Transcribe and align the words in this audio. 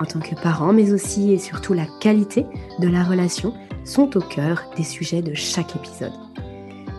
en 0.00 0.04
tant 0.04 0.20
que 0.20 0.34
parents, 0.34 0.72
mais 0.72 0.92
aussi 0.92 1.32
et 1.32 1.38
surtout 1.38 1.74
la 1.74 1.86
qualité 2.00 2.46
de 2.78 2.88
la 2.88 3.04
relation 3.04 3.54
sont 3.84 4.16
au 4.16 4.20
cœur 4.20 4.64
des 4.76 4.84
sujets 4.84 5.22
de 5.22 5.34
chaque 5.34 5.76
épisode. 5.76 6.12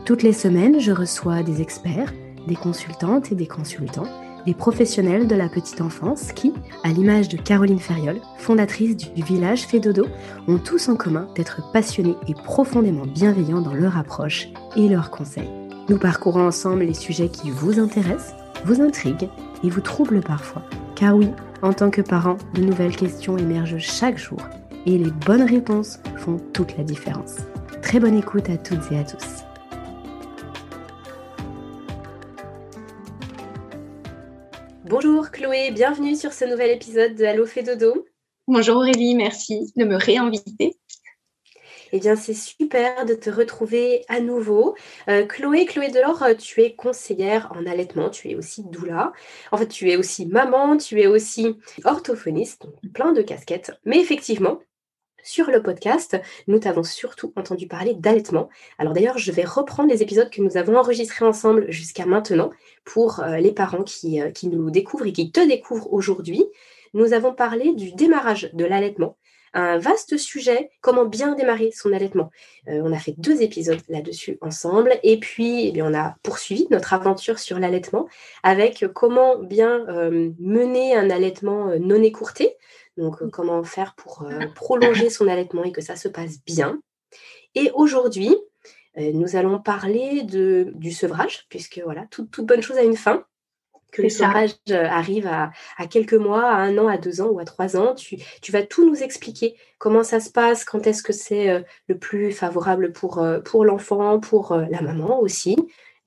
Toutes 0.06 0.24
les 0.24 0.34
semaines, 0.34 0.80
je 0.80 0.92
reçois 0.92 1.44
des 1.44 1.62
experts, 1.62 2.14
des 2.48 2.56
consultantes 2.56 3.32
et 3.32 3.36
des 3.36 3.48
consultants, 3.48 4.08
des 4.46 4.54
professionnels 4.54 5.28
de 5.28 5.36
la 5.36 5.50
petite 5.50 5.82
enfance 5.82 6.32
qui, 6.32 6.54
à 6.84 6.90
l'image 6.90 7.30
de 7.30 7.38
Caroline 7.38 7.80
Ferriol, 7.80 8.20
fondatrice 8.38 8.98
du 8.98 9.24
village 9.24 9.68
Fédodo, 9.68 10.08
ont 10.48 10.58
tous 10.58 10.90
en 10.90 10.96
commun 10.96 11.28
d'être 11.36 11.72
passionnés 11.72 12.16
et 12.28 12.34
profondément 12.34 13.06
bienveillants 13.06 13.62
dans 13.62 13.74
leur 13.74 13.98
approche 13.98 14.48
et 14.76 14.88
leurs 14.88 15.12
conseils. 15.12 15.50
Nous 15.90 15.98
parcourons 15.98 16.48
ensemble 16.48 16.84
les 16.84 16.94
sujets 16.94 17.30
qui 17.30 17.52
vous 17.52 17.80
intéressent, 17.80 18.36
vous 18.66 18.82
intriguent 18.82 19.30
et 19.64 19.70
vous 19.70 19.82
troublent 19.82 20.22
parfois. 20.22 20.64
Car 20.96 21.16
oui, 21.16 21.30
en 21.62 21.74
tant 21.74 21.90
que 21.90 22.02
parent, 22.02 22.38
de 22.54 22.62
nouvelles 22.62 22.96
questions 22.96 23.38
émergent 23.38 23.78
chaque 23.78 24.18
jour 24.18 24.40
et 24.86 24.98
les 24.98 25.12
bonnes 25.12 25.44
réponses 25.44 26.00
font 26.18 26.38
toute 26.54 26.78
la 26.78 26.84
différence. 26.84 27.38
Très 27.82 28.00
bonne 28.00 28.18
écoute 28.18 28.50
à 28.50 28.58
toutes 28.58 28.92
et 28.92 29.00
à 29.00 29.04
tous. 29.04 29.44
Bonjour 34.86 35.30
Chloé, 35.32 35.72
bienvenue 35.72 36.16
sur 36.16 36.34
ce 36.34 36.46
nouvel 36.46 36.72
épisode 36.72 37.16
de 37.16 37.26
Allo 37.26 37.46
fait 37.46 37.64
dodo. 37.64 38.06
Bonjour 38.48 38.78
Aurélie, 38.78 39.16
merci 39.16 39.72
de 39.76 39.86
me 39.86 39.96
réinviter. 39.96 40.78
Eh 41.92 42.00
bien, 42.00 42.16
c'est 42.16 42.34
super 42.34 43.06
de 43.06 43.16
te 43.16 43.30
retrouver 43.30 44.04
à 44.10 44.20
nouveau. 44.20 44.76
Euh, 45.08 45.26
Chloé, 45.26 45.66
Chloé 45.66 45.90
Delors, 45.90 46.22
euh, 46.24 46.34
tu 46.36 46.62
es 46.62 46.76
conseillère 46.76 47.52
en 47.56 47.66
allaitement, 47.66 48.10
tu 48.10 48.30
es 48.30 48.36
aussi 48.36 48.64
doula. 48.64 49.12
En 49.52 49.58
fait, 49.58 49.68
tu 49.68 49.90
es 49.90 49.98
aussi 49.98 50.28
maman, 50.28 50.78
tu 50.78 51.02
es 51.02 51.08
aussi 51.08 51.58
orthophoniste, 51.86 52.64
donc 52.64 52.94
plein 52.94 53.12
de 53.12 53.24
casquettes. 53.24 53.72
Mais 53.86 54.00
effectivement, 54.00 54.60
sur 55.24 55.50
le 55.50 55.64
podcast, 55.64 56.18
nous 56.48 56.60
t'avons 56.60 56.84
surtout 56.84 57.34
entendu 57.36 57.68
parler 57.68 57.96
d'allaitement. 57.96 58.50
Alors 58.78 58.94
d'ailleurs, 58.94 59.18
je 59.18 59.32
vais 59.32 59.44
reprendre 59.44 59.90
les 59.90 60.04
épisodes 60.04 60.30
que 60.30 60.42
nous 60.42 60.58
avons 60.58 60.78
enregistrés 60.78 61.26
ensemble 61.26 61.72
jusqu'à 61.72 62.06
maintenant 62.06 62.52
pour 62.86 63.20
euh, 63.20 63.38
les 63.38 63.52
parents 63.52 63.84
qui, 63.84 64.22
qui 64.34 64.48
nous 64.48 64.70
découvrent 64.70 65.08
et 65.08 65.14
qui 65.14 65.32
te 65.32 65.46
découvrent 65.46 65.92
aujourd'hui. 65.92 66.46
Nous 66.94 67.14
avons 67.14 67.34
parlé 67.34 67.74
du 67.74 67.92
démarrage 67.92 68.50
de 68.54 68.66
l'allaitement, 68.66 69.18
un 69.54 69.78
vaste 69.78 70.18
sujet, 70.18 70.70
comment 70.82 71.06
bien 71.06 71.36
démarrer 71.36 71.72
son 71.72 71.94
allaitement. 71.94 72.30
Euh, 72.68 72.82
on 72.84 72.92
a 72.92 73.00
fait 73.00 73.16
deux 73.18 73.42
épisodes 73.42 73.82
là-dessus 73.90 74.38
ensemble 74.42 75.00
et 75.04 75.20
puis 75.20 75.72
eh 75.74 75.82
on 75.82 75.94
a 75.94 76.16
poursuivi 76.24 76.68
notre 76.72 76.94
aventure 76.94 77.40
sur 77.40 77.60
l'allaitement 77.60 78.08
avec 78.44 78.86
comment 78.94 79.38
bien 79.38 79.86
euh, 79.88 80.32
mener 80.40 80.96
un 80.96 81.10
allaitement 81.10 81.70
euh, 81.70 81.80
non 81.80 82.02
écourté, 82.04 82.56
donc 82.98 83.30
comment 83.32 83.64
faire 83.64 83.96
pour 83.96 84.28
prolonger 84.56 85.10
son 85.10 85.28
allaitement 85.28 85.64
et 85.64 85.72
que 85.72 85.82
ça 85.82 85.96
se 85.96 86.08
passe 86.08 86.44
bien. 86.46 86.82
Et 87.56 87.72
aujourd'hui, 87.74 88.36
nous 88.98 89.38
allons 89.38 89.60
parler 89.60 90.24
du 90.24 90.92
sevrage, 90.92 91.46
puisque 91.50 91.80
voilà, 91.84 92.06
toute 92.12 92.42
bonne 92.42 92.62
chose 92.62 92.78
a 92.78 92.84
une 92.84 92.98
fin 92.98 93.24
que 93.92 94.02
le 94.02 94.10
sevrage 94.10 94.52
euh, 94.70 94.86
arrive 94.86 95.28
à, 95.28 95.52
quelques 95.88 96.14
mois, 96.14 96.50
à 96.50 96.58
un 96.58 96.78
an, 96.78 96.88
à 96.88 96.98
deux 96.98 97.22
ans 97.22 97.30
ou 97.30 97.40
à 97.40 97.46
trois 97.46 97.78
ans. 97.78 97.96
Tu, 97.96 98.18
vas 98.52 98.64
tout 98.64 98.88
nous 98.88 99.02
expliquer 99.02 99.56
comment 99.78 100.04
ça 100.04 100.20
se 100.20 100.30
passe, 100.30 100.64
quand 100.64 100.86
est-ce 100.88 101.04
que 101.04 101.14
c'est 101.14 101.50
euh, 101.50 101.62
le 101.88 101.98
plus 101.98 102.32
favorable 102.32 102.92
pour, 102.92 103.20
euh, 103.20 103.40
pour 103.40 103.66
l'enfant, 103.66 104.20
pour 104.20 104.56
la 104.56 104.82
maman 104.82 105.20
aussi, 105.20 105.56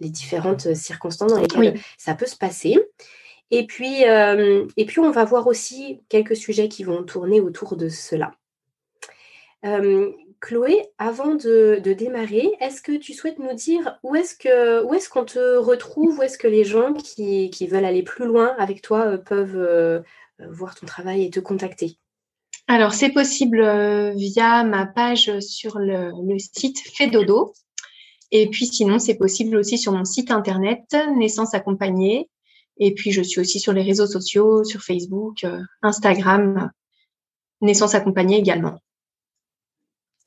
les 0.01 0.11
différentes 0.11 0.75
circonstances 0.75 1.33
dans 1.33 1.41
lesquelles 1.41 1.79
ça 1.99 2.15
peut 2.15 2.27
se 2.27 2.37
passer. 2.37 2.79
Et 3.51 3.67
puis, 3.67 4.03
et 4.03 4.87
puis, 4.87 5.01
on 5.01 5.11
va 5.11 5.25
voir 5.25 5.47
aussi 5.47 6.01
quelques 6.09 6.37
sujets 6.37 6.69
qui 6.69 6.85
vont 6.85 7.03
tourner 7.03 7.41
autour 7.41 7.77
de 7.77 7.91
cela. 7.91 8.33
Chloé, 10.43 10.83
avant 10.99 11.37
de, 11.37 11.81
démarrer, 11.93 12.51
est-ce 12.61 12.83
que 12.83 12.97
tu 12.97 13.15
souhaites 13.15 13.39
nous 13.39 13.55
dire 13.55 14.01
où 14.03 14.17
est-ce 14.17 15.09
qu'on 15.09 15.25
te 15.25 15.57
retrouve, 15.57 16.19
où 16.19 16.23
est-ce 16.23 16.37
que 16.37 16.49
les 16.49 16.65
gens 16.65 16.93
qui, 16.93 17.49
veulent 17.69 17.85
aller 17.85 18.03
plus 18.03 18.27
loin 18.27 18.53
avec 18.59 18.83
toi 18.83 19.07
euh, 19.07 19.19
peuvent 19.19 19.57
euh, 19.57 20.01
voir 20.51 20.75
ton 20.75 20.85
travail 20.85 21.25
et 21.25 21.31
te 21.31 21.39
contacter? 21.39 21.97
Alors 22.67 22.93
c'est 22.93 23.11
possible 23.11 23.61
euh, 23.61 24.11
via 24.17 24.65
ma 24.65 24.85
page 24.85 25.39
sur 25.39 25.79
le, 25.79 26.11
site 26.39 26.81
Fedodo. 26.97 27.53
Et 28.33 28.49
puis 28.51 28.67
sinon, 28.67 28.99
c'est 28.99 29.15
possible 29.15 29.57
aussi 29.57 29.79
sur 29.79 29.93
mon 29.93 30.05
site 30.05 30.33
internet 30.33 30.83
Naissance 31.17 31.55
accompagnée. 31.55 32.29
Et 32.79 32.95
puis 32.95 33.13
je 33.13 33.23
suis 33.23 33.41
aussi 33.41 33.61
sur 33.61 33.73
les 33.73 33.83
réseaux 33.83 34.09
sociaux, 34.09 34.65
sur 34.65 34.83
Facebook, 34.83 35.47
Instagram, 35.83 36.73
Naissance 37.61 37.95
accompagnée 37.95 38.39
également. 38.39 38.81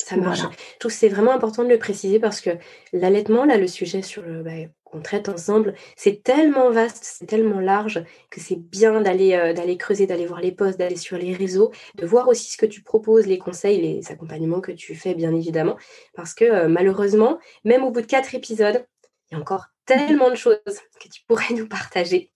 Ça 0.06 0.18
marche. 0.18 0.42
Tout 0.80 0.92
c'est 0.92 1.10
vraiment 1.10 1.32
important 1.32 1.64
de 1.64 1.70
le 1.70 1.80
préciser 1.80 2.20
parce 2.20 2.40
que 2.40 2.52
l'allaitement, 2.94 3.44
là, 3.44 3.58
le 3.58 3.66
sujet 3.66 4.04
sur 4.04 4.22
le 4.22 4.44
bah, 4.44 4.52
qu'on 4.84 5.02
traite 5.02 5.30
ensemble, 5.30 5.74
c'est 5.96 6.22
tellement 6.22 6.70
vaste, 6.70 7.00
c'est 7.02 7.26
tellement 7.26 7.60
large 7.60 8.04
que 8.30 8.40
c'est 8.40 8.60
bien 8.60 9.02
d'aller 9.02 9.34
euh, 9.34 9.54
d'aller 9.54 9.78
creuser, 9.78 10.06
d'aller 10.06 10.28
voir 10.28 10.42
les 10.42 10.52
posts, 10.52 10.78
d'aller 10.78 10.96
sur 10.96 11.18
les 11.18 11.34
réseaux, 11.34 11.72
de 11.96 12.06
voir 12.06 12.28
aussi 12.28 12.52
ce 12.52 12.58
que 12.58 12.68
tu 12.68 12.84
proposes, 12.84 13.26
les 13.26 13.40
conseils, 13.40 13.82
les 13.82 14.12
accompagnements 14.12 14.62
que 14.62 14.72
tu 14.72 14.94
fais, 14.94 15.16
bien 15.16 15.34
évidemment, 15.34 15.76
parce 16.14 16.36
que 16.36 16.46
euh, 16.46 16.68
malheureusement, 16.68 17.40
même 17.64 17.84
au 17.84 17.90
bout 17.90 18.02
de 18.02 18.06
quatre 18.06 18.36
épisodes, 18.36 18.86
il 19.32 19.34
y 19.34 19.38
a 19.38 19.42
encore 19.42 19.66
tellement 19.88 20.30
de 20.30 20.36
choses 20.36 20.56
que 21.02 21.10
tu 21.12 21.24
pourrais 21.28 21.54
nous 21.56 21.68
partager. 21.68 22.32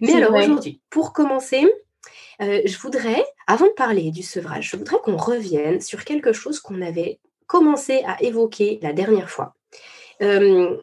Mais 0.00 0.14
alors 0.14 0.34
aujourd'hui, 0.34 0.82
pour 0.90 1.12
commencer, 1.12 1.64
euh, 2.42 2.62
je 2.64 2.78
voudrais, 2.78 3.24
avant 3.46 3.66
de 3.66 3.72
parler 3.72 4.10
du 4.10 4.22
sevrage, 4.22 4.70
je 4.70 4.76
voudrais 4.76 4.98
qu'on 5.02 5.16
revienne 5.16 5.80
sur 5.80 6.04
quelque 6.04 6.32
chose 6.32 6.60
qu'on 6.60 6.82
avait 6.82 7.20
commencé 7.46 8.02
à 8.06 8.22
évoquer 8.22 8.78
la 8.82 8.92
dernière 8.92 9.30
fois. 9.30 9.54
Euh, 10.22 10.76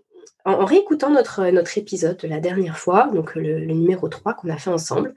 en, 0.46 0.66
réécoutant 0.66 1.10
notre, 1.10 1.78
épisode 1.78 2.18
de 2.18 2.28
la 2.28 2.40
dernière 2.40 2.78
fois, 2.78 3.08
donc 3.14 3.36
le, 3.36 3.66
numéro 3.66 4.08
3 4.08 4.34
qu'on 4.34 4.50
a 4.50 4.58
fait 4.58 4.70
ensemble, 4.70 5.16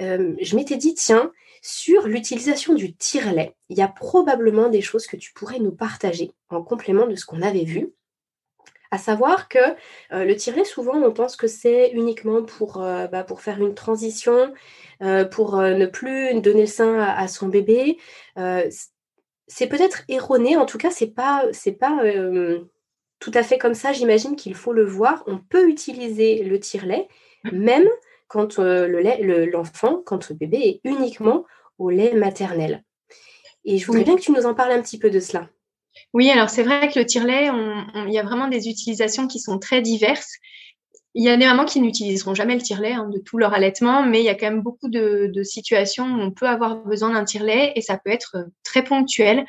euh, 0.00 0.34
je 0.40 0.56
m'étais 0.56 0.76
dit, 0.76 0.94
tiens, 0.94 1.32
sur 1.62 2.06
l'utilisation 2.06 2.74
du 2.74 2.94
tire-lait, 2.94 3.54
il 3.68 3.78
y 3.78 3.82
a 3.82 3.88
probablement 3.88 4.68
des 4.68 4.82
choses 4.82 5.06
que 5.06 5.16
tu 5.16 5.32
pourrais 5.32 5.58
nous 5.58 5.72
partager 5.72 6.32
en 6.48 6.62
complément 6.62 7.06
de 7.06 7.16
ce 7.16 7.26
qu'on 7.26 7.42
avait 7.42 7.64
vu. 7.64 7.92
À 8.90 8.98
savoir 8.98 9.48
que 9.48 9.58
le 10.10 10.32
tire-lait, 10.34 10.64
souvent, 10.64 10.94
on 10.94 11.12
pense 11.12 11.36
que 11.36 11.46
c'est 11.46 11.90
uniquement 11.90 12.42
pour, 12.42 12.78
bah, 12.78 13.24
pour 13.24 13.40
faire 13.40 13.60
une 13.60 13.74
transition 13.74 14.52
euh, 15.02 15.26
pour 15.26 15.58
euh, 15.58 15.74
ne 15.74 15.84
plus 15.84 16.40
donner 16.40 16.62
le 16.62 16.66
sein 16.66 16.98
à, 16.98 17.28
son 17.28 17.48
bébé. 17.48 17.98
Euh, 18.38 18.66
c'est 19.46 19.66
peut-être 19.66 20.04
erroné, 20.08 20.56
en 20.56 20.64
tout 20.64 20.78
cas, 20.78 20.90
c'est 20.90 21.08
pas, 21.08 21.44
c'est 21.52 21.72
pas 21.72 22.00
tout 23.18 23.30
à 23.34 23.42
fait 23.42 23.58
comme 23.58 23.74
ça. 23.74 23.92
J'imagine 23.92 24.36
qu'il 24.36 24.54
faut 24.54 24.72
le 24.72 24.84
voir. 24.84 25.22
On 25.26 25.38
peut 25.38 25.68
utiliser 25.68 26.42
le 26.42 26.58
tire-lait, 26.58 27.08
même 27.52 27.86
quand 28.26 28.58
le 28.58 29.00
lait, 29.00 29.22
l'enfant, 29.46 30.02
quand 30.04 30.30
le 30.30 30.34
bébé 30.34 30.58
est 30.58 30.80
uniquement 30.84 31.44
au 31.78 31.90
lait 31.90 32.14
maternel. 32.14 32.82
Et 33.64 33.78
je 33.78 33.86
voudrais 33.86 34.04
bien 34.04 34.16
que 34.16 34.22
tu 34.22 34.32
nous 34.32 34.46
en 34.46 34.54
parles 34.54 34.72
un 34.72 34.82
petit 34.82 34.98
peu 34.98 35.10
de 35.10 35.20
cela. 35.20 35.48
Oui, 36.16 36.30
alors 36.30 36.48
c'est 36.48 36.62
vrai 36.62 36.88
que 36.88 36.98
le 36.98 37.04
tire-lait, 37.04 37.50
il 38.06 38.10
y 38.10 38.18
a 38.18 38.22
vraiment 38.22 38.48
des 38.48 38.70
utilisations 38.70 39.26
qui 39.26 39.38
sont 39.38 39.58
très 39.58 39.82
diverses. 39.82 40.32
Il 41.14 41.22
y 41.22 41.28
a 41.28 41.36
des 41.36 41.44
mamans 41.44 41.66
qui 41.66 41.78
n'utiliseront 41.78 42.32
jamais 42.32 42.54
le 42.54 42.62
tire-lait 42.62 42.94
hein, 42.94 43.10
de 43.12 43.18
tout 43.18 43.36
leur 43.36 43.52
allaitement, 43.52 44.02
mais 44.02 44.20
il 44.20 44.24
y 44.24 44.30
a 44.30 44.34
quand 44.34 44.46
même 44.46 44.62
beaucoup 44.62 44.88
de, 44.88 45.30
situations 45.42 46.06
où 46.06 46.22
on 46.22 46.30
peut 46.30 46.48
avoir 46.48 46.76
besoin 46.76 47.10
d'un 47.10 47.24
tire-lait 47.24 47.74
et 47.76 47.82
ça 47.82 47.98
peut 48.02 48.10
être 48.10 48.36
euh, 48.36 48.44
très 48.64 48.82
ponctuel. 48.82 49.44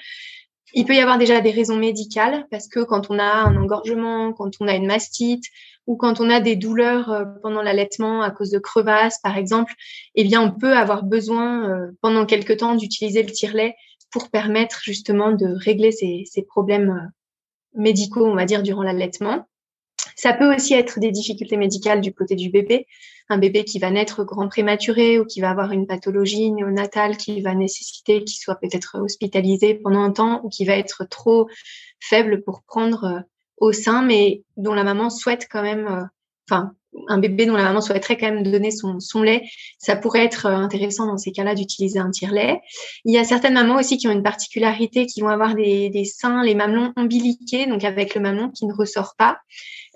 Il 0.73 0.83
peut 0.83 0.93
y 0.93 0.99
avoir 0.99 1.17
déjà 1.17 1.39
des 1.39 1.51
raisons 1.51 1.77
médicales 1.77 2.45
parce 2.51 2.67
que 2.67 2.81
quand 2.81 3.09
on 3.09 3.17
a 3.17 3.23
un 3.23 3.55
engorgement, 3.55 4.33
quand 4.33 4.51
on 4.59 4.67
a 4.67 4.75
une 4.75 4.87
mastite 4.87 5.45
ou 5.85 5.95
quand 5.95 6.19
on 6.19 6.29
a 6.29 6.41
des 6.41 6.57
douleurs 6.57 7.09
euh, 7.11 7.23
pendant 7.43 7.61
l'allaitement 7.61 8.23
à 8.23 8.29
cause 8.29 8.49
de 8.49 8.59
crevasses, 8.59 9.21
par 9.23 9.37
exemple, 9.37 9.73
eh 10.15 10.25
bien, 10.25 10.41
on 10.41 10.51
peut 10.51 10.73
avoir 10.73 11.03
besoin 11.03 11.69
euh, 11.69 11.91
pendant 12.01 12.25
quelque 12.25 12.51
temps 12.51 12.75
d'utiliser 12.75 13.23
le 13.23 13.31
tire-lait 13.31 13.73
pour 14.11 14.29
permettre 14.29 14.81
justement 14.83 15.31
de 15.31 15.47
régler 15.47 15.91
ces, 15.91 16.41
problèmes 16.47 17.11
médicaux, 17.73 18.25
on 18.25 18.35
va 18.35 18.45
dire, 18.45 18.63
durant 18.63 18.83
l'allaitement. 18.83 19.47
Ça 20.15 20.33
peut 20.33 20.53
aussi 20.53 20.73
être 20.73 20.99
des 20.99 21.11
difficultés 21.11 21.57
médicales 21.57 22.01
du 22.01 22.13
côté 22.13 22.35
du 22.35 22.49
bébé. 22.49 22.87
un 23.29 23.37
bébé 23.37 23.65
qui 23.65 23.77
va 23.77 23.91
naître 23.91 24.23
grand 24.23 24.47
prématuré 24.47 25.19
ou 25.19 25.25
qui 25.25 25.41
va 25.41 25.49
avoir 25.49 25.71
une 25.71 25.85
pathologie 25.85 26.51
néonatale 26.51 27.17
qui 27.17 27.41
va 27.41 27.53
nécessiter 27.53 28.23
qu'il 28.23 28.39
soit 28.39 28.55
peut-être 28.55 28.99
hospitalisé 28.99 29.75
pendant 29.75 30.01
un 30.01 30.11
temps 30.11 30.41
ou 30.43 30.49
qui 30.49 30.65
va 30.65 30.73
être 30.73 31.03
trop 31.09 31.49
faible 31.99 32.41
pour 32.43 32.63
prendre 32.63 33.23
au 33.57 33.73
sein, 33.73 34.01
mais 34.01 34.43
dont 34.55 34.73
la 34.73 34.83
maman 34.83 35.09
souhaite 35.09 35.47
quand 35.51 35.61
même, 35.61 36.09
enfin, 36.49 36.73
un 37.07 37.17
bébé 37.17 37.45
dont 37.45 37.55
la 37.55 37.63
maman 37.63 37.81
souhaiterait 37.81 38.17
quand 38.17 38.31
même 38.31 38.43
donner 38.43 38.71
son, 38.71 39.21
lait, 39.21 39.43
ça 39.77 39.95
pourrait 39.95 40.25
être 40.25 40.45
euh, 40.45 40.55
intéressant 40.55 41.05
dans 41.05 41.17
ces 41.17 41.31
cas-là 41.31 41.55
d'utiliser 41.55 41.99
un 41.99 42.11
tire-lait. 42.11 42.59
Il 43.05 43.13
y 43.13 43.17
a 43.17 43.23
certaines 43.23 43.53
mamans 43.53 43.75
aussi 43.75 43.97
qui 43.97 44.07
ont 44.07 44.11
une 44.11 44.23
particularité, 44.23 45.05
qui 45.05 45.21
vont 45.21 45.29
avoir 45.29 45.55
des, 45.55 46.05
seins, 46.05 46.43
les 46.43 46.55
mamelons 46.55 46.93
ombiliqués, 46.95 47.65
donc 47.67 47.83
avec 47.83 48.15
le 48.15 48.21
mamelon 48.21 48.49
qui 48.49 48.65
ne 48.65 48.73
ressort 48.73 49.15
pas. 49.17 49.37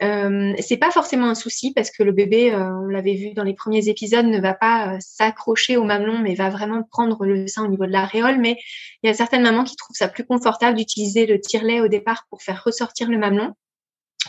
Euh, 0.04 0.54
c'est 0.60 0.78
pas 0.78 0.90
forcément 0.90 1.28
un 1.28 1.36
souci 1.36 1.74
parce 1.74 1.92
que 1.92 2.02
le 2.02 2.12
bébé, 2.12 2.52
euh, 2.52 2.70
on 2.84 2.88
l'avait 2.88 3.14
vu 3.14 3.34
dans 3.34 3.44
les 3.44 3.54
premiers 3.54 3.88
épisodes, 3.88 4.26
ne 4.26 4.40
va 4.40 4.54
pas 4.54 4.98
s'accrocher 5.00 5.78
au 5.78 5.84
mamelon, 5.84 6.20
mais 6.20 6.34
va 6.34 6.50
vraiment 6.50 6.82
prendre 6.84 7.24
le 7.26 7.48
sein 7.48 7.64
au 7.64 7.68
niveau 7.68 7.86
de 7.86 7.92
l'aréole. 7.92 8.40
Mais 8.40 8.58
il 9.04 9.08
y 9.08 9.10
a 9.10 9.14
certaines 9.14 9.44
mamans 9.44 9.64
qui 9.64 9.76
trouvent 9.76 9.96
ça 9.96 10.08
plus 10.08 10.26
confortable 10.26 10.78
d'utiliser 10.78 11.26
le 11.26 11.40
tire-lait 11.40 11.82
au 11.82 11.88
départ 11.88 12.26
pour 12.30 12.42
faire 12.42 12.64
ressortir 12.66 13.10
le 13.10 13.18
mamelon, 13.18 13.54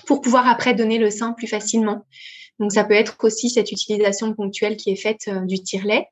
pour 0.06 0.20
pouvoir 0.20 0.48
après 0.48 0.74
donner 0.74 0.98
le 0.98 1.10
sein 1.10 1.32
plus 1.32 1.46
facilement. 1.46 2.04
Donc 2.62 2.70
ça 2.70 2.84
peut 2.84 2.94
être 2.94 3.16
aussi 3.24 3.50
cette 3.50 3.72
utilisation 3.72 4.34
ponctuelle 4.34 4.76
qui 4.76 4.90
est 4.90 4.96
faite 4.96 5.26
euh, 5.26 5.40
du 5.40 5.60
tire-lait. 5.60 6.06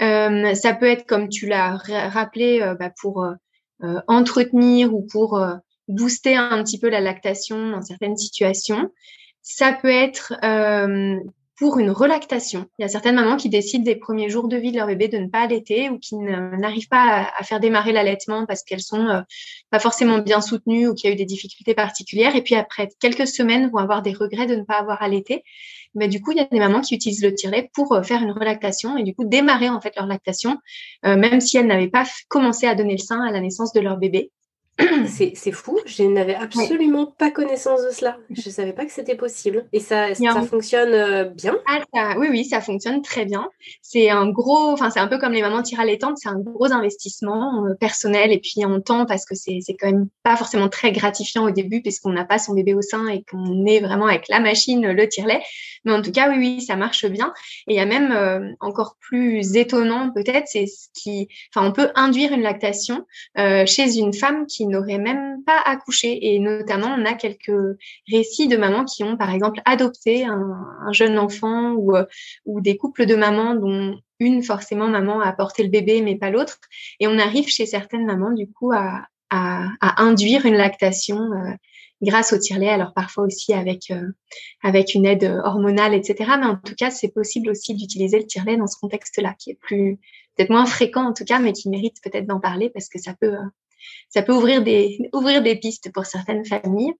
Euh, 0.00 0.54
ça 0.54 0.72
peut 0.72 0.86
être, 0.86 1.04
comme 1.04 1.28
tu 1.28 1.46
l'as 1.46 1.76
rappelé, 2.08 2.62
euh, 2.62 2.74
bah, 2.74 2.90
pour 3.00 3.26
entretenir 4.06 4.94
ou 4.94 5.02
pour 5.02 5.44
booster 5.88 6.36
un 6.36 6.62
petit 6.62 6.78
peu 6.78 6.88
la 6.88 7.00
lactation 7.00 7.72
dans 7.72 7.82
certaines 7.82 8.16
situations. 8.16 8.90
Ça 9.42 9.72
peut 9.72 9.90
être 9.90 10.34
pour 11.56 11.80
une 11.80 11.90
relactation. 11.90 12.66
Il 12.78 12.82
y 12.82 12.84
a 12.84 12.88
certaines 12.88 13.16
mamans 13.16 13.36
qui 13.36 13.48
décident 13.48 13.82
des 13.82 13.96
premiers 13.96 14.30
jours 14.30 14.46
de 14.46 14.56
vie 14.56 14.70
de 14.70 14.76
leur 14.76 14.86
bébé 14.86 15.08
de 15.08 15.18
ne 15.18 15.26
pas 15.26 15.40
allaiter 15.40 15.90
ou 15.90 15.98
qui 15.98 16.14
n'arrivent 16.14 16.86
pas 16.86 17.28
à, 17.36 17.42
faire 17.42 17.58
démarrer 17.58 17.90
l'allaitement 17.90 18.46
parce 18.46 18.62
qu'elles 18.62 18.80
sont 18.80 19.24
pas 19.70 19.80
forcément 19.80 20.18
bien 20.18 20.40
soutenues 20.40 20.86
ou 20.86 20.94
qu'il 20.94 21.08
y 21.08 21.10
a 21.10 21.14
eu 21.14 21.18
des 21.18 21.24
difficultés 21.24 21.74
particulières. 21.74 22.36
Et 22.36 22.42
puis 22.42 22.54
après 22.54 22.88
quelques 23.00 23.26
semaines, 23.26 23.68
vont 23.68 23.78
avoir 23.78 24.02
des 24.02 24.12
regrets 24.12 24.46
de 24.46 24.54
ne 24.54 24.62
pas 24.62 24.78
avoir 24.78 25.02
allaité. 25.02 25.42
Mais 25.94 26.08
du 26.08 26.20
coup, 26.20 26.32
il 26.32 26.38
y 26.38 26.40
a 26.40 26.44
des 26.44 26.58
mamans 26.58 26.80
qui 26.80 26.94
utilisent 26.94 27.22
le 27.22 27.34
tire-lait 27.34 27.70
pour 27.74 27.92
euh, 27.92 28.02
faire 28.02 28.22
une 28.22 28.32
relactation 28.32 28.96
et 28.96 29.02
du 29.02 29.14
coup 29.14 29.24
démarrer 29.24 29.68
en 29.68 29.80
fait 29.80 29.94
leur 29.96 30.06
lactation, 30.06 30.58
euh, 31.04 31.16
même 31.16 31.40
si 31.40 31.58
elles 31.58 31.66
n'avaient 31.66 31.88
pas 31.88 32.04
commencé 32.28 32.66
à 32.66 32.74
donner 32.74 32.92
le 32.92 32.98
sein 32.98 33.20
à 33.20 33.30
la 33.30 33.40
naissance 33.40 33.72
de 33.72 33.80
leur 33.80 33.96
bébé. 33.98 34.30
C'est 35.06 35.52
fou, 35.52 35.78
je 35.84 36.02
n'avais 36.02 36.34
absolument 36.34 37.06
pas 37.06 37.30
connaissance 37.30 37.84
de 37.84 37.90
cela. 37.90 38.16
Je 38.30 38.48
ne 38.48 38.52
savais 38.52 38.72
pas 38.72 38.86
que 38.86 38.92
c'était 38.92 39.16
possible. 39.16 39.66
Et 39.72 39.80
ça, 39.80 40.14
ça 40.14 40.42
fonctionne 40.42 40.92
euh, 40.92 41.24
bien 41.24 41.58
ah, 41.94 42.14
Oui, 42.18 42.28
oui, 42.30 42.44
ça 42.44 42.60
fonctionne 42.60 43.02
très 43.02 43.26
bien. 43.26 43.50
C'est 43.82 44.08
un 44.08 44.28
gros, 44.30 44.70
enfin, 44.70 44.88
c'est 44.88 45.00
un 45.00 45.08
peu 45.08 45.18
comme 45.18 45.32
les 45.32 45.42
mamans 45.42 45.62
tirent 45.62 45.80
à 45.80 45.84
l'étendre, 45.84 46.16
c'est 46.16 46.30
un 46.30 46.38
gros 46.38 46.72
investissement 46.72 47.66
euh, 47.66 47.74
personnel 47.74 48.32
et 48.32 48.38
puis 48.38 48.64
en 48.64 48.80
temps 48.80 49.04
parce 49.04 49.26
que 49.26 49.34
c'est 49.34 49.60
quand 49.78 49.88
même 49.88 50.08
pas 50.22 50.36
forcément 50.36 50.68
très 50.68 50.90
gratifiant 50.90 51.44
au 51.44 51.50
début 51.50 51.82
puisqu'on 51.82 52.12
n'a 52.12 52.24
pas 52.24 52.38
son 52.38 52.54
bébé 52.54 52.74
au 52.74 52.82
sein 52.82 53.08
et 53.08 53.24
qu'on 53.30 53.66
est 53.66 53.80
vraiment 53.80 54.06
avec 54.06 54.28
la 54.28 54.40
machine, 54.40 54.86
le 54.86 55.08
tire-lait. 55.08 55.42
Mais 55.84 55.92
en 55.92 56.00
tout 56.00 56.12
cas, 56.12 56.30
oui, 56.30 56.38
oui, 56.38 56.62
ça 56.62 56.76
marche 56.76 57.04
bien. 57.06 57.34
Et 57.66 57.74
il 57.74 57.76
y 57.76 57.80
a 57.80 57.86
même 57.86 58.12
euh, 58.12 58.52
encore 58.60 58.96
plus 59.00 59.56
étonnant 59.56 60.10
peut-être, 60.14 60.46
c'est 60.46 60.66
ce 60.66 60.88
qui, 60.94 61.28
enfin, 61.54 61.66
on 61.66 61.72
peut 61.72 61.90
induire 61.94 62.32
une 62.32 62.42
lactation 62.42 63.04
chez 63.66 63.98
une 63.98 64.14
femme 64.14 64.46
qui 64.46 64.61
n'auraient 64.66 64.98
même 64.98 65.42
pas 65.44 65.60
accouché. 65.64 66.34
Et 66.34 66.38
notamment, 66.38 66.94
on 66.98 67.04
a 67.04 67.14
quelques 67.14 67.78
récits 68.10 68.48
de 68.48 68.56
mamans 68.56 68.84
qui 68.84 69.04
ont, 69.04 69.16
par 69.16 69.30
exemple, 69.30 69.60
adopté 69.64 70.24
un, 70.24 70.92
jeune 70.92 71.18
enfant 71.18 71.72
ou, 71.72 71.96
euh, 71.96 72.04
ou 72.44 72.60
des 72.60 72.76
couples 72.76 73.06
de 73.06 73.14
mamans 73.14 73.54
dont 73.54 73.98
une, 74.18 74.42
forcément, 74.42 74.88
maman 74.88 75.20
a 75.20 75.32
porté 75.32 75.62
le 75.62 75.68
bébé, 75.68 76.02
mais 76.02 76.16
pas 76.16 76.30
l'autre. 76.30 76.58
Et 77.00 77.08
on 77.08 77.18
arrive 77.18 77.48
chez 77.48 77.66
certaines 77.66 78.06
mamans, 78.06 78.32
du 78.32 78.50
coup, 78.50 78.72
à, 78.72 79.06
à, 79.30 80.02
induire 80.02 80.46
une 80.46 80.56
lactation 80.56 81.18
euh, 81.32 81.52
grâce 82.02 82.32
au 82.32 82.38
tire-lait, 82.38 82.68
alors 82.68 82.92
parfois 82.94 83.24
aussi 83.24 83.54
avec, 83.54 83.90
euh, 83.90 84.08
avec 84.62 84.94
une 84.94 85.06
aide 85.06 85.40
hormonale, 85.44 85.94
etc. 85.94 86.32
Mais 86.38 86.46
en 86.46 86.56
tout 86.56 86.74
cas, 86.76 86.90
c'est 86.90 87.08
possible 87.08 87.50
aussi 87.50 87.74
d'utiliser 87.74 88.18
le 88.18 88.26
tire-lait 88.26 88.56
dans 88.56 88.66
ce 88.66 88.78
contexte-là, 88.78 89.34
qui 89.38 89.50
est 89.50 89.58
plus 89.60 89.98
peut-être 90.36 90.50
moins 90.50 90.66
fréquent 90.66 91.08
en 91.08 91.12
tout 91.12 91.24
cas, 91.24 91.38
mais 91.38 91.52
qui 91.52 91.68
mérite 91.68 91.96
peut-être 92.02 92.26
d'en 92.26 92.40
parler 92.40 92.70
parce 92.70 92.88
que 92.88 92.98
ça 92.98 93.14
peut 93.20 93.36
ça 94.08 94.22
peut 94.22 94.32
ouvrir 94.32 94.62
des, 94.62 94.98
ouvrir 95.12 95.42
des 95.42 95.56
pistes 95.56 95.92
pour 95.92 96.06
certaines 96.06 96.44
familles. 96.44 96.92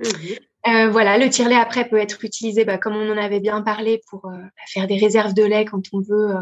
Mhm. 0.00 0.36
Euh, 0.68 0.90
voilà, 0.90 1.16
le 1.16 1.30
tire-lait 1.30 1.56
après 1.56 1.88
peut 1.88 1.98
être 1.98 2.24
utilisé, 2.24 2.64
bah, 2.64 2.78
comme 2.78 2.96
on 2.96 3.12
en 3.12 3.16
avait 3.16 3.40
bien 3.40 3.62
parlé, 3.62 4.00
pour 4.10 4.26
euh, 4.26 4.32
bah, 4.32 4.62
faire 4.66 4.86
des 4.86 4.96
réserves 4.96 5.32
de 5.32 5.44
lait 5.44 5.64
quand 5.64 5.82
on 5.92 6.00
veut 6.00 6.36
euh, 6.36 6.40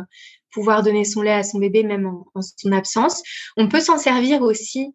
pouvoir 0.50 0.82
donner 0.82 1.05
son 1.05 1.21
lait 1.21 1.32
à 1.32 1.43
son 1.43 1.59
bébé, 1.59 1.82
même 1.82 2.06
en, 2.06 2.26
en 2.35 2.41
son 2.41 2.73
absence. 2.73 3.23
On 3.56 3.69
peut 3.69 3.81
s'en 3.81 3.99
servir 3.99 4.43
aussi 4.43 4.94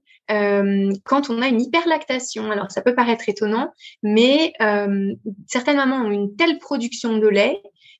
quand 1.06 1.32
on 1.32 1.42
a 1.42 1.48
une 1.48 1.60
hyperlactation. 1.60 2.52
Alors, 2.52 2.70
ça 2.70 2.84
peut 2.84 2.94
paraître 2.94 3.28
étonnant, 3.28 3.74
mais 4.04 4.54
certaines 5.48 5.78
mamans 5.78 6.06
ont 6.06 6.12
une 6.12 6.36
telle 6.36 6.60
production 6.60 7.18
de 7.18 7.28
lait 7.28 7.60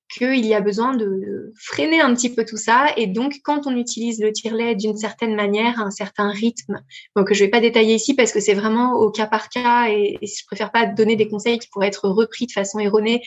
qu'il 0.10 0.46
y 0.46 0.54
a 0.54 0.62
besoin 0.62 0.96
de 0.96 1.54
freiner 1.56 2.02
un 2.02 2.14
petit 2.16 2.34
peu 2.34 2.44
tout 2.44 2.58
ça. 2.58 2.88
Et 2.98 3.08
donc, 3.08 3.40
quand 3.44 3.68
on 3.68 3.76
utilise 3.78 4.20
le 4.20 4.32
tire-lait 4.32 4.76
d'une 4.76 4.98
certaine 4.98 5.36
manière, 5.36 5.80
un 5.80 5.92
certain 5.92 6.30
rythme, 6.30 6.82
que 7.16 7.34
je 7.34 7.42
ne 7.42 7.46
vais 7.46 7.52
pas 7.52 7.60
détailler 7.60 7.96
ici 7.96 8.16
parce 8.16 8.32
que 8.32 8.40
c'est 8.40 8.54
vraiment 8.54 8.94
au 8.94 9.12
cas 9.12 9.28
par 9.28 9.50
cas 9.50 9.90
et, 9.90 10.18
je 10.22 10.46
préfère 10.48 10.72
pas 10.72 10.86
donner 10.86 11.16
des 11.16 11.28
conseils 11.28 11.60
qui 11.60 11.68
pourraient 11.70 11.88
être 11.88 12.10
repris 12.10 12.48
de 12.48 12.52
façon 12.52 12.80
erronée 12.80 13.22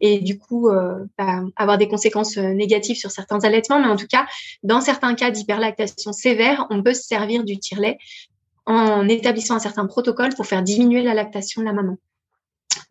et 0.00 0.18
du 0.18 0.38
coup 0.38 0.68
euh, 0.68 1.04
bah, 1.16 1.42
avoir 1.56 1.78
des 1.78 1.88
conséquences 1.88 2.36
euh, 2.36 2.52
négatives 2.52 2.96
sur 2.96 3.10
certains 3.10 3.40
allaitements. 3.40 3.80
Mais 3.80 3.88
en 3.88 3.96
tout 3.96 4.06
cas, 4.06 4.26
dans 4.62 4.80
certains 4.80 5.14
cas 5.14 5.30
d'hyperlactation 5.30 6.12
sévère, 6.12 6.66
on 6.70 6.82
peut 6.82 6.94
se 6.94 7.02
servir 7.02 7.44
du 7.44 7.58
tire-lait 7.58 7.98
en 8.66 9.08
établissant 9.08 9.54
un 9.54 9.60
certain 9.60 9.86
protocole 9.86 10.34
pour 10.34 10.46
faire 10.46 10.62
diminuer 10.62 11.02
la 11.02 11.14
lactation 11.14 11.62
de 11.62 11.66
la 11.66 11.72
maman. 11.72 11.96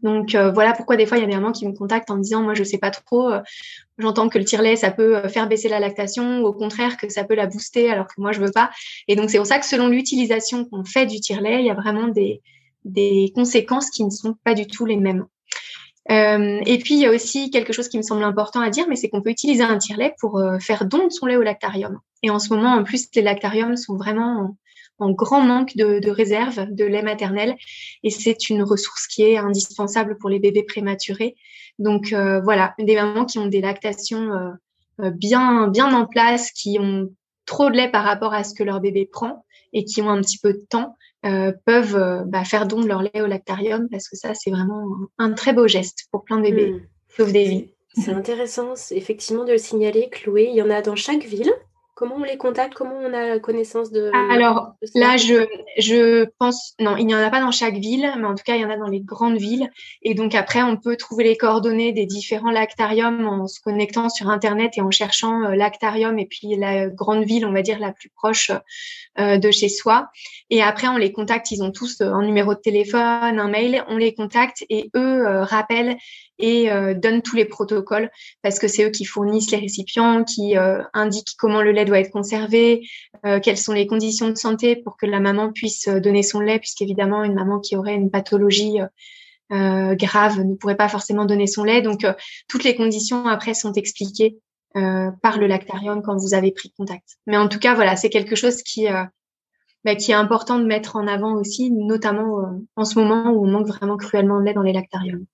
Donc 0.03 0.35
euh, 0.35 0.51
voilà 0.51 0.73
pourquoi 0.73 0.95
des 0.95 1.05
fois 1.05 1.17
il 1.17 1.21
y 1.21 1.23
a 1.23 1.27
des 1.27 1.35
mamans 1.35 1.51
qui 1.51 1.67
me 1.67 1.73
contactent 1.73 2.11
en 2.11 2.17
me 2.17 2.21
disant 2.21 2.43
moi 2.43 2.53
je 2.53 2.63
sais 2.63 2.77
pas 2.77 2.91
trop, 2.91 3.29
euh, 3.29 3.41
j'entends 3.97 4.29
que 4.29 4.37
le 4.37 4.45
tire-lait 4.45 4.75
ça 4.75 4.91
peut 4.91 5.17
euh, 5.17 5.27
faire 5.27 5.47
baisser 5.47 5.69
la 5.69 5.79
lactation 5.79 6.41
ou 6.41 6.45
au 6.45 6.53
contraire 6.53 6.97
que 6.97 7.09
ça 7.09 7.23
peut 7.23 7.33
la 7.33 7.47
booster 7.47 7.89
alors 7.89 8.05
que 8.05 8.13
moi 8.17 8.31
je 8.31 8.39
veux 8.39 8.51
pas. 8.51 8.69
Et 9.07 9.15
donc 9.15 9.31
c'est 9.31 9.37
pour 9.37 9.47
ça 9.47 9.57
que 9.57 9.65
selon 9.65 9.87
l'utilisation 9.87 10.65
qu'on 10.65 10.85
fait 10.85 11.07
du 11.07 11.19
tire-lait, 11.19 11.61
il 11.61 11.65
y 11.65 11.71
a 11.71 11.73
vraiment 11.73 12.07
des, 12.07 12.41
des 12.85 13.31
conséquences 13.33 13.89
qui 13.89 14.03
ne 14.05 14.11
sont 14.11 14.35
pas 14.43 14.53
du 14.53 14.67
tout 14.67 14.85
les 14.85 14.97
mêmes. 14.97 15.25
et 16.09 16.77
puis 16.83 16.93
il 16.93 16.99
y 16.99 17.05
a 17.05 17.11
aussi 17.11 17.49
quelque 17.49 17.73
chose 17.73 17.89
qui 17.89 17.97
me 17.97 18.03
semble 18.03 18.23
important 18.23 18.61
à 18.61 18.69
dire, 18.69 18.85
mais 18.87 18.95
c'est 18.95 19.09
qu'on 19.09 19.21
peut 19.21 19.31
utiliser 19.31 19.63
un 19.63 19.77
tire-lait 19.77 20.13
pour 20.19 20.41
faire 20.61 20.85
don 20.85 21.07
de 21.07 21.11
son 21.11 21.25
lait 21.25 21.37
au 21.37 21.41
lactarium. 21.41 21.99
Et 22.23 22.29
en 22.29 22.39
ce 22.39 22.53
moment, 22.53 22.73
en 22.73 22.83
plus, 22.83 23.07
les 23.15 23.21
lactariums 23.21 23.75
sont 23.75 23.97
vraiment 23.97 24.55
en 24.99 25.11
grand 25.11 25.41
manque 25.41 25.75
de, 25.75 25.99
de 25.99 26.09
réserve 26.09 26.67
de 26.71 26.85
lait 26.85 27.03
maternel 27.03 27.55
et 28.03 28.09
c'est 28.09 28.49
une 28.49 28.63
ressource 28.63 29.07
qui 29.07 29.23
est 29.23 29.37
indispensable 29.37 30.17
pour 30.17 30.29
les 30.29 30.39
bébés 30.39 30.63
prématurés. 30.63 31.35
Donc 31.79 32.13
euh, 32.13 32.41
voilà, 32.41 32.73
des 32.79 32.95
mamans 32.95 33.25
qui 33.25 33.39
ont 33.39 33.45
des 33.45 33.61
lactations 33.61 34.31
euh, 34.33 34.51
euh, 35.01 35.11
bien 35.11 35.67
bien 35.67 35.93
en 35.93 36.05
place, 36.05 36.51
qui 36.51 36.77
ont 36.79 37.09
trop 37.45 37.69
de 37.69 37.75
lait 37.75 37.91
par 37.91 38.03
rapport 38.03 38.33
à 38.33 38.43
ce 38.43 38.53
que 38.53 38.63
leur 38.63 38.79
bébé 38.79 39.07
prend 39.11 39.45
et 39.73 39.85
qui 39.85 40.01
ont 40.01 40.09
un 40.09 40.21
petit 40.21 40.39
peu 40.39 40.53
de 40.53 40.65
temps 40.69 40.95
peuvent 41.65 42.23
bah, 42.27 42.45
faire 42.45 42.67
don 42.67 42.81
de 42.81 42.87
leur 42.87 43.01
lait 43.01 43.21
au 43.21 43.25
lactarium 43.25 43.89
parce 43.89 44.07
que 44.07 44.15
ça 44.15 44.33
c'est 44.33 44.49
vraiment 44.49 44.85
un, 45.17 45.33
très 45.33 45.51
beau 45.51 45.67
geste 45.67 46.05
pour 46.09 46.23
plein 46.23 46.37
de 46.37 46.43
bébés, 46.43 46.71
mmh. 46.71 46.81
sauve 47.17 47.33
des 47.33 47.43
vies. 47.43 47.69
C'est 47.95 48.13
intéressant 48.13 48.73
effectivement 48.91 49.43
de 49.43 49.51
le 49.51 49.57
signaler, 49.57 50.09
Chloé. 50.09 50.49
Il 50.51 50.55
y 50.55 50.61
en 50.61 50.69
a 50.69 50.81
dans 50.81 50.95
chaque 50.95 51.25
ville 51.25 51.51
Comment 51.97 52.17
on 52.17 52.23
les 52.23 52.37
contacte 52.37 52.75
Comment 52.75 52.99
on 53.01 53.11
a 53.11 53.39
connaissance 53.39 53.89
de 53.89 54.11
Alors 54.31 54.75
là, 54.93 55.17
je, 55.17 55.47
je 55.79 56.25
pense 56.37 56.75
non, 56.79 56.95
il 56.95 57.07
n'y 57.07 57.15
en 57.15 57.17
a 57.17 57.31
pas 57.31 57.39
dans 57.39 57.49
chaque 57.49 57.77
ville, 57.77 58.07
mais 58.19 58.27
en 58.27 58.35
tout 58.35 58.43
cas, 58.45 58.55
il 58.55 58.61
y 58.61 58.65
en 58.65 58.69
a 58.69 58.77
dans 58.77 58.87
les 58.87 58.99
grandes 58.99 59.39
villes. 59.39 59.71
Et 60.03 60.13
donc 60.13 60.35
après, 60.35 60.61
on 60.61 60.77
peut 60.77 60.95
trouver 60.95 61.23
les 61.23 61.35
coordonnées 61.35 61.93
des 61.93 62.05
différents 62.05 62.51
lactariums 62.51 63.27
en 63.27 63.47
se 63.47 63.59
connectant 63.61 64.09
sur 64.09 64.29
Internet 64.29 64.73
et 64.77 64.81
en 64.81 64.91
cherchant 64.91 65.41
euh, 65.45 65.55
lactarium 65.55 66.19
et 66.19 66.27
puis 66.27 66.55
la 66.55 66.85
grande 66.85 67.23
ville, 67.23 67.47
on 67.47 67.51
va 67.51 67.63
dire 67.63 67.79
la 67.79 67.93
plus 67.93 68.09
proche 68.09 68.51
euh, 69.17 69.39
de 69.39 69.49
chez 69.49 69.67
soi. 69.67 70.11
Et 70.51 70.61
après, 70.61 70.89
on 70.89 70.97
les 70.97 71.11
contacte. 71.11 71.49
Ils 71.49 71.63
ont 71.63 71.71
tous 71.71 72.01
euh, 72.01 72.13
un 72.13 72.23
numéro 72.23 72.53
de 72.53 72.59
téléphone, 72.59 73.39
un 73.39 73.47
mail. 73.49 73.83
On 73.87 73.97
les 73.97 74.13
contacte 74.13 74.63
et 74.69 74.91
eux 74.95 75.23
rappellent 75.41 75.97
et 76.39 76.71
euh, 76.71 76.93
donnent 76.93 77.21
tous 77.21 77.35
les 77.35 77.45
protocoles 77.45 78.11
parce 78.41 78.59
que 78.59 78.67
c'est 78.67 78.85
eux 78.85 78.89
qui 78.89 79.05
fournissent 79.05 79.51
les 79.51 79.57
récipients, 79.57 80.23
qui 80.23 80.57
euh, 80.57 80.81
indiquent 80.93 81.35
comment 81.37 81.61
le 81.61 81.71
lait 81.71 81.85
doit 81.85 81.99
être 81.99 82.11
conservé, 82.11 82.87
euh, 83.25 83.39
quelles 83.39 83.57
sont 83.57 83.73
les 83.73 83.87
conditions 83.87 84.29
de 84.29 84.35
santé 84.35 84.75
pour 84.75 84.97
que 84.97 85.05
la 85.05 85.19
maman 85.19 85.51
puisse 85.51 85.87
donner 85.87 86.23
son 86.23 86.39
lait, 86.39 86.59
puisqu'évidemment 86.59 87.23
une 87.23 87.33
maman 87.33 87.59
qui 87.59 87.75
aurait 87.75 87.95
une 87.95 88.11
pathologie 88.11 88.77
grave 89.49 90.41
ne 90.41 90.55
pourrait 90.55 90.75
pas 90.75 90.89
forcément 90.89 91.23
donner 91.23 91.47
son 91.47 91.63
lait. 91.63 91.81
Donc 91.81 92.05
toutes 92.49 92.65
les 92.65 92.75
conditions 92.75 93.27
après 93.27 93.53
sont 93.53 93.71
expliquées 93.73 94.37
par 94.73 95.39
le 95.39 95.47
lactarium 95.47 96.01
quand 96.01 96.17
vous 96.17 96.33
avez 96.33 96.51
pris 96.51 96.73
contact. 96.77 97.15
Mais 97.27 97.37
en 97.37 97.47
tout 97.47 97.57
cas, 97.57 97.73
voilà, 97.73 97.95
c'est 97.95 98.09
quelque 98.09 98.35
chose 98.35 98.61
qui 98.61 98.87
bah, 99.85 99.95
qui 99.95 100.11
est 100.11 100.15
important 100.15 100.59
de 100.59 100.65
mettre 100.65 100.97
en 100.97 101.07
avant 101.07 101.35
aussi, 101.35 101.71
notamment 101.71 102.59
en 102.75 102.83
ce 102.83 102.99
moment 102.99 103.31
où 103.31 103.45
on 103.45 103.49
manque 103.49 103.67
vraiment 103.67 103.95
cruellement 103.95 104.41
de 104.41 104.45
lait 104.45 104.53
dans 104.53 104.63
les 104.63 104.73
lactariums. 104.73 105.25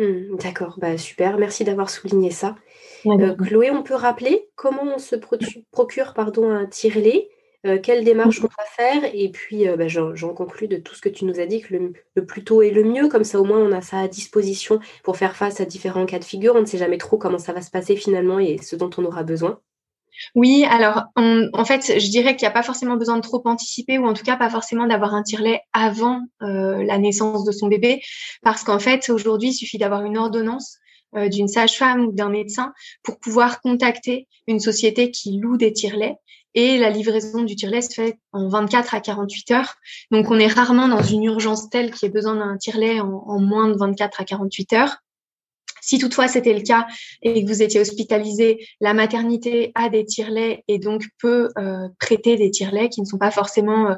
Mmh, 0.00 0.36
d'accord, 0.38 0.78
bah, 0.78 0.96
super, 0.96 1.36
merci 1.36 1.62
d'avoir 1.62 1.90
souligné 1.90 2.30
ça. 2.30 2.56
Euh, 3.04 3.34
Chloé, 3.34 3.70
on 3.70 3.82
peut 3.82 3.94
rappeler 3.94 4.48
comment 4.56 4.82
on 4.82 4.98
se 4.98 5.14
procure 5.14 6.14
pardon, 6.14 6.50
un 6.50 6.66
tire-lait 6.66 7.28
euh, 7.66 7.78
quelle 7.78 8.04
démarche 8.04 8.40
on 8.40 8.44
va 8.46 8.64
faire 8.64 9.10
Et 9.12 9.30
puis, 9.30 9.68
euh, 9.68 9.76
bah, 9.76 9.86
j'en 9.86 10.34
conclus 10.34 10.68
de 10.68 10.78
tout 10.78 10.94
ce 10.94 11.02
que 11.02 11.10
tu 11.10 11.26
nous 11.26 11.40
as 11.40 11.46
dit, 11.46 11.60
que 11.60 11.74
le, 12.14 12.24
plus 12.24 12.42
tôt 12.42 12.62
est 12.62 12.70
le 12.70 12.84
mieux. 12.84 13.08
Comme 13.08 13.24
ça, 13.24 13.38
au 13.38 13.44
moins, 13.44 13.58
on 13.58 13.72
a 13.72 13.82
ça 13.82 13.98
à 13.98 14.08
disposition 14.08 14.80
pour 15.02 15.18
faire 15.18 15.36
face 15.36 15.60
à 15.60 15.66
différents 15.66 16.06
cas 16.06 16.18
de 16.18 16.24
figure. 16.24 16.54
On 16.56 16.62
ne 16.62 16.66
sait 16.66 16.78
jamais 16.78 16.96
trop 16.96 17.18
comment 17.18 17.38
ça 17.38 17.52
va 17.52 17.60
se 17.60 17.70
passer 17.70 17.96
finalement 17.96 18.38
et 18.38 18.56
ce 18.58 18.76
dont 18.76 18.90
on 18.96 19.04
aura 19.04 19.24
besoin. 19.24 19.60
Oui, 20.34 20.64
alors 20.68 21.04
en 21.16 21.64
fait, 21.64 21.98
je 21.98 22.10
dirais 22.10 22.36
qu'il 22.36 22.46
n'y 22.46 22.50
a 22.50 22.54
pas 22.54 22.62
forcément 22.62 22.96
besoin 22.96 23.16
de 23.16 23.22
trop 23.22 23.42
anticiper 23.44 23.98
ou 23.98 24.06
en 24.06 24.14
tout 24.14 24.24
cas 24.24 24.36
pas 24.36 24.50
forcément 24.50 24.86
d'avoir 24.86 25.14
un 25.14 25.22
tire-lait 25.22 25.62
avant 25.72 26.20
euh, 26.42 26.82
la 26.84 26.98
naissance 26.98 27.44
de 27.44 27.52
son 27.52 27.68
bébé 27.68 28.02
parce 28.42 28.64
qu'en 28.64 28.78
fait, 28.78 29.08
aujourd'hui, 29.10 29.50
il 29.50 29.54
suffit 29.54 29.78
d'avoir 29.78 30.04
une 30.04 30.18
ordonnance 30.18 30.78
d'une 31.12 31.48
sage-femme 31.48 32.06
ou 32.06 32.12
d'un 32.12 32.28
médecin 32.28 32.72
pour 33.02 33.18
pouvoir 33.18 33.60
contacter 33.60 34.28
une 34.46 34.60
société 34.60 35.10
qui 35.10 35.38
loue 35.38 35.56
des 35.56 35.72
tire-laits 35.72 36.14
et 36.54 36.78
la 36.78 36.90
livraison 36.90 37.42
du 37.42 37.54
tire-lait 37.54 37.82
se 37.82 37.94
fait 37.94 38.18
en 38.32 38.48
24 38.48 38.94
à 38.94 39.00
48 39.00 39.50
heures. 39.52 39.74
Donc, 40.10 40.30
on 40.30 40.38
est 40.38 40.48
rarement 40.48 40.88
dans 40.88 41.02
une 41.02 41.24
urgence 41.24 41.70
telle 41.70 41.92
qu'il 41.92 42.06
y 42.06 42.10
ait 42.10 42.12
besoin 42.12 42.34
d'un 42.34 42.56
tire-lait 42.56 43.00
en, 43.00 43.38
moins 43.38 43.68
de 43.68 43.76
24 43.76 44.20
à 44.20 44.24
48 44.24 44.72
heures. 44.72 44.96
Si 45.80 45.98
toutefois 45.98 46.28
c'était 46.28 46.54
le 46.54 46.62
cas 46.62 46.86
et 47.22 47.44
que 47.44 47.48
vous 47.48 47.62
étiez 47.62 47.80
hospitalisé, 47.80 48.66
la 48.80 48.94
maternité 48.94 49.72
a 49.74 49.88
des 49.88 50.04
tire-laits 50.04 50.62
et 50.68 50.78
donc 50.78 51.04
peut 51.18 51.50
euh, 51.58 51.88
prêter 51.98 52.36
des 52.36 52.50
tire-laits 52.50 52.90
qui 52.90 53.00
ne 53.00 53.06
sont 53.06 53.18
pas 53.18 53.30
forcément, 53.30 53.90
euh, 53.90 53.94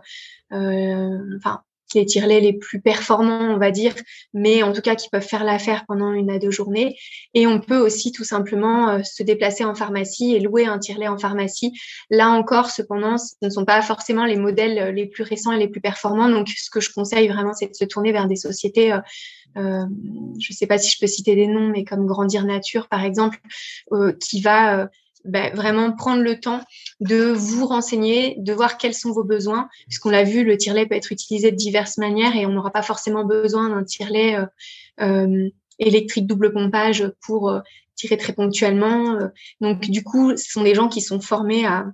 euh 0.52 1.36
enfin, 1.36 1.62
les 1.94 2.06
tirelets 2.06 2.40
les 2.40 2.52
plus 2.52 2.80
performants, 2.80 3.54
on 3.54 3.58
va 3.58 3.70
dire, 3.70 3.94
mais 4.34 4.62
en 4.62 4.72
tout 4.72 4.80
cas 4.80 4.94
qui 4.94 5.08
peuvent 5.08 5.26
faire 5.26 5.44
l'affaire 5.44 5.84
pendant 5.86 6.12
une 6.12 6.30
à 6.30 6.38
deux 6.38 6.50
journées. 6.50 6.96
Et 7.34 7.46
on 7.46 7.60
peut 7.60 7.78
aussi 7.78 8.12
tout 8.12 8.24
simplement 8.24 8.88
euh, 8.88 9.02
se 9.02 9.22
déplacer 9.22 9.64
en 9.64 9.74
pharmacie 9.74 10.34
et 10.34 10.40
louer 10.40 10.66
un 10.66 10.78
tirelet 10.78 11.08
en 11.08 11.18
pharmacie. 11.18 11.72
Là 12.10 12.30
encore, 12.30 12.70
cependant, 12.70 13.18
ce 13.18 13.34
ne 13.42 13.50
sont 13.50 13.64
pas 13.64 13.82
forcément 13.82 14.24
les 14.24 14.36
modèles 14.36 14.78
euh, 14.78 14.92
les 14.92 15.06
plus 15.06 15.22
récents 15.22 15.52
et 15.52 15.58
les 15.58 15.68
plus 15.68 15.80
performants. 15.80 16.28
Donc, 16.28 16.48
ce 16.48 16.70
que 16.70 16.80
je 16.80 16.90
conseille 16.92 17.28
vraiment, 17.28 17.52
c'est 17.52 17.68
de 17.68 17.74
se 17.74 17.84
tourner 17.84 18.12
vers 18.12 18.28
des 18.28 18.36
sociétés. 18.36 18.92
Euh, 18.92 19.84
je 20.38 20.52
ne 20.52 20.54
sais 20.54 20.66
pas 20.66 20.78
si 20.78 20.90
je 20.90 20.98
peux 20.98 21.06
citer 21.06 21.34
des 21.34 21.46
noms, 21.46 21.68
mais 21.68 21.84
comme 21.84 22.06
Grandir 22.06 22.44
Nature, 22.44 22.88
par 22.88 23.04
exemple, 23.04 23.38
qui 24.18 24.40
va 24.40 24.88
ben, 25.24 25.54
vraiment 25.54 25.92
prendre 25.92 26.22
le 26.22 26.40
temps 26.40 26.60
de 27.00 27.32
vous 27.32 27.66
renseigner, 27.66 28.36
de 28.38 28.52
voir 28.52 28.78
quels 28.78 28.94
sont 28.94 29.12
vos 29.12 29.24
besoins, 29.24 29.68
puisqu'on 29.88 30.10
l'a 30.10 30.24
vu, 30.24 30.44
le 30.44 30.56
tirelet 30.56 30.86
peut 30.86 30.94
être 30.94 31.12
utilisé 31.12 31.50
de 31.50 31.56
diverses 31.56 31.98
manières 31.98 32.36
et 32.36 32.46
on 32.46 32.50
n'aura 32.50 32.70
pas 32.70 32.82
forcément 32.82 33.24
besoin 33.24 33.68
d'un 33.68 33.84
tirelet 33.84 34.36
euh, 34.36 34.46
euh, 35.00 35.48
électrique 35.78 36.26
double 36.26 36.52
pompage 36.52 37.10
pour 37.24 37.50
euh, 37.50 37.60
tirer 37.94 38.16
très 38.16 38.32
ponctuellement. 38.32 39.18
Donc 39.60 39.82
du 39.82 40.02
coup, 40.02 40.36
ce 40.36 40.50
sont 40.50 40.62
des 40.62 40.74
gens 40.74 40.88
qui 40.88 41.00
sont 41.00 41.20
formés 41.20 41.66
à, 41.66 41.86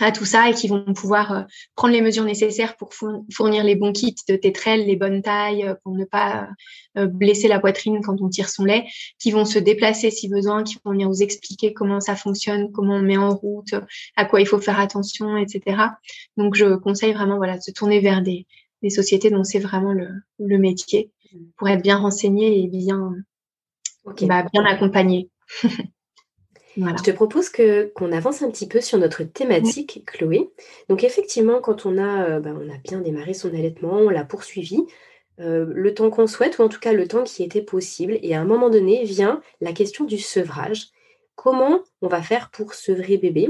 à 0.00 0.12
tout 0.12 0.24
ça 0.24 0.48
et 0.48 0.54
qui 0.54 0.68
vont 0.68 0.94
pouvoir 0.94 1.32
euh, 1.32 1.42
prendre 1.76 1.94
les 1.94 2.00
mesures 2.00 2.24
nécessaires 2.24 2.76
pour 2.76 2.90
fournir 2.94 3.64
les 3.64 3.74
bons 3.74 3.92
kits 3.92 4.14
de 4.28 4.36
tétrelle, 4.36 4.86
les 4.86 4.96
bonnes 4.96 5.22
tailles 5.22 5.64
euh, 5.64 5.74
pour 5.82 5.94
ne 5.94 6.04
pas 6.04 6.48
euh, 6.96 7.06
blesser 7.06 7.48
la 7.48 7.60
poitrine 7.60 8.00
quand 8.02 8.20
on 8.20 8.28
tire 8.28 8.48
son 8.48 8.64
lait, 8.64 8.84
qui 9.18 9.30
vont 9.30 9.44
se 9.44 9.58
déplacer 9.58 10.10
si 10.10 10.28
besoin, 10.28 10.62
qui 10.62 10.76
vont 10.84 10.92
venir 10.92 11.08
vous 11.08 11.22
expliquer 11.22 11.72
comment 11.72 12.00
ça 12.00 12.16
fonctionne, 12.16 12.72
comment 12.72 12.96
on 12.96 13.02
met 13.02 13.16
en 13.16 13.34
route, 13.34 13.74
à 14.16 14.24
quoi 14.24 14.40
il 14.40 14.46
faut 14.46 14.58
faire 14.58 14.80
attention, 14.80 15.36
etc. 15.36 15.76
Donc 16.36 16.54
je 16.54 16.76
conseille 16.76 17.12
vraiment 17.12 17.36
voilà 17.36 17.56
de 17.56 17.62
se 17.62 17.70
tourner 17.70 18.00
vers 18.00 18.22
des, 18.22 18.46
des 18.82 18.90
sociétés 18.90 19.30
dont 19.30 19.44
c'est 19.44 19.58
vraiment 19.58 19.92
le, 19.92 20.08
le, 20.38 20.58
métier 20.58 21.10
pour 21.56 21.68
être 21.68 21.82
bien 21.82 21.98
renseigné 21.98 22.62
et 22.62 22.68
bien 22.68 23.14
bah, 24.22 24.44
bien 24.52 24.64
accompagné. 24.64 25.30
Je 26.76 27.02
te 27.02 27.10
propose 27.10 27.48
que 27.48 27.92
qu'on 27.94 28.12
avance 28.12 28.42
un 28.42 28.50
petit 28.50 28.66
peu 28.66 28.80
sur 28.80 28.98
notre 28.98 29.24
thématique, 29.24 30.04
Chloé. 30.06 30.50
Donc 30.88 31.04
effectivement, 31.04 31.60
quand 31.60 31.86
on 31.86 31.98
a, 31.98 32.24
euh, 32.24 32.40
bah, 32.40 32.54
on 32.54 32.68
a 32.68 32.78
bien 32.78 33.00
démarré 33.00 33.34
son 33.34 33.48
allaitement, 33.48 33.94
on 33.94 34.08
l'a 34.08 34.24
poursuivi, 34.24 34.78
euh, 35.40 35.66
le 35.68 35.94
temps 35.94 36.10
qu'on 36.10 36.26
souhaite, 36.26 36.58
ou 36.58 36.62
en 36.62 36.68
tout 36.68 36.80
cas 36.80 36.92
le 36.92 37.06
temps 37.06 37.24
qui 37.24 37.42
était 37.42 37.62
possible, 37.62 38.18
et 38.22 38.34
à 38.34 38.40
un 38.40 38.44
moment 38.44 38.70
donné 38.70 39.04
vient 39.04 39.40
la 39.60 39.72
question 39.72 40.04
du 40.04 40.18
sevrage. 40.18 40.88
Comment 41.34 41.80
on 42.02 42.08
va 42.08 42.22
faire 42.22 42.50
pour 42.50 42.74
sevrer 42.74 43.16
bébé? 43.16 43.48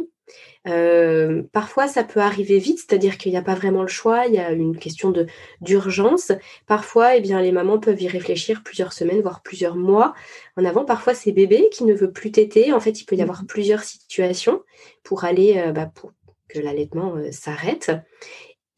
Euh, 0.68 1.42
parfois, 1.52 1.88
ça 1.88 2.04
peut 2.04 2.20
arriver 2.20 2.58
vite, 2.58 2.78
c'est-à-dire 2.78 3.18
qu'il 3.18 3.32
n'y 3.32 3.38
a 3.38 3.42
pas 3.42 3.54
vraiment 3.54 3.82
le 3.82 3.88
choix, 3.88 4.26
il 4.26 4.34
y 4.34 4.38
a 4.38 4.52
une 4.52 4.76
question 4.76 5.12
d'urgence. 5.60 6.32
Parfois, 6.66 7.16
eh 7.16 7.20
bien, 7.20 7.40
les 7.40 7.52
mamans 7.52 7.78
peuvent 7.78 8.00
y 8.00 8.08
réfléchir 8.08 8.62
plusieurs 8.62 8.92
semaines, 8.92 9.20
voire 9.20 9.42
plusieurs 9.42 9.76
mois 9.76 10.14
en 10.56 10.64
avant. 10.64 10.84
Parfois, 10.84 11.14
c'est 11.14 11.32
bébé 11.32 11.68
qui 11.72 11.84
ne 11.84 11.94
veut 11.94 12.12
plus 12.12 12.30
téter. 12.30 12.72
En 12.72 12.80
fait, 12.80 13.00
il 13.00 13.04
peut 13.04 13.16
y 13.16 13.22
avoir 13.22 13.42
mmh. 13.42 13.46
plusieurs 13.46 13.82
situations 13.82 14.62
pour 15.02 15.24
aller, 15.24 15.58
euh, 15.58 15.72
bah, 15.72 15.86
pour 15.86 16.12
que 16.48 16.60
l'allaitement 16.60 17.16
euh, 17.16 17.32
s'arrête. 17.32 17.90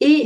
Et 0.01 0.25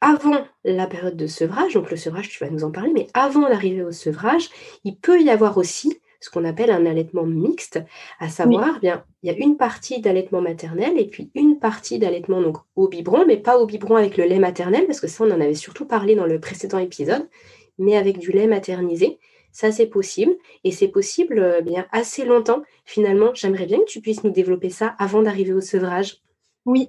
avant 0.00 0.44
la 0.64 0.86
période 0.86 1.16
de 1.16 1.26
sevrage, 1.26 1.74
donc 1.74 1.90
le 1.90 1.96
sevrage, 1.96 2.28
tu 2.28 2.44
vas 2.44 2.50
nous 2.50 2.64
en 2.64 2.70
parler, 2.70 2.92
mais 2.92 3.06
avant 3.14 3.48
l'arrivée 3.48 3.82
au 3.82 3.92
sevrage, 3.92 4.50
il 4.84 4.96
peut 4.96 5.22
y 5.22 5.30
avoir 5.30 5.56
aussi 5.56 5.98
ce 6.24 6.30
qu'on 6.30 6.46
appelle 6.46 6.70
un 6.70 6.86
allaitement 6.86 7.24
mixte, 7.24 7.82
à 8.18 8.30
savoir, 8.30 8.80
bien, 8.80 9.04
il 9.22 9.30
y 9.30 9.34
a 9.34 9.36
une 9.36 9.58
partie 9.58 10.00
d'allaitement 10.00 10.40
maternel 10.40 10.98
et 10.98 11.06
puis 11.06 11.30
une 11.34 11.58
partie 11.58 11.98
d'allaitement 11.98 12.40
donc 12.40 12.56
au 12.76 12.88
biberon, 12.88 13.26
mais 13.26 13.36
pas 13.36 13.58
au 13.58 13.66
biberon 13.66 13.96
avec 13.96 14.16
le 14.16 14.24
lait 14.24 14.38
maternel, 14.38 14.86
parce 14.86 15.00
que 15.00 15.06
ça, 15.06 15.24
on 15.24 15.30
en 15.30 15.40
avait 15.42 15.52
surtout 15.52 15.84
parlé 15.84 16.14
dans 16.14 16.24
le 16.24 16.40
précédent 16.40 16.78
épisode, 16.78 17.28
mais 17.76 17.98
avec 17.98 18.16
du 18.16 18.32
lait 18.32 18.46
maternisé. 18.46 19.18
Ça, 19.52 19.70
c'est 19.70 19.86
possible 19.86 20.32
et 20.64 20.72
c'est 20.72 20.88
possible 20.88 21.38
euh, 21.38 21.60
bien 21.60 21.86
assez 21.92 22.24
longtemps. 22.24 22.62
Finalement, 22.86 23.32
j'aimerais 23.34 23.66
bien 23.66 23.78
que 23.80 23.84
tu 23.84 24.00
puisses 24.00 24.24
nous 24.24 24.32
développer 24.32 24.70
ça 24.70 24.94
avant 24.98 25.20
d'arriver 25.20 25.52
au 25.52 25.60
sevrage. 25.60 26.22
Oui. 26.64 26.88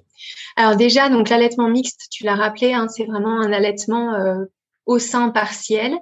Alors 0.56 0.76
déjà, 0.76 1.10
donc 1.10 1.28
l'allaitement 1.28 1.68
mixte, 1.68 2.08
tu 2.10 2.24
l'as 2.24 2.36
rappelé, 2.36 2.72
hein, 2.72 2.88
c'est 2.88 3.04
vraiment 3.04 3.38
un 3.38 3.52
allaitement 3.52 4.14
euh, 4.14 4.46
au 4.86 4.98
sein 4.98 5.28
partiel 5.30 5.94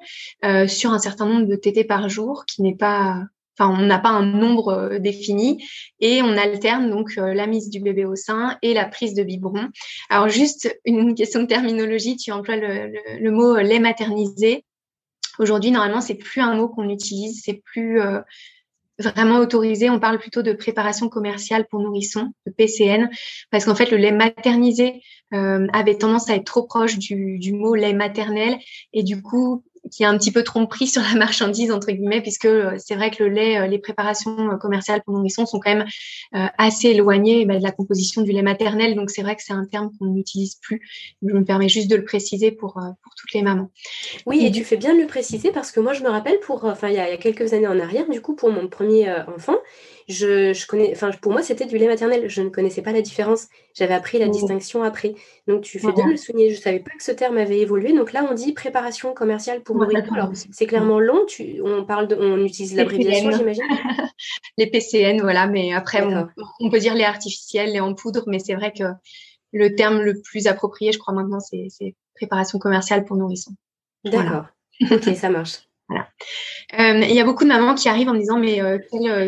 euh, 0.45 0.69
sur 0.69 0.93
un 0.93 0.99
certain 0.99 1.26
nombre 1.26 1.47
de 1.47 1.57
TT 1.57 1.85
par 1.85 2.09
jour 2.09 2.45
qui 2.47 2.62
n'est 2.62 2.76
pas 2.76 3.23
Enfin, 3.57 3.73
on 3.73 3.87
n'a 3.87 4.00
pas 4.00 4.09
un 4.09 4.26
nombre 4.26 4.69
euh, 4.71 4.99
défini 4.99 5.64
et 6.00 6.23
on 6.23 6.37
alterne 6.37 6.91
donc 6.91 7.12
euh, 7.19 7.35
la 7.35 7.47
mise 7.47 7.71
du 7.71 7.79
bébé 7.79 8.05
au 8.05 8.17
sein 8.17 8.59
et 8.62 8.75
la 8.75 8.85
prise 8.85 9.14
de 9.14 9.23
biberon. 9.23 9.69
Alors 10.11 10.29
juste 10.29 10.76
une 10.85 11.14
question 11.14 11.43
de 11.43 11.47
terminologie, 11.47 12.17
tu 12.17 12.33
emploies 12.33 12.57
le, 12.57 12.93
le, 13.21 13.31
mot 13.31 13.57
lait 13.59 13.79
maternisé. 13.79 14.64
Aujourd'hui, 15.38 15.71
normalement, 15.71 16.00
c'est 16.00 16.17
plus 16.17 16.41
un 16.41 16.57
mot 16.57 16.69
qu'on 16.69 16.88
utilise, 16.88 17.43
c'est 17.45 17.62
plus 17.64 18.00
vraiment 18.98 19.38
autorisé. 19.38 19.90
On 19.90 20.00
parle 20.00 20.18
plutôt 20.18 20.42
de 20.42 20.52
préparation 20.52 21.08
commerciale 21.08 21.66
pour 21.68 21.80
nourrissons, 21.80 22.32
de 22.46 22.52
PCN, 22.52 23.08
parce 23.50 23.64
qu'en 23.64 23.74
fait, 23.74 23.90
le 23.90 23.96
lait 23.96 24.12
maternisé 24.12 25.02
euh, 25.32 25.66
avait 25.72 25.96
tendance 25.96 26.30
à 26.30 26.34
être 26.34 26.44
trop 26.44 26.66
proche 26.66 26.98
du, 26.98 27.38
du 27.38 27.52
mot 27.52 27.74
lait 27.74 27.94
maternel 27.94 28.58
et 28.92 29.02
du 29.02 29.22
coup, 29.22 29.64
qui 29.91 30.03
est 30.03 30.07
un 30.07 30.17
petit 30.17 30.33
peu 30.33 30.43
tromperie 30.43 30.87
sur 30.87 31.03
la 31.03 31.14
marchandise 31.19 31.71
entre 31.71 31.91
guillemets 31.91 32.21
puisque 32.21 32.47
euh, 32.47 32.76
c'est 32.79 32.95
vrai 32.95 33.11
que 33.11 33.23
le 33.23 33.31
lait, 33.31 33.59
euh, 33.59 33.67
les 33.67 33.79
préparations 33.79 34.50
euh, 34.50 34.57
commerciales 34.57 35.03
pour 35.03 35.14
nourrissons 35.14 35.47
sont 35.47 35.61
quand 35.61 35.75
même 35.75 35.87
assez 36.33 36.88
éloignées 36.88 37.45
bah, 37.45 37.59
de 37.59 37.62
la 37.62 37.71
composition 37.71 38.23
du 38.23 38.33
lait 38.33 38.43
maternel. 38.43 38.95
Donc 38.95 39.11
c'est 39.11 39.23
vrai 39.23 39.37
que 39.37 39.43
c'est 39.43 39.53
un 39.53 39.67
terme 39.67 39.91
qu'on 39.99 40.07
n'utilise 40.07 40.57
plus. 40.57 40.81
Je 41.23 41.33
me 41.33 41.45
permets 41.45 41.69
juste 41.69 41.88
de 41.88 41.97
le 41.97 42.05
préciser 42.05 42.50
pour 42.50 42.75
pour 42.75 43.14
toutes 43.17 43.33
les 43.35 43.43
mamans. 43.43 43.71
Oui, 44.26 44.45
et 44.45 44.50
tu 44.50 44.64
fais 44.64 44.76
bien 44.76 44.95
de 44.95 45.00
le 45.00 45.07
préciser 45.07 45.53
parce 45.53 45.71
que 45.71 45.81
moi 45.81 45.93
je 45.93 46.03
me 46.03 46.09
rappelle 46.09 46.41
pour 46.41 46.64
enfin 46.64 46.88
il 46.88 46.95
y, 46.95 46.99
a, 46.99 47.17
quelques 47.17 47.53
années 47.53 47.67
en 47.67 47.79
arrière 47.79 48.09
du 48.09 48.21
coup 48.21 48.35
pour 48.35 48.50
mon 48.50 48.69
premier 48.69 49.11
enfant 49.37 49.57
je, 50.08 50.66
connais, 50.66 50.92
enfin, 50.92 51.11
pour 51.23 51.32
moi, 51.32 51.42
c'était 51.42 51.64
du 51.64 51.78
lait 51.78 51.87
maternel. 51.87 52.28
Je 52.28 52.42
ne 52.42 52.50
connaissais 52.50 52.82
pas 52.82 52.92
la 52.92 53.00
différence. 53.00 53.49
J'avais 53.75 53.94
appris 53.94 54.18
la 54.18 54.28
distinction 54.28 54.82
après. 54.82 55.14
Donc, 55.46 55.62
tu 55.62 55.78
fais 55.78 55.92
bien 55.92 56.06
de 56.06 56.12
le 56.12 56.16
souligner. 56.16 56.50
Je 56.50 56.56
ne 56.56 56.61
savais 56.61 56.80
pas 56.80 56.90
que 56.96 57.02
ce 57.02 57.12
terme 57.12 57.38
avait 57.38 57.61
évolué. 57.61 57.92
Donc 57.92 58.12
là, 58.12 58.26
on 58.30 58.34
dit 58.34 58.52
préparation 58.52 59.14
commerciale 59.14 59.62
pour 59.62 59.76
nourriture. 59.76 60.12
Alors, 60.12 60.30
c'est 60.34 60.66
clairement 60.66 61.00
long. 61.00 61.25
Tu, 61.26 61.61
on 61.62 61.84
parle 61.84 62.08
de, 62.08 62.16
on 62.16 62.44
utilise 62.44 62.76
l'abréviation, 62.76 63.30
j'imagine. 63.30 63.64
les 64.58 64.66
PCN, 64.66 65.20
voilà. 65.23 65.46
Mais 65.46 65.73
après, 65.73 66.02
on, 66.61 66.70
peut 66.70 66.78
dire 66.78 66.94
les 66.94 67.04
artificiels, 67.04 67.73
les 67.73 67.80
en 67.80 67.94
poudre. 67.94 68.25
Mais 68.26 68.38
c'est 68.38 68.54
vrai 68.54 68.73
que 68.73 68.84
le 69.52 69.75
terme 69.75 70.02
le 70.02 70.20
plus 70.20 70.46
approprié, 70.46 70.92
je 70.92 70.99
crois 70.99 71.14
maintenant, 71.14 71.40
c'est 71.40 71.94
préparation 72.14 72.58
commerciale 72.58 73.04
pour 73.04 73.16
nourrissons. 73.16 73.54
D'accord. 74.04 74.44
ok, 74.90 75.14
ça 75.16 75.30
marche. 75.30 75.61
Euh, 75.91 77.00
il 77.00 77.14
y 77.14 77.21
a 77.21 77.25
beaucoup 77.25 77.45
de 77.45 77.49
mamans 77.49 77.75
qui 77.75 77.88
arrivent 77.88 78.09
en 78.09 78.14
me 78.14 78.19
disant 78.19 78.38
mais 78.38 78.61
euh, 78.61 78.79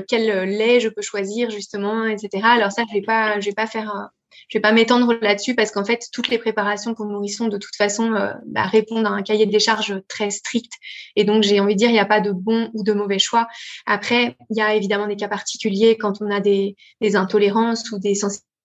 quel, 0.09 0.31
euh, 0.31 0.45
lait 0.47 0.81
je 0.81 0.89
peux 0.89 1.03
choisir 1.03 1.51
justement, 1.51 2.07
etc. 2.07 2.43
Alors 2.45 2.73
ça, 2.73 2.83
je 2.89 2.95
vais 2.95 3.03
pas, 3.03 3.39
je 3.41 3.47
vais 3.47 3.55
pas 3.55 3.67
faire, 3.67 4.11
je 4.49 4.59
vais 4.59 4.63
pas 4.63 4.73
m'étendre 4.73 5.15
là-dessus 5.21 5.55
parce 5.55 5.71
qu'en 5.71 5.85
fait, 5.85 6.07
toutes 6.13 6.29
les 6.29 6.39
préparations 6.39 6.95
pour 6.95 7.07
nourrissons 7.07 7.49
de 7.49 7.59
toute 7.59 7.77
façon 7.77 8.11
bah, 8.47 8.65
répondent 8.65 9.07
à 9.07 9.11
un 9.11 9.23
cahier 9.23 9.47
de 9.47 9.59
charges 9.59 10.01
très 10.09 10.31
strict. 10.31 10.73
Et 11.15 11.25
donc 11.25 11.43
j'ai 11.43 11.61
envie 11.61 11.75
de 11.75 11.79
dire, 11.79 11.91
il 11.91 11.95
n'y 11.95 11.99
a 11.99 12.07
pas 12.07 12.21
de 12.21 12.33
bon 12.33 12.71
ou 12.75 12.83
de 12.83 12.93
mauvais 12.93 13.19
choix. 13.19 13.47
Après, 13.85 14.37
il 14.51 14.57
y 14.57 14.63
a 14.63 14.75
évidemment 14.75 15.07
des 15.07 15.17
cas 15.17 15.29
particuliers 15.29 15.97
quand 15.99 16.23
on 16.23 16.31
a 16.31 16.41
des, 16.41 16.75
des 17.01 17.17
intolérances 17.17 17.91
ou 17.93 17.99
des 17.99 18.15
sensibilités 18.15 18.56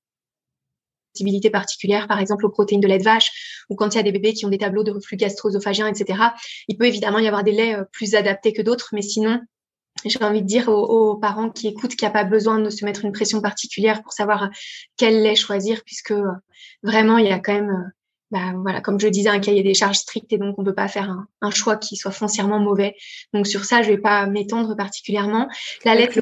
particulière, 1.52 2.08
par 2.08 2.20
exemple 2.20 2.46
aux 2.46 2.50
protéines 2.50 2.82
de 2.82 2.88
lait 2.88 2.98
de 2.98 3.04
vache, 3.04 3.64
ou 3.70 3.76
quand 3.76 3.94
il 3.94 3.98
y 3.98 4.00
a 4.00 4.04
des 4.04 4.12
bébés 4.12 4.34
qui 4.34 4.46
ont 4.46 4.50
des 4.50 4.58
tableaux 4.58 4.84
de 4.84 4.92
reflux 4.92 5.18
gastro-œsophagien, 5.18 5.88
etc. 5.88 6.20
Il 6.68 6.78
peut 6.78 6.86
évidemment 6.86 7.20
y 7.20 7.28
avoir 7.28 7.44
des 7.44 7.52
laits 7.52 7.78
plus 7.92 8.16
adaptés 8.16 8.54
que 8.54 8.62
d'autres, 8.62 8.90
mais 8.94 9.02
sinon, 9.02 9.40
j'ai 10.06 10.24
envie 10.24 10.42
de 10.42 10.48
dire 10.48 10.70
aux, 10.70 11.16
parents 11.18 11.50
qui 11.50 11.68
écoutent 11.68 11.96
qu'il 11.96 12.08
n'y 12.08 12.10
a 12.10 12.14
pas 12.14 12.24
besoin 12.24 12.60
de 12.60 12.70
se 12.70 12.86
mettre 12.86 13.06
une 13.06 13.12
pression 13.12 13.42
particulière 13.42 14.02
pour 14.02 14.14
savoir 14.14 14.50
quel 14.98 15.22
lait 15.22 15.36
choisir, 15.36 15.84
puisque 15.86 16.14
vraiment, 16.84 17.18
il 17.18 17.28
y 17.28 17.32
a 17.32 17.40
quand 17.40 17.54
même 17.54 17.92
bah, 18.32 18.54
voilà, 18.56 18.80
comme 18.80 18.98
je 19.00 19.10
disais, 19.10 19.30
un 19.30 19.40
cahier 19.40 19.62
des 19.62 19.74
charges 19.74 19.98
strict 19.98 20.32
et 20.32 20.38
donc 20.38 20.58
on 20.58 20.64
peut 20.64 20.74
pas 20.74 20.88
faire 20.88 21.14
un, 21.42 21.52
choix 21.52 21.76
qui 21.76 21.98
soit 21.98 22.12
foncièrement 22.12 22.60
mauvais. 22.60 22.96
Donc 23.34 23.46
sur 23.46 23.66
ça, 23.66 23.82
je 23.82 23.90
vais 23.90 23.98
pas 23.98 24.26
m'étendre 24.26 24.76
particulièrement. 24.76 25.50
La 25.84 25.96
lettre. 25.96 26.20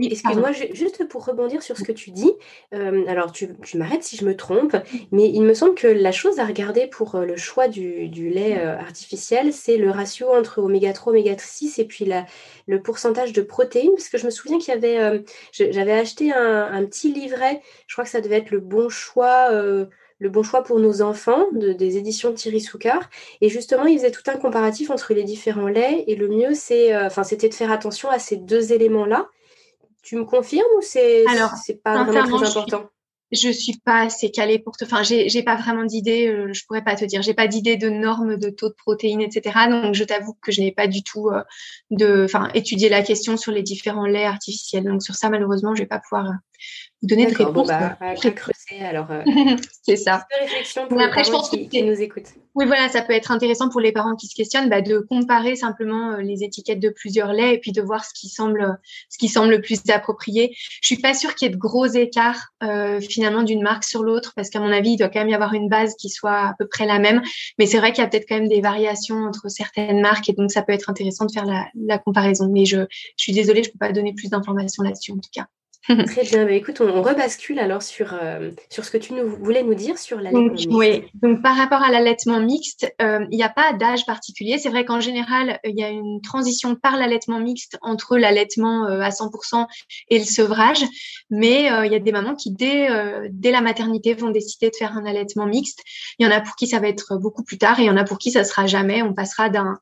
Excuse-moi, 0.00 0.52
juste 0.52 1.06
pour 1.08 1.26
rebondir 1.26 1.62
sur 1.62 1.76
ce 1.76 1.84
que 1.84 1.92
tu 1.92 2.12
dis. 2.12 2.30
Euh, 2.72 3.04
alors 3.06 3.32
tu, 3.32 3.48
m'arrêtes 3.74 4.04
si 4.04 4.16
je 4.16 4.24
me 4.24 4.34
trompe, 4.34 4.74
mais 5.12 5.28
il 5.28 5.42
me 5.42 5.52
semble 5.52 5.74
que 5.74 5.86
la 5.86 6.12
chose 6.12 6.38
à 6.38 6.46
regarder 6.46 6.86
pour 6.86 7.14
euh, 7.14 7.26
le 7.26 7.36
choix 7.36 7.68
du, 7.68 8.08
lait 8.08 8.58
euh, 8.58 8.78
artificiel, 8.78 9.52
c'est 9.52 9.76
le 9.76 9.90
ratio 9.90 10.28
entre 10.34 10.62
oméga 10.62 10.94
3, 10.94 11.12
oméga 11.12 11.34
6 11.36 11.78
et 11.78 11.84
puis 11.84 12.06
la, 12.06 12.24
le 12.66 12.80
pourcentage 12.80 13.34
de 13.34 13.42
protéines, 13.42 13.92
parce 13.94 14.08
que 14.08 14.16
je 14.16 14.24
me 14.24 14.30
souviens 14.30 14.58
qu'il 14.58 14.72
y 14.72 14.76
avait, 14.76 15.22
j'avais 15.52 15.92
acheté 15.92 16.32
un, 16.32 16.72
un, 16.72 16.84
petit 16.86 17.12
livret. 17.12 17.60
Je 17.86 17.94
crois 17.94 18.04
que 18.04 18.10
ça 18.10 18.22
devait 18.22 18.36
être 18.36 18.50
le 18.50 18.60
bon 18.60 18.88
choix 18.88 19.50
le 20.20 20.28
bon 20.28 20.42
choix 20.42 20.62
pour 20.62 20.78
nos 20.78 21.02
enfants 21.02 21.46
de, 21.52 21.72
des 21.72 21.96
éditions 21.96 22.32
Thierry 22.32 22.60
Soucard. 22.60 23.08
Et 23.40 23.48
justement, 23.48 23.86
il 23.86 23.98
faisait 23.98 24.10
tout 24.10 24.22
un 24.30 24.36
comparatif 24.36 24.90
entre 24.90 25.14
les 25.14 25.24
différents 25.24 25.66
laits. 25.66 26.04
Et 26.06 26.14
le 26.14 26.28
mieux, 26.28 26.54
c'est, 26.54 26.94
euh, 26.94 27.06
enfin, 27.06 27.24
c'était 27.24 27.48
de 27.48 27.54
faire 27.54 27.72
attention 27.72 28.10
à 28.10 28.18
ces 28.18 28.36
deux 28.36 28.72
éléments-là. 28.72 29.28
Tu 30.02 30.16
me 30.16 30.24
confirmes 30.24 30.70
ou 30.78 30.82
c'est, 30.82 31.24
c'est 31.64 31.82
pas 31.82 32.04
vraiment 32.04 32.38
très 32.38 32.46
important? 32.46 32.90
Je 33.32 33.48
suis 33.48 33.78
pas 33.84 34.00
assez 34.00 34.30
calée 34.30 34.58
pour 34.58 34.76
te. 34.76 34.84
Enfin, 34.84 35.04
j'ai, 35.04 35.28
j'ai 35.28 35.44
pas 35.44 35.54
vraiment 35.54 35.84
d'idée. 35.84 36.26
Euh, 36.26 36.52
je 36.52 36.66
pourrais 36.66 36.82
pas 36.82 36.96
te 36.96 37.04
dire. 37.04 37.22
J'ai 37.22 37.34
pas 37.34 37.46
d'idée 37.46 37.76
de 37.76 37.88
normes 37.88 38.36
de 38.36 38.50
taux 38.50 38.68
de 38.68 38.74
protéines, 38.74 39.20
etc. 39.20 39.68
Donc, 39.70 39.94
je 39.94 40.02
t'avoue 40.02 40.36
que 40.42 40.50
je 40.50 40.60
n'ai 40.60 40.72
pas 40.72 40.88
du 40.88 41.04
tout 41.04 41.28
euh, 41.28 41.42
de. 41.90 42.24
Enfin, 42.24 42.48
étudié 42.54 42.88
la 42.88 43.02
question 43.02 43.36
sur 43.36 43.52
les 43.52 43.62
différents 43.62 44.06
laits 44.06 44.26
artificiels. 44.26 44.84
Donc, 44.84 45.02
sur 45.02 45.14
ça, 45.14 45.30
malheureusement, 45.30 45.76
je 45.76 45.82
vais 45.82 45.88
pas 45.88 46.00
pouvoir 46.00 46.32
donner 47.02 47.26
de 47.26 47.34
réponse. 47.34 47.52
Bon, 47.52 47.64
bah, 47.64 47.96
alors. 48.80 49.10
Euh, 49.10 49.22
c'est 49.82 49.96
ça. 49.96 50.26
réflexion 50.40 50.86
pour 50.86 51.00
Après, 51.00 51.24
je 51.24 51.30
pense 51.30 51.50
qui, 51.50 51.68
qui, 51.68 51.82
nous 51.82 52.00
écoutent. 52.00 52.34
Oui, 52.54 52.66
voilà, 52.66 52.88
ça 52.88 53.02
peut 53.02 53.12
être 53.12 53.30
intéressant 53.30 53.68
pour 53.68 53.80
les 53.80 53.92
parents 53.92 54.16
qui 54.16 54.26
se 54.26 54.34
questionnent 54.34 54.68
bah, 54.68 54.82
de 54.82 54.98
comparer 54.98 55.56
simplement 55.56 56.12
euh, 56.12 56.20
les 56.20 56.42
étiquettes 56.42 56.80
de 56.80 56.90
plusieurs 56.90 57.32
laits 57.32 57.54
et 57.54 57.58
puis 57.58 57.72
de 57.72 57.80
voir 57.80 58.04
ce 58.04 58.12
qui 58.12 58.28
semble, 58.28 58.78
ce 59.08 59.18
qui 59.18 59.28
semble 59.28 59.50
le 59.50 59.60
plus 59.60 59.78
approprié. 59.88 60.54
Je 60.82 60.86
suis 60.86 61.00
pas 61.00 61.14
sûre 61.14 61.34
qu'il 61.34 61.46
y 61.46 61.50
ait 61.50 61.54
de 61.54 61.58
gros 61.58 61.86
écarts 61.86 62.48
euh, 62.62 63.00
finalement 63.00 63.42
d'une 63.42 63.62
marque 63.62 63.84
sur 63.84 64.02
l'autre 64.02 64.32
parce 64.36 64.50
qu'à 64.50 64.60
mon 64.60 64.72
avis, 64.72 64.92
il 64.92 64.96
doit 64.96 65.08
quand 65.08 65.20
même 65.20 65.28
y 65.28 65.34
avoir 65.34 65.54
une 65.54 65.68
base 65.68 65.94
qui 65.94 66.10
soit 66.10 66.48
à 66.48 66.54
peu 66.58 66.66
près 66.66 66.86
la 66.86 66.98
même. 66.98 67.22
Mais 67.58 67.66
c'est 67.66 67.78
vrai 67.78 67.92
qu'il 67.92 68.02
y 68.02 68.06
a 68.06 68.08
peut-être 68.08 68.26
quand 68.28 68.36
même 68.36 68.48
des 68.48 68.60
variations 68.60 69.24
entre 69.24 69.48
certaines 69.48 70.00
marques 70.00 70.28
et 70.28 70.32
donc 70.32 70.50
ça 70.50 70.62
peut 70.62 70.72
être 70.72 70.90
intéressant 70.90 71.26
de 71.26 71.32
faire 71.32 71.46
la, 71.46 71.66
la 71.74 71.98
comparaison. 71.98 72.48
Mais 72.50 72.64
je, 72.64 72.80
je 72.80 73.22
suis 73.22 73.32
désolée, 73.32 73.62
je 73.62 73.70
peux 73.70 73.78
pas 73.78 73.92
donner 73.92 74.12
plus 74.12 74.28
d'informations 74.28 74.82
là-dessus 74.82 75.12
en 75.12 75.16
tout 75.18 75.30
cas. 75.32 75.46
Très 76.06 76.22
bien. 76.22 76.44
Bah, 76.44 76.52
écoute, 76.52 76.80
on, 76.80 77.02
rebascule 77.02 77.58
alors 77.58 77.82
sur, 77.82 78.12
euh, 78.12 78.50
sur 78.68 78.84
ce 78.84 78.90
que 78.90 78.98
tu 78.98 79.14
nous, 79.14 79.28
voulais 79.28 79.62
nous 79.62 79.74
dire 79.74 79.98
sur 79.98 80.18
l'allaitement 80.18 80.52
mixte. 80.52 80.68
Oui, 80.70 81.04
donc 81.14 81.42
par 81.42 81.56
rapport 81.56 81.82
à 81.82 81.90
l'allaitement 81.90 82.40
mixte, 82.40 82.92
euh, 83.00 83.24
il 83.30 83.36
n'y 83.36 83.42
a 83.42 83.48
pas 83.48 83.72
d'âge 83.72 84.04
particulier. 84.04 84.58
C'est 84.58 84.68
vrai 84.68 84.84
qu'en 84.84 85.00
général, 85.00 85.58
il 85.64 85.78
y 85.78 85.82
a 85.82 85.88
une 85.88 86.20
transition 86.20 86.74
par 86.74 86.96
l'allaitement 86.96 87.40
mixte 87.40 87.78
entre 87.80 88.18
l'allaitement 88.18 88.86
euh, 88.86 89.00
à 89.00 89.08
100% 89.08 89.66
et 90.10 90.18
le 90.18 90.24
sevrage. 90.24 90.84
Mais 91.30 91.70
il 91.86 91.92
y 91.92 91.94
a 91.94 91.98
des 91.98 92.12
mamans 92.12 92.34
qui, 92.34 92.50
dès, 92.50 92.88
dès 93.30 93.52
la 93.52 93.60
maternité, 93.60 94.14
vont 94.14 94.30
décider 94.30 94.68
de 94.70 94.76
faire 94.76 94.96
un 94.96 95.06
allaitement 95.06 95.46
mixte. 95.46 95.82
Il 96.18 96.26
y 96.26 96.28
en 96.28 96.32
a 96.32 96.40
pour 96.40 96.56
qui 96.56 96.66
ça 96.66 96.80
va 96.80 96.88
être 96.88 97.16
beaucoup 97.16 97.44
plus 97.44 97.56
tard 97.56 97.78
et 97.78 97.84
il 97.84 97.86
y 97.86 97.90
en 97.90 97.96
a 97.96 98.04
pour 98.04 98.18
qui 98.18 98.32
ça 98.32 98.44
sera 98.44 98.66
jamais. 98.66 99.02
On 99.02 99.14
passera 99.14 99.48
d'un 99.48 99.78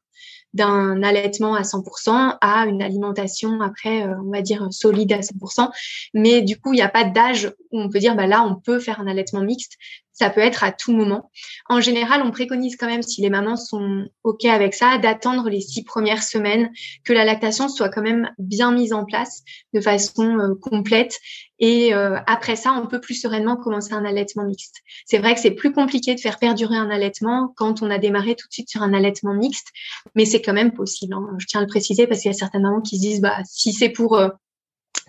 d'un 0.54 1.02
allaitement 1.02 1.54
à 1.54 1.62
100% 1.62 2.36
à 2.40 2.66
une 2.66 2.82
alimentation 2.82 3.60
après, 3.60 4.06
euh, 4.06 4.14
on 4.24 4.30
va 4.30 4.42
dire, 4.42 4.66
solide 4.70 5.12
à 5.12 5.20
100%. 5.20 5.70
Mais 6.14 6.42
du 6.42 6.58
coup, 6.58 6.72
il 6.72 6.76
n'y 6.76 6.82
a 6.82 6.88
pas 6.88 7.04
d'âge 7.04 7.52
où 7.72 7.80
on 7.80 7.88
peut 7.88 7.98
dire, 7.98 8.16
bah 8.16 8.26
là, 8.26 8.42
on 8.44 8.54
peut 8.54 8.78
faire 8.78 9.00
un 9.00 9.06
allaitement 9.06 9.42
mixte. 9.42 9.76
Ça 10.18 10.30
peut 10.30 10.40
être 10.40 10.64
à 10.64 10.72
tout 10.72 10.92
moment. 10.92 11.30
En 11.68 11.80
général, 11.80 12.22
on 12.24 12.32
préconise 12.32 12.74
quand 12.76 12.88
même, 12.88 13.02
si 13.02 13.22
les 13.22 13.30
mamans 13.30 13.56
sont 13.56 14.08
OK 14.24 14.46
avec 14.46 14.74
ça, 14.74 14.98
d'attendre 14.98 15.48
les 15.48 15.60
six 15.60 15.84
premières 15.84 16.24
semaines, 16.24 16.70
que 17.04 17.12
la 17.12 17.24
lactation 17.24 17.68
soit 17.68 17.88
quand 17.88 18.02
même 18.02 18.28
bien 18.36 18.72
mise 18.72 18.92
en 18.92 19.04
place 19.04 19.44
de 19.74 19.80
façon 19.80 20.38
euh, 20.40 20.54
complète. 20.60 21.14
Et 21.60 21.94
euh, 21.94 22.18
après 22.26 22.56
ça, 22.56 22.72
on 22.72 22.88
peut 22.88 23.00
plus 23.00 23.14
sereinement 23.14 23.56
commencer 23.56 23.92
un 23.92 24.04
allaitement 24.04 24.44
mixte. 24.44 24.78
C'est 25.06 25.18
vrai 25.18 25.34
que 25.34 25.40
c'est 25.40 25.52
plus 25.52 25.72
compliqué 25.72 26.16
de 26.16 26.20
faire 26.20 26.40
perdurer 26.40 26.76
un 26.76 26.90
allaitement 26.90 27.52
quand 27.56 27.80
on 27.82 27.90
a 27.90 27.98
démarré 27.98 28.34
tout 28.34 28.48
de 28.48 28.52
suite 28.52 28.68
sur 28.68 28.82
un 28.82 28.94
allaitement 28.94 29.34
mixte, 29.34 29.68
mais 30.16 30.24
c'est 30.24 30.42
quand 30.42 30.52
même 30.52 30.72
possible. 30.72 31.14
Hein. 31.14 31.28
Je 31.38 31.46
tiens 31.46 31.60
à 31.60 31.62
le 31.62 31.68
préciser 31.68 32.08
parce 32.08 32.22
qu'il 32.22 32.32
y 32.32 32.34
a 32.34 32.36
certaines 32.36 32.62
mamans 32.62 32.80
qui 32.80 32.96
se 32.96 33.02
disent, 33.02 33.20
bah, 33.20 33.38
si 33.44 33.72
c'est 33.72 33.90
pour 33.90 34.16
euh, 34.16 34.30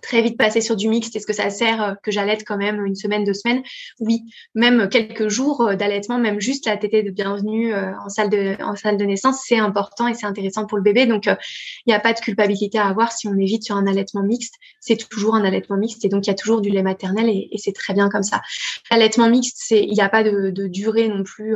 très 0.02 0.22
vite 0.22 0.38
passer 0.38 0.62
sur 0.62 0.76
du 0.76 0.88
mixte 0.88 1.16
Est-ce 1.16 1.26
que 1.26 1.34
ça 1.34 1.50
sert 1.50 1.82
euh, 1.84 1.94
que 2.04 2.12
j'allaite 2.12 2.44
quand 2.46 2.58
même 2.58 2.86
une 2.86 2.96
semaine, 2.96 3.24
deux 3.24 3.34
semaines? 3.34 3.64
Oui, 4.00 4.22
même 4.56 4.90
quelques 4.90 5.28
jours 5.28 5.62
euh, 5.62 5.76
d'allaitement, 5.76 6.18
même 6.18 6.40
juste 6.40 6.66
la 6.66 6.78
tétée 6.78 7.04
de 7.04 7.12
bienvenue 7.12 7.74
euh, 7.74 7.92
en 8.04 8.10
salle 8.10 8.30
de, 8.30 8.56
en 8.62 8.76
salle 8.76 8.98
de 8.98 9.06
naissance, 9.06 9.42
c'est 9.46 9.58
important 9.58 10.08
et 10.08 10.14
c'est 10.14 10.26
intéressant 10.26 10.66
pour 10.66 10.78
le 10.78 10.84
bébé. 10.84 11.06
Donc, 11.06 11.26
il 11.26 11.36
n'y 11.88 11.94
a 11.94 12.00
pas 12.00 12.14
de 12.14 12.20
culpabilité 12.20 12.78
à 12.78 12.88
avoir 12.88 13.12
si 13.12 13.28
on 13.28 13.38
évite 13.38 13.64
sur 13.64 13.76
un 13.76 13.88
allaitement 13.88 14.24
mixte. 14.24 14.56
C'est 14.80 15.10
toujours 15.10 15.36
un 15.36 15.44
allaitement 15.44 15.78
mixte 15.78 16.06
et 16.06 16.10
donc 16.10 16.26
il 16.28 16.30
y 16.30 16.34
a 16.34 16.36
toujours 16.36 16.62
du 16.62 16.70
lait 16.70 16.84
maternel 16.84 17.30
et, 17.30 17.50
c'est 17.58 17.74
très 17.74 17.94
bien 17.94 18.10
comme 18.10 18.24
ça. 18.24 18.42
L'allaitement 18.90 19.30
mixte, 19.30 19.72
il 19.72 19.92
n'y 19.92 20.02
a 20.02 20.10
pas 20.10 20.24
de, 20.24 20.50
de 20.50 20.68
durée 20.68 21.10
non 21.10 21.24
plus 21.24 21.56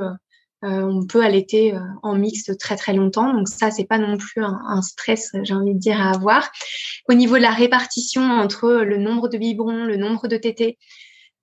on 0.63 1.05
peut 1.05 1.23
allaiter 1.23 1.73
euh, 1.73 1.79
en 2.01 2.15
mixte 2.15 2.57
très 2.57 2.75
très 2.75 2.93
longtemps, 2.93 3.33
donc 3.33 3.47
ça 3.47 3.71
c'est 3.71 3.85
pas 3.85 3.97
non 3.97 4.17
plus 4.17 4.43
un, 4.43 4.81
stress, 4.81 5.31
j'ai 5.43 5.53
envie 5.53 5.73
de 5.73 5.79
dire 5.79 5.99
à 5.99 6.11
avoir. 6.11 6.51
Au 7.09 7.13
niveau 7.13 7.37
de 7.37 7.41
la 7.41 7.51
répartition 7.51 8.21
entre 8.21 8.71
le 8.71 8.97
nombre 8.97 9.27
de 9.27 9.37
biberons, 9.37 9.85
le 9.85 9.97
nombre 9.97 10.27
de 10.27 10.37
tétés, 10.37 10.77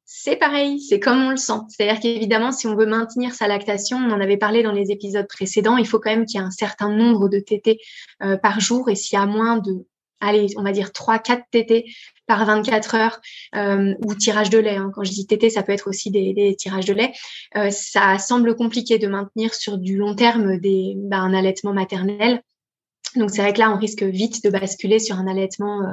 c'est 0.05 0.37
pareil, 0.37 0.81
c'est 0.81 0.99
comme 0.99 1.23
on 1.23 1.31
le 1.31 1.37
sent. 1.37 1.61
C'est-à-dire 1.69 2.01
qu'évidemment, 2.01 2.51
si 2.51 2.67
on 2.67 2.75
veut 2.75 2.87
maintenir 2.87 3.33
sa 3.33 3.47
lactation, 3.47 3.97
on 3.97 4.11
en 4.11 4.21
avait 4.21 4.37
parlé 4.37 4.63
dans 4.63 4.73
les 4.73 4.91
épisodes 4.91 5.29
précédents, 5.29 5.77
il 5.77 5.87
faut 5.87 6.01
quand 6.01 6.11
même 6.11 6.27
qu'il 6.27 6.41
y 6.41 6.43
ait 6.43 6.47
un 6.47 6.51
certain 6.51 6.91
nombre 6.91 7.29
de 7.29 7.39
tétés 7.39 7.79
euh, 8.23 8.37
par 8.37 8.59
jour. 8.59 8.91
Et 8.91 8.97
s'il 8.97 9.19
y 9.19 9.23
a 9.23 9.27
moins 9.27 9.59
de 9.59 9.87
allez, 10.21 10.49
on 10.57 10.63
va 10.63 10.73
dire 10.73 10.89
3-4 10.89 11.43
TT 11.51 11.87
par 12.31 12.47
24 12.47 12.95
heures 12.95 13.21
euh, 13.57 13.93
ou 14.05 14.15
tirage 14.15 14.51
de 14.51 14.59
lait. 14.59 14.77
Hein. 14.77 14.93
Quand 14.95 15.03
je 15.03 15.11
dis 15.11 15.27
TT, 15.27 15.51
ça 15.51 15.65
peut 15.65 15.73
être 15.73 15.89
aussi 15.89 16.13
des, 16.13 16.55
tirages 16.57 16.85
de 16.85 16.95
lait. 16.95 17.13
Euh, 17.57 17.71
ça 17.71 18.19
semble 18.19 18.55
compliqué 18.55 18.99
de 18.99 19.09
maintenir 19.09 19.53
sur 19.53 19.79
du 19.79 19.97
long 19.97 20.15
terme 20.15 20.57
des, 20.59 20.95
bah, 20.97 21.17
un 21.17 21.35
allaitement 21.35 21.73
maternel. 21.73 22.41
Donc 23.17 23.31
c'est 23.31 23.43
vrai 23.43 23.53
que 23.53 23.59
là, 23.59 23.73
on 23.73 23.77
risque 23.77 24.05
vite 24.05 24.45
de 24.45 24.51
basculer 24.51 25.01
sur 25.01 25.17
un 25.17 25.27
allaitement 25.27 25.83
euh, 25.83 25.93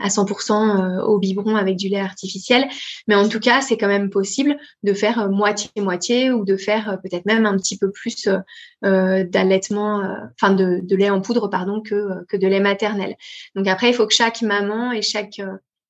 à 0.00 0.08
100% 0.08 0.98
euh, 0.98 1.02
au 1.04 1.20
biberon 1.20 1.54
avec 1.54 1.76
du 1.76 1.88
lait 1.88 2.00
artificiel. 2.00 2.66
Mais 3.06 3.14
en 3.14 3.28
tout 3.28 3.38
cas, 3.38 3.60
c'est 3.60 3.76
quand 3.76 3.86
même 3.86 4.10
possible 4.10 4.56
de 4.82 4.92
faire 4.92 5.30
moitié-moitié 5.30 6.32
ou 6.32 6.44
de 6.44 6.56
faire 6.56 6.98
peut-être 7.04 7.26
même 7.26 7.46
un 7.46 7.56
petit 7.56 7.78
peu 7.78 7.92
plus 7.92 8.28
d'allaitement, 8.82 10.02
enfin 10.34 10.52
de, 10.52 10.80
de, 10.82 10.96
lait 10.96 11.10
en 11.10 11.20
poudre, 11.20 11.46
pardon, 11.46 11.80
que, 11.80 12.24
que 12.26 12.36
de 12.36 12.48
lait 12.48 12.58
maternel. 12.58 13.14
Donc 13.54 13.68
après, 13.68 13.90
il 13.90 13.94
faut 13.94 14.06
que 14.08 14.14
chaque 14.14 14.42
maman 14.42 14.90
et 14.90 15.02
chaque 15.02 15.40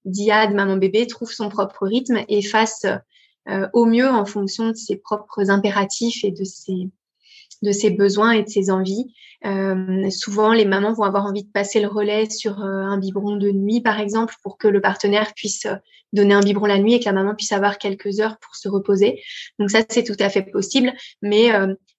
diade 0.06 0.54
maman-bébé 0.54 1.06
trouve 1.06 1.30
son 1.30 1.50
propre 1.50 1.86
rythme 1.86 2.24
et 2.28 2.42
fasse 2.42 2.86
au 3.72 3.84
mieux 3.84 4.08
en 4.08 4.24
fonction 4.24 4.70
de 4.70 4.74
ses 4.74 4.96
propres 4.96 5.50
impératifs 5.50 6.24
et 6.24 6.32
de 6.32 6.42
ses 6.42 6.90
de 7.62 7.72
ses 7.72 7.90
besoins 7.90 8.32
et 8.32 8.42
de 8.42 8.48
ses 8.48 8.70
envies. 8.70 9.12
Euh, 9.44 10.10
souvent, 10.10 10.52
les 10.52 10.64
mamans 10.64 10.92
vont 10.92 11.04
avoir 11.04 11.24
envie 11.24 11.44
de 11.44 11.50
passer 11.50 11.80
le 11.80 11.88
relais 11.88 12.28
sur 12.30 12.62
euh, 12.62 12.82
un 12.82 12.98
biberon 12.98 13.36
de 13.36 13.50
nuit, 13.50 13.80
par 13.80 14.00
exemple, 14.00 14.34
pour 14.42 14.58
que 14.58 14.68
le 14.68 14.80
partenaire 14.80 15.32
puisse 15.34 15.66
euh, 15.66 15.74
donner 16.12 16.34
un 16.34 16.40
biberon 16.40 16.66
la 16.66 16.78
nuit 16.78 16.94
et 16.94 17.00
que 17.00 17.04
la 17.04 17.12
maman 17.12 17.34
puisse 17.34 17.52
avoir 17.52 17.78
quelques 17.78 18.20
heures 18.20 18.38
pour 18.38 18.56
se 18.56 18.68
reposer. 18.68 19.22
Donc 19.58 19.70
ça, 19.70 19.80
c'est 19.88 20.04
tout 20.04 20.16
à 20.18 20.30
fait 20.30 20.42
possible, 20.42 20.92
mais 21.20 21.50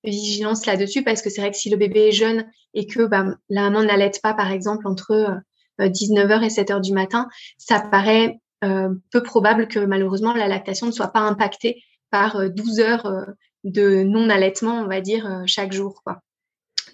vigilance 0.03 0.65
là-dessus 0.65 1.03
parce 1.03 1.21
que 1.21 1.29
c'est 1.29 1.41
vrai 1.41 1.51
que 1.51 1.57
si 1.57 1.69
le 1.69 1.77
bébé 1.77 2.07
est 2.07 2.11
jeune 2.13 2.49
et 2.73 2.87
que 2.87 3.05
bah, 3.05 3.25
la 3.49 3.69
maman 3.69 3.83
n'allait 3.83 4.11
pas, 4.23 4.33
par 4.33 4.51
exemple, 4.51 4.87
entre 4.87 5.39
19h 5.79 6.43
et 6.43 6.47
7h 6.47 6.81
du 6.81 6.93
matin, 6.93 7.27
ça 7.57 7.79
paraît 7.79 8.39
peu 8.61 9.23
probable 9.23 9.67
que 9.67 9.79
malheureusement 9.79 10.33
la 10.33 10.47
lactation 10.47 10.87
ne 10.87 10.91
soit 10.91 11.09
pas 11.09 11.19
impactée 11.19 11.83
par 12.09 12.49
12 12.49 12.79
heures 12.79 13.27
de 13.63 14.03
non-allaitement, 14.03 14.81
on 14.81 14.87
va 14.87 15.01
dire, 15.01 15.25
euh, 15.25 15.43
chaque 15.45 15.73
jour. 15.73 16.03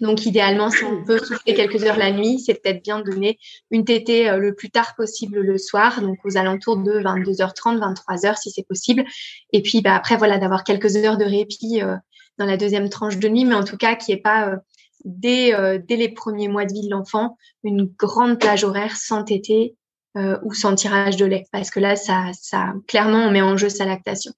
Donc, 0.00 0.26
idéalement, 0.26 0.70
si 0.70 0.82
on 0.84 1.04
peut 1.04 1.18
souffler 1.18 1.54
quelques 1.54 1.84
heures 1.84 1.96
la 1.96 2.10
nuit, 2.10 2.40
c'est 2.40 2.54
peut-être 2.54 2.82
bien 2.82 2.98
de 2.98 3.04
donner 3.04 3.38
une 3.70 3.84
tétée 3.84 4.28
euh, 4.28 4.38
le 4.38 4.54
plus 4.54 4.70
tard 4.70 4.94
possible 4.96 5.40
le 5.40 5.56
soir, 5.56 6.00
donc 6.00 6.18
aux 6.24 6.36
alentours 6.36 6.78
de 6.78 6.98
22h30, 6.98 7.78
23h 7.78 8.36
si 8.40 8.50
c'est 8.50 8.66
possible. 8.66 9.04
Et 9.52 9.62
puis, 9.62 9.82
bah, 9.82 9.94
après, 9.94 10.16
voilà, 10.16 10.38
d'avoir 10.38 10.64
quelques 10.64 10.96
heures 10.96 11.16
de 11.16 11.24
répit 11.24 11.80
euh, 11.80 11.94
dans 12.38 12.46
la 12.46 12.56
deuxième 12.56 12.88
tranche 12.88 13.18
de 13.18 13.28
nuit, 13.28 13.44
mais 13.44 13.54
en 13.54 13.64
tout 13.64 13.76
cas, 13.76 13.94
qui 13.94 14.10
est 14.10 14.16
pas 14.16 14.56
dès, 15.04 15.78
dès 15.78 15.96
les 15.96 16.08
premiers 16.08 16.48
mois 16.48 16.64
de 16.64 16.72
vie 16.72 16.86
de 16.86 16.90
l'enfant 16.90 17.36
une 17.62 17.84
grande 17.84 18.38
plage 18.38 18.64
horaire 18.64 18.96
sans 18.96 19.24
tétée 19.24 19.76
ou 20.16 20.54
sans 20.54 20.74
tirage 20.74 21.16
de 21.16 21.24
lait, 21.24 21.44
parce 21.50 21.70
que 21.70 21.80
là, 21.80 21.96
ça, 21.96 22.30
ça, 22.40 22.74
clairement, 22.86 23.24
on 23.24 23.30
met 23.30 23.42
en 23.42 23.56
jeu 23.56 23.68
sa 23.68 23.84
lactation. 23.84 24.32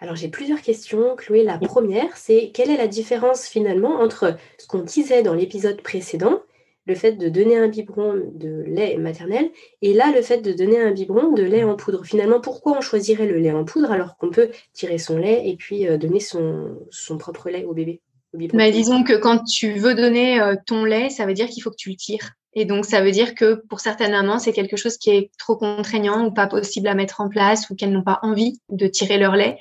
Alors 0.00 0.16
j'ai 0.16 0.28
plusieurs 0.28 0.62
questions, 0.62 1.14
Chloé. 1.16 1.42
La 1.42 1.58
première, 1.58 2.16
c'est 2.16 2.50
quelle 2.54 2.70
est 2.70 2.78
la 2.78 2.88
différence 2.88 3.46
finalement 3.46 4.00
entre 4.00 4.36
ce 4.58 4.66
qu'on 4.66 4.82
disait 4.82 5.22
dans 5.22 5.34
l'épisode 5.34 5.82
précédent, 5.82 6.40
le 6.86 6.94
fait 6.94 7.12
de 7.12 7.28
donner 7.28 7.58
un 7.58 7.68
biberon 7.68 8.14
de 8.32 8.64
lait 8.66 8.96
maternel, 8.96 9.50
et 9.82 9.92
là 9.92 10.10
le 10.10 10.22
fait 10.22 10.38
de 10.38 10.52
donner 10.52 10.80
un 10.80 10.92
biberon 10.92 11.32
de 11.32 11.42
lait 11.42 11.64
en 11.64 11.76
poudre? 11.76 12.04
Finalement, 12.06 12.40
pourquoi 12.40 12.78
on 12.78 12.80
choisirait 12.80 13.26
le 13.26 13.38
lait 13.38 13.52
en 13.52 13.66
poudre 13.66 13.92
alors 13.92 14.16
qu'on 14.16 14.30
peut 14.30 14.48
tirer 14.72 14.96
son 14.96 15.18
lait 15.18 15.46
et 15.46 15.56
puis 15.56 15.86
euh, 15.86 15.98
donner 15.98 16.20
son 16.20 17.18
propre 17.18 17.50
lait 17.50 17.64
au 17.64 17.74
bébé? 17.74 18.00
Mais 18.32 18.70
disons 18.70 19.02
que 19.02 19.14
quand 19.14 19.44
tu 19.44 19.72
veux 19.74 19.94
donner 19.94 20.40
euh, 20.40 20.54
ton 20.66 20.84
lait, 20.84 21.10
ça 21.10 21.26
veut 21.26 21.34
dire 21.34 21.48
qu'il 21.48 21.62
faut 21.62 21.70
que 21.70 21.76
tu 21.76 21.90
le 21.90 21.96
tires. 21.96 22.32
Et 22.54 22.64
donc, 22.64 22.84
ça 22.84 23.00
veut 23.00 23.10
dire 23.10 23.34
que 23.34 23.62
pour 23.68 23.80
certaines 23.80 24.12
mamans, 24.12 24.38
c'est 24.38 24.52
quelque 24.52 24.76
chose 24.76 24.98
qui 24.98 25.10
est 25.10 25.30
trop 25.38 25.56
contraignant 25.56 26.26
ou 26.26 26.32
pas 26.32 26.46
possible 26.46 26.88
à 26.88 26.94
mettre 26.94 27.20
en 27.20 27.28
place 27.28 27.70
ou 27.70 27.74
qu'elles 27.74 27.92
n'ont 27.92 28.02
pas 28.02 28.18
envie 28.22 28.60
de 28.68 28.86
tirer 28.86 29.18
leur 29.18 29.36
lait. 29.36 29.58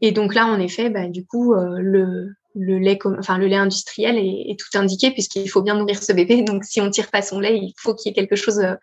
Et 0.00 0.12
donc 0.12 0.34
là, 0.34 0.46
en 0.46 0.60
effet, 0.60 0.90
bah, 0.90 1.08
du 1.08 1.26
coup, 1.26 1.54
euh, 1.54 1.78
le, 1.80 2.34
lait, 2.54 2.98
enfin, 3.18 3.38
le 3.38 3.46
lait 3.46 3.56
industriel 3.56 4.16
est, 4.16 4.58
tout 4.58 4.78
indiqué 4.78 5.10
puisqu'il 5.12 5.48
faut 5.48 5.62
bien 5.62 5.76
nourrir 5.76 6.02
ce 6.02 6.12
bébé. 6.12 6.42
Donc, 6.42 6.64
si 6.64 6.80
on 6.80 6.90
tire 6.90 7.10
pas 7.10 7.22
son 7.22 7.40
lait, 7.40 7.56
il 7.56 7.72
faut 7.76 7.94
qu'il 7.94 8.10
y 8.10 8.12
ait 8.12 8.14
quelque 8.14 8.36
chose 8.36 8.60
euh, 8.60 8.74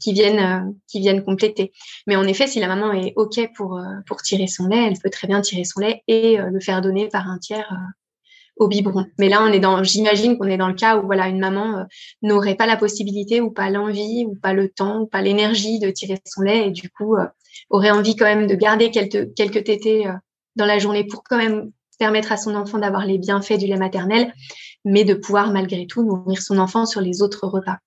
qui 0.00 0.12
vienne, 0.12 0.74
qui 0.88 1.00
vienne 1.00 1.22
compléter. 1.22 1.72
Mais 2.06 2.16
en 2.16 2.24
effet, 2.24 2.46
si 2.48 2.60
la 2.60 2.68
maman 2.68 2.92
est 2.92 3.12
OK 3.16 3.40
pour, 3.56 3.80
pour 4.06 4.22
tirer 4.22 4.48
son 4.48 4.66
lait, 4.66 4.88
elle 4.88 4.98
peut 4.98 5.10
très 5.10 5.28
bien 5.28 5.40
tirer 5.40 5.64
son 5.64 5.80
lait 5.80 6.02
et 6.08 6.36
le 6.36 6.60
faire 6.60 6.82
donner 6.82 7.08
par 7.08 7.28
un 7.28 7.38
tiers 7.38 7.72
au 8.56 8.68
biberon. 8.68 9.06
Mais 9.18 9.28
là, 9.28 9.42
on 9.42 9.52
est 9.52 9.60
dans, 9.60 9.82
j'imagine 9.82 10.38
qu'on 10.38 10.46
est 10.46 10.56
dans 10.56 10.68
le 10.68 10.74
cas 10.74 10.98
où 10.98 11.06
voilà, 11.06 11.28
une 11.28 11.40
maman 11.40 11.78
euh, 11.78 11.84
n'aurait 12.22 12.54
pas 12.54 12.66
la 12.66 12.76
possibilité 12.76 13.40
ou 13.40 13.50
pas 13.50 13.70
l'envie 13.70 14.24
ou 14.26 14.34
pas 14.36 14.52
le 14.52 14.68
temps 14.68 15.00
ou 15.00 15.06
pas 15.06 15.22
l'énergie 15.22 15.78
de 15.78 15.90
tirer 15.90 16.18
son 16.24 16.42
lait 16.42 16.68
et 16.68 16.70
du 16.70 16.88
coup 16.90 17.16
euh, 17.16 17.26
aurait 17.70 17.90
envie 17.90 18.16
quand 18.16 18.26
même 18.26 18.46
de 18.46 18.54
garder 18.54 18.90
quelques 18.90 19.34
quelques 19.34 19.64
tétés 19.64 20.06
euh, 20.06 20.12
dans 20.56 20.66
la 20.66 20.78
journée 20.78 21.04
pour 21.04 21.24
quand 21.24 21.36
même 21.36 21.72
permettre 21.98 22.32
à 22.32 22.36
son 22.36 22.54
enfant 22.54 22.78
d'avoir 22.78 23.06
les 23.06 23.18
bienfaits 23.18 23.58
du 23.58 23.66
lait 23.66 23.76
maternel, 23.76 24.32
mais 24.84 25.04
de 25.04 25.14
pouvoir 25.14 25.52
malgré 25.52 25.86
tout 25.86 26.04
nourrir 26.04 26.40
son 26.42 26.58
enfant 26.58 26.86
sur 26.86 27.00
les 27.00 27.22
autres 27.22 27.46
repas. 27.46 27.78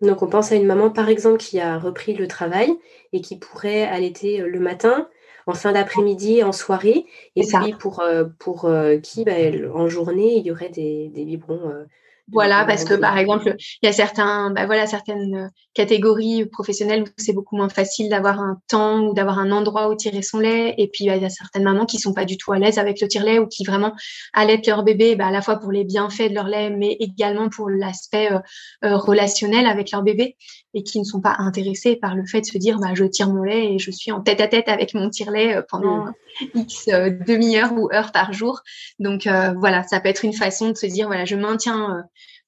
Donc 0.00 0.22
on 0.22 0.26
pense 0.26 0.50
à 0.50 0.56
une 0.56 0.66
maman 0.66 0.90
par 0.90 1.08
exemple 1.08 1.38
qui 1.38 1.60
a 1.60 1.78
repris 1.78 2.14
le 2.14 2.26
travail 2.26 2.72
et 3.12 3.20
qui 3.20 3.38
pourrait 3.38 3.84
allaiter 3.84 4.38
le 4.38 4.58
matin, 4.58 5.08
en 5.46 5.54
fin 5.54 5.72
d'après-midi, 5.72 6.42
en 6.42 6.52
soirée. 6.52 7.06
Et 7.36 7.42
puis 7.46 7.74
pour, 7.78 8.00
euh, 8.00 8.24
pour 8.38 8.64
euh, 8.66 8.98
qui, 8.98 9.24
bah, 9.24 9.32
en 9.74 9.88
journée, 9.88 10.36
il 10.36 10.46
y 10.46 10.50
aurait 10.50 10.70
des, 10.70 11.08
des 11.08 11.24
biberons 11.24 11.68
euh, 11.70 11.84
voilà, 12.32 12.64
parce 12.64 12.84
que 12.84 12.94
par 12.94 13.18
exemple, 13.18 13.54
il 13.82 13.86
y 13.86 13.88
a 13.88 13.92
certains, 13.92 14.50
bah 14.50 14.64
voilà, 14.64 14.86
certaines 14.86 15.34
euh, 15.34 15.48
catégories 15.74 16.46
professionnelles 16.46 17.02
où 17.02 17.06
c'est 17.18 17.34
beaucoup 17.34 17.56
moins 17.56 17.68
facile 17.68 18.08
d'avoir 18.08 18.40
un 18.40 18.58
temps 18.68 19.00
ou 19.00 19.12
d'avoir 19.12 19.38
un 19.38 19.52
endroit 19.52 19.90
où 19.90 19.94
tirer 19.94 20.22
son 20.22 20.38
lait. 20.38 20.74
Et 20.78 20.88
puis 20.88 21.04
il 21.04 21.06
y 21.06 21.10
a 21.10 21.28
certaines 21.28 21.64
mamans 21.64 21.84
qui 21.84 21.98
sont 21.98 22.14
pas 22.14 22.24
du 22.24 22.38
tout 22.38 22.52
à 22.52 22.58
l'aise 22.58 22.78
avec 22.78 23.00
le 23.00 23.08
tire-lait 23.08 23.38
ou 23.38 23.46
qui 23.46 23.64
vraiment 23.64 23.92
allaitent 24.32 24.66
leur 24.66 24.82
bébé, 24.82 25.14
bah, 25.14 25.26
à 25.26 25.30
la 25.30 25.42
fois 25.42 25.56
pour 25.56 25.72
les 25.72 25.84
bienfaits 25.84 26.30
de 26.30 26.34
leur 26.34 26.46
lait, 26.46 26.70
mais 26.70 26.96
également 27.00 27.50
pour 27.50 27.68
l'aspect 27.68 28.32
euh, 28.32 28.38
euh, 28.84 28.96
relationnel 28.96 29.66
avec 29.66 29.90
leur 29.90 30.02
bébé 30.02 30.36
et 30.74 30.82
qui 30.82 30.98
ne 30.98 31.04
sont 31.04 31.20
pas 31.20 31.36
intéressés 31.38 31.96
par 31.96 32.14
le 32.14 32.24
fait 32.24 32.40
de 32.40 32.46
se 32.46 32.56
dire, 32.56 32.78
bah, 32.78 32.94
je 32.94 33.04
tire 33.04 33.28
mon 33.28 33.42
lait 33.42 33.74
et 33.74 33.78
je 33.78 33.90
suis 33.90 34.10
en 34.10 34.22
tête 34.22 34.40
à 34.40 34.48
tête 34.48 34.68
avec 34.68 34.94
mon 34.94 35.10
tire-lait 35.10 35.60
pendant 35.68 36.06
mmh. 36.06 36.12
X 36.54 36.86
demi-heure 37.26 37.74
ou 37.74 37.90
heure 37.92 38.10
par 38.10 38.32
jour. 38.32 38.62
Donc 38.98 39.28
voilà, 39.56 39.82
ça 39.82 40.00
peut 40.00 40.08
être 40.08 40.24
une 40.24 40.32
façon 40.32 40.70
de 40.70 40.76
se 40.76 40.86
dire, 40.86 41.08
voilà, 41.08 41.26
je 41.26 41.36
maintiens 41.36 42.02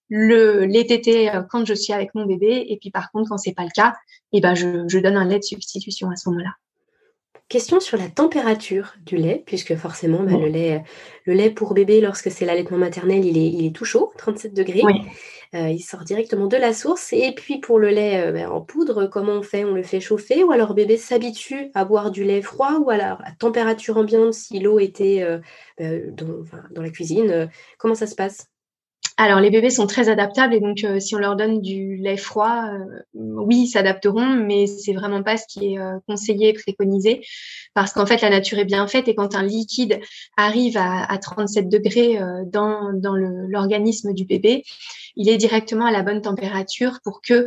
le 0.09 0.65
les 0.65 0.87
tétés 0.87 1.31
euh, 1.31 1.43
quand 1.49 1.65
je 1.65 1.75
suis 1.75 1.93
avec 1.93 2.15
mon 2.15 2.27
bébé. 2.27 2.67
Et 2.69 2.79
puis 2.79 2.91
par 2.91 3.11
contre 3.11 3.31
quand 3.31 3.39
c'est 3.39 3.55
pas 3.55 3.65
le 3.65 3.71
cas 3.75 3.95
et 4.33 4.39
eh 4.39 4.41
ben 4.41 4.55
je, 4.55 4.85
je 4.89 4.99
donne 4.99 5.17
un 5.17 5.25
lait 5.25 5.39
de 5.39 5.45
substitution 5.45 6.11
à 6.11 6.17
ce 6.17 6.29
moment-là. 6.31 6.55
Question 7.49 7.79
sur 7.79 7.99
la 7.99 8.09
température 8.09 8.95
du 9.05 9.17
lait 9.17 9.43
puisque 9.47 9.77
forcément 9.77 10.23
bah, 10.23 10.37
le 10.37 10.49
lait 10.49 10.83
le 11.25 11.35
lait 11.35 11.51
pour 11.51 11.75
bébé 11.75 12.01
lorsque 12.01 12.31
c'est 12.31 12.47
l'allaitement 12.47 12.79
maternel 12.79 13.25
il 13.25 13.39
est, 13.39 13.49
il 13.49 13.67
est 13.67 13.75
tout 13.75 13.85
chaud 13.85 14.13
37 14.17 14.55
degrés. 14.55 14.83
Euh, 15.55 15.69
il 15.69 15.81
sort 15.81 16.03
directement 16.03 16.49
de 16.49 16.57
la 16.57 16.73
source. 16.73 17.13
Et 17.13 17.33
puis 17.33 17.61
pour 17.61 17.79
le 17.79 17.91
lait 17.91 18.27
euh, 18.27 18.33
bah, 18.33 18.51
en 18.51 18.61
poudre 18.61 19.07
comment 19.07 19.35
on 19.35 19.43
fait? 19.43 19.65
On 19.65 19.73
le 19.73 19.85
fait 19.85 20.01
chauffer? 20.01 20.43
Ou 20.43 20.51
alors 20.51 20.75
bébé 20.75 20.97
s'habitue 20.97 21.71
à 21.75 21.85
boire 21.85 22.11
du 22.11 22.25
lait 22.25 22.43
froid? 22.43 22.79
Ou 22.81 22.91
alors 22.91 23.21
à 23.25 23.31
température 23.33 23.99
ambiante 23.99 24.35
si 24.35 24.59
l'eau 24.59 24.81
était 24.81 25.25
bah, 25.79 25.87
dans, 26.13 26.43
dans, 26.73 26.83
la 26.83 26.91
cuisine 26.91 27.49
comment 27.79 27.95
ça 27.95 28.07
se 28.07 28.17
passe? 28.17 28.49
Alors, 29.17 29.39
les 29.39 29.51
bébés 29.51 29.71
sont 29.71 29.87
très 29.87 30.09
adaptables 30.09 30.55
et 30.55 30.61
donc, 30.61 30.83
euh, 30.83 30.99
si 30.99 31.15
on 31.15 31.19
leur 31.19 31.37
donne 31.37 31.61
du 31.61 31.97
lait 31.97 32.17
froid, 32.17 32.65
euh, 32.67 33.03
oui, 33.15 33.63
ils 33.63 33.69
s'adapteront, 33.69 34.27
mais 34.27 34.67
c'est 34.67 34.93
vraiment 34.93 35.23
pas 35.23 35.37
ce 35.37 35.45
qui 35.49 35.75
est 35.75 35.79
euh, 35.79 35.99
conseillé, 36.09 36.53
préconisé, 36.53 37.25
parce 37.75 37.93
qu'en 37.93 38.07
fait, 38.07 38.23
la 38.23 38.31
nature 38.31 38.59
est 38.59 38.65
bien 38.65 38.89
faite 38.89 39.07
et 39.07 39.15
quand 39.15 39.37
un 39.37 39.45
liquide 39.45 40.01
arrive 40.37 40.77
à, 40.77 41.05
à 41.05 41.19
37 41.19 41.69
degrés 41.69 42.19
dans, 42.47 42.93
dans 42.93 43.15
l'organisme 43.15 44.13
du 44.15 44.25
bébé, 44.25 44.65
il 45.15 45.29
est 45.29 45.37
directement 45.37 45.87
à 45.87 45.93
la 45.93 46.03
bonne 46.03 46.21
température 46.21 46.99
pour 47.05 47.21
que, 47.21 47.47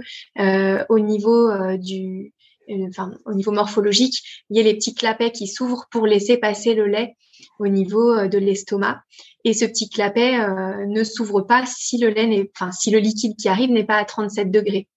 au 0.89 0.99
niveau 0.99 1.49
du, 1.77 2.33
enfin, 2.89 3.11
au 3.25 3.33
niveau 3.33 3.51
morphologique, 3.51 4.21
il 4.49 4.57
y 4.57 4.59
ait 4.59 4.63
les 4.63 4.75
petits 4.75 4.95
clapets 4.95 5.31
qui 5.31 5.47
s'ouvrent 5.47 5.87
pour 5.91 6.07
laisser 6.07 6.37
passer 6.37 6.75
le 6.75 6.87
lait 6.87 7.15
au 7.59 7.67
niveau 7.67 8.27
de 8.27 8.37
l'estomac. 8.37 9.01
Et 9.47 9.53
ce 9.53 9.63
petit 9.63 9.87
clapet 9.87 10.37
euh, 10.37 10.85
ne 10.87 11.05
s'ouvre 11.05 11.39
pas 11.39 11.63
si 11.65 11.97
le 11.97 12.09
lait 12.09 12.51
enfin, 12.53 12.73
si 12.73 12.91
le 12.91 12.99
liquide 12.99 13.37
qui 13.37 13.47
arrive 13.47 13.71
n'est 13.71 13.85
pas 13.85 13.95
à 13.95 14.03
37 14.03 14.51
degrés. 14.51 14.89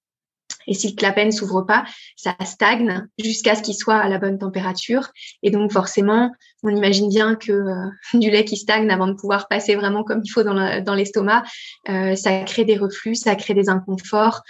Et 0.67 0.75
si 0.75 0.89
le 0.89 0.97
clapet 0.97 1.25
ne 1.25 1.31
s'ouvre 1.31 1.63
pas, 1.63 1.85
ça 2.17 2.35
stagne 2.45 3.07
jusqu'à 3.17 3.55
ce 3.55 3.63
qu'il 3.63 3.77
soit 3.77 3.99
à 3.99 4.09
la 4.09 4.19
bonne 4.19 4.39
température. 4.39 5.11
Et 5.45 5.53
donc 5.53 5.71
forcément, 5.71 6.33
on 6.65 6.75
imagine 6.75 7.09
bien 7.09 7.37
que 7.37 7.53
euh, 7.53 7.91
du 8.19 8.29
lait 8.29 8.45
qui 8.45 8.57
stagne 8.57 8.91
avant 8.91 9.07
de 9.07 9.13
pouvoir 9.13 9.47
passer 9.47 9.77
vraiment 9.77 10.03
comme 10.03 10.21
il 10.25 10.31
faut 10.31 10.43
dans 10.43 10.95
l'estomac, 10.97 11.45
euh, 11.89 12.17
ça 12.17 12.41
crée 12.41 12.65
des 12.65 12.77
reflux, 12.77 13.15
ça 13.15 13.37
crée 13.37 13.55
des 13.55 13.69
inconforts, 13.69 14.43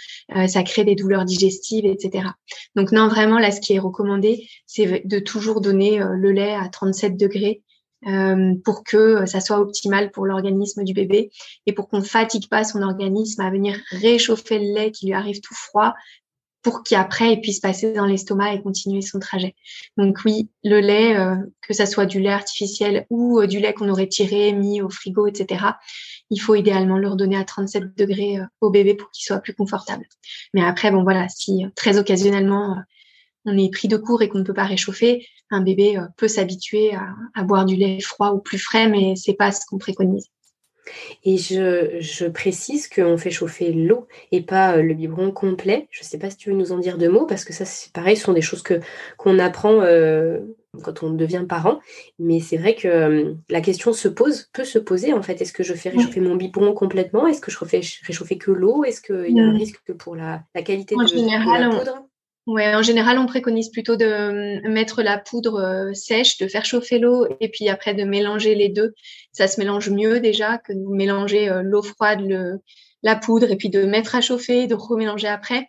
ça 0.47 0.63
crée 0.63 0.83
des 0.83 0.95
douleurs 0.95 1.25
digestives, 1.25 1.85
etc. 1.85 2.29
Donc 2.75 2.91
non, 2.91 3.07
vraiment, 3.07 3.37
là, 3.37 3.51
ce 3.51 3.61
qui 3.61 3.75
est 3.75 3.79
recommandé, 3.79 4.47
c'est 4.65 5.03
de 5.05 5.19
toujours 5.19 5.61
donner 5.61 5.99
le 5.99 6.31
lait 6.31 6.55
à 6.55 6.69
37 6.69 7.17
degrés 7.17 7.61
euh, 8.07 8.53
pour 8.65 8.83
que 8.83 9.25
ça 9.25 9.39
soit 9.41 9.59
optimal 9.59 10.11
pour 10.11 10.25
l'organisme 10.25 10.83
du 10.83 10.93
bébé 10.93 11.31
et 11.65 11.73
pour 11.73 11.87
qu'on 11.87 12.01
fatigue 12.01 12.49
pas 12.49 12.63
son 12.63 12.81
organisme 12.81 13.41
à 13.41 13.51
venir 13.51 13.77
réchauffer 13.91 14.59
le 14.59 14.73
lait 14.73 14.91
qui 14.91 15.05
lui 15.05 15.13
arrive 15.13 15.39
tout 15.41 15.53
froid 15.53 15.93
pour 16.63 16.83
qu'après 16.83 17.33
il 17.33 17.41
puisse 17.41 17.59
passer 17.59 17.93
dans 17.93 18.05
l'estomac 18.05 18.53
et 18.53 18.61
continuer 18.61 19.01
son 19.01 19.19
trajet. 19.19 19.55
Donc 19.97 20.19
oui, 20.25 20.49
le 20.63 20.79
lait, 20.79 21.15
euh, 21.15 21.35
que 21.61 21.73
ça 21.73 21.85
soit 21.85 22.05
du 22.05 22.19
lait 22.19 22.31
artificiel 22.31 23.05
ou 23.09 23.39
euh, 23.39 23.47
du 23.47 23.59
lait 23.59 23.73
qu'on 23.73 23.89
aurait 23.89 24.07
tiré, 24.07 24.51
mis 24.51 24.81
au 24.81 24.89
frigo, 24.89 25.27
etc., 25.27 25.65
il 26.29 26.39
faut 26.39 26.55
idéalement 26.55 26.97
le 26.97 27.07
redonner 27.07 27.35
à 27.35 27.43
37 27.43 27.97
degrés 27.97 28.39
au 28.61 28.69
bébé 28.69 28.93
pour 28.95 29.11
qu'il 29.11 29.25
soit 29.25 29.39
plus 29.39 29.53
confortable. 29.53 30.05
Mais 30.53 30.63
après, 30.63 30.91
bon 30.91 31.03
voilà, 31.03 31.27
si 31.29 31.65
très 31.75 31.97
occasionnellement 31.97 32.77
on 33.45 33.57
est 33.57 33.71
pris 33.71 33.87
de 33.87 33.97
court 33.97 34.21
et 34.21 34.29
qu'on 34.29 34.39
ne 34.39 34.43
peut 34.43 34.53
pas 34.53 34.65
réchauffer, 34.65 35.25
un 35.51 35.61
bébé 35.61 35.97
euh, 35.97 36.05
peut 36.17 36.27
s'habituer 36.27 36.93
à, 37.35 37.43
boire 37.43 37.65
du 37.65 37.75
lait 37.75 37.99
froid 37.99 38.31
ou 38.31 38.39
plus 38.39 38.57
frais, 38.57 38.87
mais 38.87 39.15
c'est 39.15 39.33
pas 39.33 39.51
ce 39.51 39.61
qu'on 39.67 39.77
préconise. 39.77 40.27
Et 41.23 41.37
je, 41.37 42.27
précise 42.27 42.87
qu'on 42.87 43.17
fait 43.17 43.29
chauffer 43.29 43.71
l'eau 43.71 44.07
et 44.31 44.41
pas 44.41 44.77
euh, 44.77 44.81
le 44.81 44.93
biberon 44.93 45.31
complet. 45.31 45.87
Je 45.91 46.01
ne 46.01 46.05
sais 46.05 46.17
pas 46.17 46.29
si 46.29 46.37
tu 46.37 46.49
veux 46.49 46.55
nous 46.55 46.71
en 46.71 46.79
dire 46.79 46.97
deux 46.97 47.09
mots, 47.09 47.25
parce 47.25 47.45
que 47.45 47.53
ça, 47.53 47.65
c'est 47.65 47.93
pareil, 47.93 48.17
ce 48.17 48.23
sont 48.23 48.33
des 48.33 48.41
choses 48.41 48.63
que 48.63 48.79
qu'on 49.17 49.37
apprend 49.39 49.81
euh, 49.81 50.39
quand 50.83 51.03
on 51.03 51.11
devient 51.11 51.45
parent. 51.47 51.79
Mais 52.17 52.39
c'est 52.39 52.57
vrai 52.57 52.75
que 52.75 53.35
la 53.49 53.61
question 53.61 53.93
se 53.93 54.07
pose, 54.07 54.49
peut 54.53 54.63
se 54.63 54.79
poser 54.79 55.13
en 55.13 55.21
fait. 55.21 55.41
Est-ce 55.41 55.53
que 55.53 55.63
je 55.63 55.73
fais 55.73 55.89
réchauffer 55.89 56.19
mon 56.19 56.35
biberon 56.35 56.73
complètement? 56.73 57.27
Est-ce 57.27 57.41
que 57.41 57.51
je 57.51 57.59
refais 57.59 57.81
réchauffer 58.05 58.37
que 58.37 58.51
l'eau? 58.51 58.83
Est-ce 58.83 59.01
qu'il 59.01 59.35
y 59.35 59.39
a 59.39 59.43
un 59.43 59.53
risque 59.53 59.93
pour 59.93 60.15
la, 60.15 60.43
qualité 60.65 60.95
de, 60.95 61.59
la 61.59 61.69
poudre? 61.69 62.07
Ouais, 62.47 62.73
en 62.73 62.81
général, 62.81 63.19
on 63.19 63.27
préconise 63.27 63.69
plutôt 63.69 63.95
de 63.95 64.05
euh, 64.05 64.69
mettre 64.69 65.03
la 65.03 65.19
poudre 65.19 65.61
euh, 65.61 65.93
sèche, 65.93 66.39
de 66.39 66.47
faire 66.47 66.65
chauffer 66.65 66.97
l'eau 66.97 67.27
et 67.39 67.49
puis 67.49 67.69
après 67.69 67.93
de 67.93 68.03
mélanger 68.03 68.55
les 68.55 68.69
deux. 68.69 68.93
Ça 69.31 69.47
se 69.47 69.59
mélange 69.59 69.91
mieux 69.91 70.19
déjà 70.19 70.57
que 70.57 70.73
de 70.73 70.79
mélanger 70.79 71.49
euh, 71.49 71.61
l'eau 71.61 71.83
froide, 71.83 72.21
le, 72.21 72.59
la 73.03 73.15
poudre 73.15 73.51
et 73.51 73.57
puis 73.57 73.69
de 73.69 73.83
mettre 73.83 74.15
à 74.15 74.21
chauffer, 74.21 74.65
de 74.65 74.73
remélanger 74.73 75.27
après. 75.27 75.67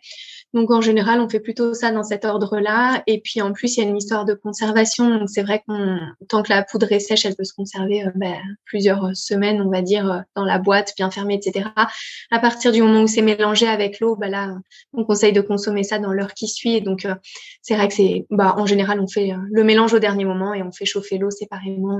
Donc 0.53 0.69
en 0.69 0.81
général, 0.81 1.19
on 1.19 1.27
fait 1.27 1.39
plutôt 1.39 1.73
ça 1.73 1.91
dans 1.91 2.03
cet 2.03 2.25
ordre-là. 2.25 3.01
Et 3.07 3.19
puis 3.21 3.41
en 3.41 3.53
plus, 3.53 3.75
il 3.75 3.83
y 3.83 3.85
a 3.85 3.89
une 3.89 3.97
histoire 3.97 4.23
de 4.23 4.35
conservation. 4.35 5.17
Donc 5.17 5.29
c'est 5.29 5.41
vrai 5.41 5.63
qu'on 5.67 5.97
tant 6.29 6.43
que 6.43 6.51
la 6.51 6.63
poudre 6.63 6.91
est 6.91 6.99
sèche, 6.99 7.25
elle 7.25 7.35
peut 7.35 7.43
se 7.43 7.53
conserver 7.53 8.05
euh, 8.05 8.11
ben, 8.13 8.35
plusieurs 8.65 9.15
semaines, 9.15 9.61
on 9.61 9.69
va 9.71 9.81
dire, 9.81 10.11
euh, 10.11 10.19
dans 10.35 10.45
la 10.45 10.59
boîte, 10.59 10.93
bien 10.95 11.09
fermée, 11.09 11.35
etc. 11.35 11.69
À 12.29 12.39
partir 12.39 12.71
du 12.71 12.83
moment 12.83 13.01
où 13.01 13.07
c'est 13.07 13.23
mélangé 13.23 13.67
avec 13.67 13.99
l'eau, 13.99 14.15
ben 14.15 14.29
là, 14.29 14.55
on 14.93 15.05
conseille 15.05 15.33
de 15.33 15.41
consommer 15.41 15.83
ça 15.83 15.97
dans 15.97 16.13
l'heure 16.13 16.35
qui 16.35 16.47
suit. 16.47 16.81
Donc 16.81 17.05
euh, 17.05 17.15
c'est 17.63 17.75
vrai 17.75 17.87
que 17.87 17.95
c'est, 17.95 18.27
bah, 18.29 18.53
en 18.57 18.67
général, 18.67 18.99
on 18.99 19.07
fait 19.07 19.31
le 19.51 19.63
mélange 19.63 19.93
au 19.93 19.99
dernier 19.99 20.25
moment 20.25 20.53
et 20.53 20.61
on 20.61 20.71
fait 20.71 20.85
chauffer 20.85 21.17
l'eau 21.17 21.31
séparément 21.31 21.99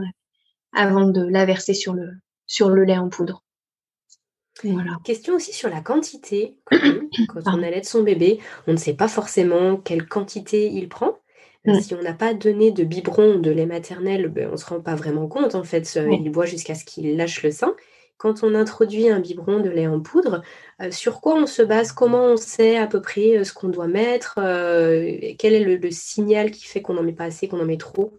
avant 0.75 1.07
de 1.07 1.25
la 1.25 1.45
verser 1.45 1.73
sur 1.73 1.93
le 1.93 2.11
sur 2.45 2.69
le 2.69 2.83
lait 2.83 2.97
en 2.97 3.09
poudre. 3.09 3.42
Question 5.03 5.35
aussi 5.35 5.53
sur 5.53 5.69
la 5.69 5.81
quantité. 5.81 6.55
Quand, 6.69 7.41
on 7.47 7.63
allait 7.63 7.83
son 7.83 8.03
bébé, 8.03 8.39
on 8.67 8.73
ne 8.73 8.77
sait 8.77 8.93
pas 8.93 9.07
forcément 9.07 9.77
quelle 9.77 10.07
quantité 10.07 10.67
il 10.67 10.89
prend. 10.89 11.19
Mm. 11.65 11.79
Si 11.79 11.93
on 11.95 12.01
n'a 12.01 12.13
pas 12.13 12.33
donné 12.33 12.71
de 12.71 12.83
biberon 12.83 13.39
de 13.39 13.51
lait 13.51 13.65
maternel, 13.65 14.27
ben, 14.27 14.49
on 14.49 14.53
ne 14.53 14.57
se 14.57 14.65
rend 14.65 14.81
pas 14.81 14.95
vraiment 14.95 15.27
compte. 15.27 15.55
En 15.55 15.63
fait, 15.63 15.99
il 16.11 16.29
boit 16.29 16.45
jusqu'à 16.45 16.75
ce 16.75 16.85
qu'il 16.85 17.17
lâche 17.17 17.43
le 17.43 17.51
sein. 17.51 17.75
Quand 18.17 18.43
on 18.43 18.55
introduit 18.55 19.09
un 19.09 19.19
biberon 19.19 19.59
de 19.59 19.69
lait 19.69 19.87
en 19.87 19.99
poudre, 19.99 20.43
euh, 20.81 20.91
sur 20.91 21.19
quoi 21.19 21.35
on 21.35 21.45
se 21.45 21.61
base? 21.61 21.91
Comment 21.91 22.25
on 22.25 22.37
sait 22.37 22.77
à 22.77 22.87
peu 22.87 23.01
près 23.01 23.37
euh, 23.37 23.43
ce 23.43 23.53
qu'on 23.53 23.67
doit 23.67 23.87
mettre? 23.87 24.35
Quel 24.35 25.53
est 25.53 25.63
le, 25.63 25.91
signal 25.91 26.51
qui 26.51 26.65
fait 26.65 26.81
qu'on 26.81 26.93
n'en 26.93 27.03
met 27.03 27.11
pas 27.11 27.25
assez, 27.25 27.47
qu'on 27.47 27.59
en 27.59 27.65
met 27.65 27.77
trop? 27.77 28.13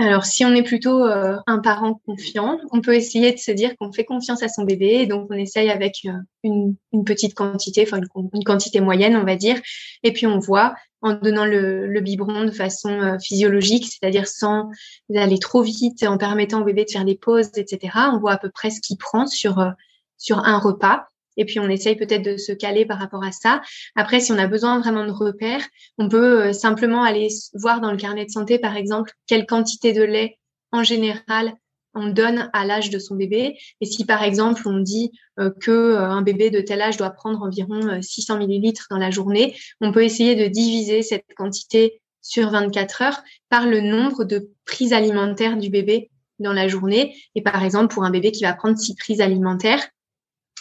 Alors, 0.00 0.24
si 0.24 0.44
on 0.46 0.54
est 0.54 0.62
plutôt 0.62 1.04
un 1.04 1.58
parent 1.58 2.00
confiant, 2.06 2.58
on 2.72 2.80
peut 2.80 2.94
essayer 2.94 3.32
de 3.32 3.38
se 3.38 3.50
dire 3.50 3.76
qu'on 3.76 3.92
fait 3.92 4.04
confiance 4.04 4.42
à 4.42 4.48
son 4.48 4.64
bébé 4.64 4.86
et 4.86 5.06
donc 5.06 5.28
on 5.30 5.34
essaye 5.34 5.70
avec 5.70 6.06
une, 6.42 6.74
petite 7.04 7.34
quantité, 7.34 7.82
enfin 7.82 8.00
une, 8.32 8.44
quantité 8.44 8.80
moyenne, 8.80 9.14
on 9.14 9.24
va 9.24 9.36
dire, 9.36 9.60
et 10.02 10.12
puis 10.14 10.26
on 10.26 10.38
voit 10.38 10.74
en 11.02 11.14
donnant 11.14 11.44
le, 11.44 12.00
biberon 12.00 12.44
de 12.44 12.50
façon 12.50 12.90
euh, 12.90 13.18
physiologique, 13.18 13.86
c'est-à-dire 13.86 14.26
sans 14.26 14.70
aller 15.14 15.38
trop 15.38 15.62
vite, 15.62 16.02
en 16.02 16.18
permettant 16.18 16.60
au 16.60 16.64
bébé 16.64 16.84
de 16.84 16.90
faire 16.90 17.04
des 17.04 17.16
pauses, 17.16 17.50
etc. 17.56 17.92
On 18.12 18.18
voit 18.18 18.32
à 18.32 18.38
peu 18.38 18.50
près 18.50 18.70
ce 18.70 18.80
qu'il 18.80 18.96
prend 18.96 19.26
sur, 19.26 19.58
euh, 19.58 19.70
sur 20.18 20.38
un 20.38 20.58
repas. 20.58 21.06
Et 21.36 21.44
puis 21.44 21.60
on 21.60 21.68
essaye 21.68 21.96
peut-être 21.96 22.24
de 22.24 22.36
se 22.36 22.52
caler 22.52 22.84
par 22.84 22.98
rapport 22.98 23.24
à 23.24 23.32
ça. 23.32 23.62
Après, 23.96 24.20
si 24.20 24.32
on 24.32 24.38
a 24.38 24.46
besoin 24.46 24.78
vraiment 24.80 25.06
de 25.06 25.12
repères, 25.12 25.66
on 25.98 26.08
peut 26.08 26.42
euh, 26.42 26.52
simplement 26.52 27.02
aller 27.02 27.28
voir 27.54 27.80
dans 27.80 27.90
le 27.90 27.96
carnet 27.96 28.24
de 28.24 28.30
santé, 28.30 28.58
par 28.58 28.76
exemple, 28.76 29.12
quelle 29.26 29.46
quantité 29.46 29.92
de 29.92 30.02
lait 30.02 30.38
en 30.72 30.82
général 30.82 31.54
on 31.94 32.08
donne 32.08 32.50
à 32.52 32.64
l'âge 32.64 32.90
de 32.90 32.98
son 32.98 33.16
bébé. 33.16 33.58
Et 33.80 33.86
si 33.86 34.04
par 34.04 34.22
exemple 34.22 34.62
on 34.66 34.78
dit 34.78 35.12
euh, 35.38 35.50
que 35.60 35.70
euh, 35.70 36.04
un 36.04 36.22
bébé 36.22 36.50
de 36.50 36.60
tel 36.60 36.80
âge 36.82 36.96
doit 36.96 37.10
prendre 37.10 37.42
environ 37.42 38.00
600 38.00 38.34
euh, 38.34 38.38
millilitres 38.38 38.86
dans 38.90 38.98
la 38.98 39.10
journée, 39.10 39.56
on 39.80 39.92
peut 39.92 40.04
essayer 40.04 40.36
de 40.36 40.46
diviser 40.46 41.02
cette 41.02 41.26
quantité 41.36 42.00
sur 42.22 42.50
24 42.50 43.02
heures 43.02 43.22
par 43.48 43.66
le 43.66 43.80
nombre 43.80 44.24
de 44.24 44.50
prises 44.66 44.92
alimentaires 44.92 45.56
du 45.56 45.70
bébé 45.70 46.10
dans 46.38 46.52
la 46.52 46.68
journée. 46.68 47.16
Et 47.34 47.42
par 47.42 47.64
exemple, 47.64 47.92
pour 47.92 48.04
un 48.04 48.10
bébé 48.10 48.30
qui 48.30 48.44
va 48.44 48.52
prendre 48.52 48.78
6 48.78 48.94
prises 48.96 49.20
alimentaires, 49.20 49.86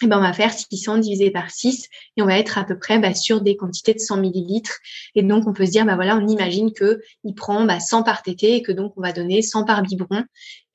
eh 0.02 0.08
ben, 0.08 0.18
on 0.18 0.22
va 0.22 0.34
faire 0.34 0.54
600 0.54 1.00
divisé 1.00 1.32
par 1.32 1.52
6 1.52 1.88
et 2.18 2.22
on 2.22 2.26
va 2.26 2.38
être 2.38 2.58
à 2.58 2.64
peu 2.64 2.78
près 2.78 3.00
bah, 3.00 3.14
sur 3.14 3.42
des 3.42 3.56
quantités 3.56 3.94
de 3.94 4.00
100 4.00 4.18
millilitres. 4.18 4.78
Et 5.16 5.24
donc, 5.24 5.48
on 5.48 5.54
peut 5.54 5.66
se 5.66 5.72
dire, 5.72 5.86
bah 5.86 5.96
voilà, 5.96 6.16
on 6.18 6.28
imagine 6.28 6.72
que 6.74 7.02
il 7.24 7.36
prend 7.36 7.66
bah, 7.66 7.80
100 7.80 8.04
par 8.04 8.24
tété 8.24 8.56
et 8.56 8.62
que 8.62 8.72
donc 8.72 8.94
on 8.98 9.02
va 9.02 9.12
donner 9.12 9.42
100 9.42 9.66
par 9.66 9.82
biberon 9.82 10.24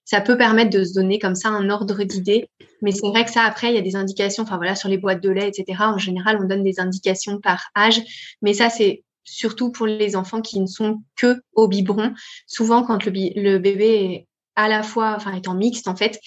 ça 0.04 0.20
peut 0.20 0.36
permettre 0.36 0.70
de 0.70 0.84
se 0.84 0.92
donner 0.92 1.18
comme 1.18 1.34
ça 1.34 1.48
un 1.48 1.70
ordre 1.70 2.04
d'idée. 2.04 2.48
Mais 2.82 2.92
c'est 2.92 3.08
vrai 3.08 3.24
que 3.24 3.30
ça, 3.30 3.42
après, 3.42 3.70
il 3.70 3.74
y 3.74 3.78
a 3.78 3.82
des 3.82 3.96
indications, 3.96 4.42
enfin 4.42 4.56
voilà, 4.56 4.74
sur 4.74 4.88
les 4.88 4.98
boîtes 4.98 5.22
de 5.22 5.30
lait, 5.30 5.48
etc. 5.48 5.78
En 5.80 5.98
général, 5.98 6.38
on 6.40 6.46
donne 6.46 6.62
des 6.62 6.78
indications 6.78 7.40
par 7.40 7.70
âge. 7.76 8.02
Mais 8.42 8.52
ça, 8.52 8.68
c'est 8.68 9.02
surtout 9.24 9.72
pour 9.72 9.86
les 9.86 10.16
enfants 10.16 10.42
qui 10.42 10.60
ne 10.60 10.66
sont 10.66 11.02
que 11.16 11.40
au 11.54 11.68
biberon. 11.68 12.12
Souvent, 12.46 12.82
quand 12.82 13.04
le, 13.06 13.58
bébé 13.58 13.86
est 13.86 14.26
à 14.56 14.68
la 14.68 14.82
fois, 14.82 15.14
enfin, 15.16 15.32
étant 15.32 15.54
mixte, 15.54 15.88
en 15.88 15.96
fait, 15.96 16.20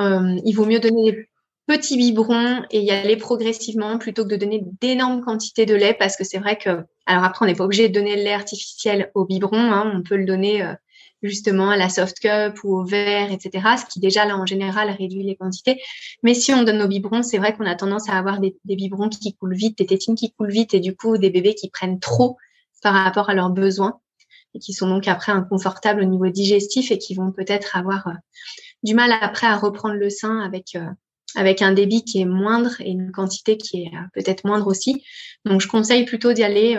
euh, 0.00 0.36
il 0.44 0.52
vaut 0.52 0.66
mieux 0.66 0.80
donner 0.80 1.28
des 1.68 1.76
petits 1.76 1.96
biberons 1.96 2.62
et 2.70 2.80
y 2.80 2.90
aller 2.90 3.16
progressivement 3.16 3.98
plutôt 3.98 4.24
que 4.24 4.30
de 4.30 4.36
donner 4.36 4.62
d'énormes 4.80 5.20
quantités 5.20 5.66
de 5.66 5.74
lait 5.74 5.94
parce 5.94 6.16
que 6.16 6.24
c'est 6.24 6.38
vrai 6.38 6.56
que, 6.56 6.84
alors 7.06 7.24
après, 7.24 7.44
on 7.44 7.48
n'est 7.48 7.54
pas 7.54 7.64
obligé 7.64 7.88
de 7.88 7.94
donner 7.94 8.16
le 8.16 8.22
lait 8.22 8.32
artificiel 8.32 9.10
au 9.14 9.24
biberon, 9.24 9.58
hein, 9.58 9.92
on 9.94 10.02
peut 10.02 10.16
le 10.16 10.24
donner 10.24 10.62
euh, 10.62 10.74
justement 11.22 11.70
à 11.70 11.76
la 11.76 11.88
soft 11.88 12.18
cup 12.20 12.62
ou 12.64 12.76
au 12.76 12.84
verre, 12.84 13.32
etc. 13.32 13.66
Ce 13.78 13.86
qui 13.86 14.00
déjà 14.00 14.24
là 14.24 14.36
en 14.36 14.46
général 14.46 14.90
réduit 14.90 15.22
les 15.22 15.36
quantités. 15.36 15.80
Mais 16.22 16.34
si 16.34 16.52
on 16.52 16.62
donne 16.62 16.78
nos 16.78 16.88
biberons, 16.88 17.22
c'est 17.22 17.38
vrai 17.38 17.54
qu'on 17.54 17.66
a 17.66 17.74
tendance 17.74 18.08
à 18.08 18.16
avoir 18.16 18.40
des, 18.40 18.56
biberons 18.64 19.08
qui 19.08 19.34
coulent 19.34 19.54
vite, 19.54 19.78
des 19.78 19.86
tétines 19.86 20.14
qui 20.14 20.32
coulent 20.32 20.50
vite 20.50 20.74
et 20.74 20.80
du 20.80 20.94
coup 20.94 21.18
des 21.18 21.30
bébés 21.30 21.54
qui 21.54 21.70
prennent 21.70 22.00
trop 22.00 22.36
par 22.82 22.94
rapport 22.94 23.30
à 23.30 23.34
leurs 23.34 23.50
besoins 23.50 23.98
et 24.54 24.58
qui 24.58 24.72
sont 24.72 24.88
donc 24.88 25.08
après 25.08 25.32
inconfortables 25.32 26.02
au 26.02 26.06
niveau 26.06 26.28
digestif 26.28 26.90
et 26.90 26.98
qui 26.98 27.14
vont 27.14 27.32
peut-être 27.32 27.76
avoir 27.76 28.06
euh, 28.06 28.12
du 28.82 28.94
mal 28.94 29.12
après 29.20 29.46
à 29.46 29.56
reprendre 29.56 29.96
le 29.96 30.10
sein 30.10 30.40
avec 30.40 30.76
euh, 30.76 30.86
avec 31.36 31.62
un 31.62 31.72
débit 31.72 32.04
qui 32.04 32.20
est 32.20 32.24
moindre 32.24 32.80
et 32.80 32.90
une 32.90 33.12
quantité 33.12 33.56
qui 33.56 33.84
est 33.84 33.92
euh, 33.94 34.06
peut-être 34.14 34.44
moindre 34.44 34.66
aussi. 34.66 35.04
Donc 35.44 35.60
je 35.60 35.68
conseille 35.68 36.04
plutôt 36.04 36.32
d'y 36.32 36.42
aller 36.42 36.76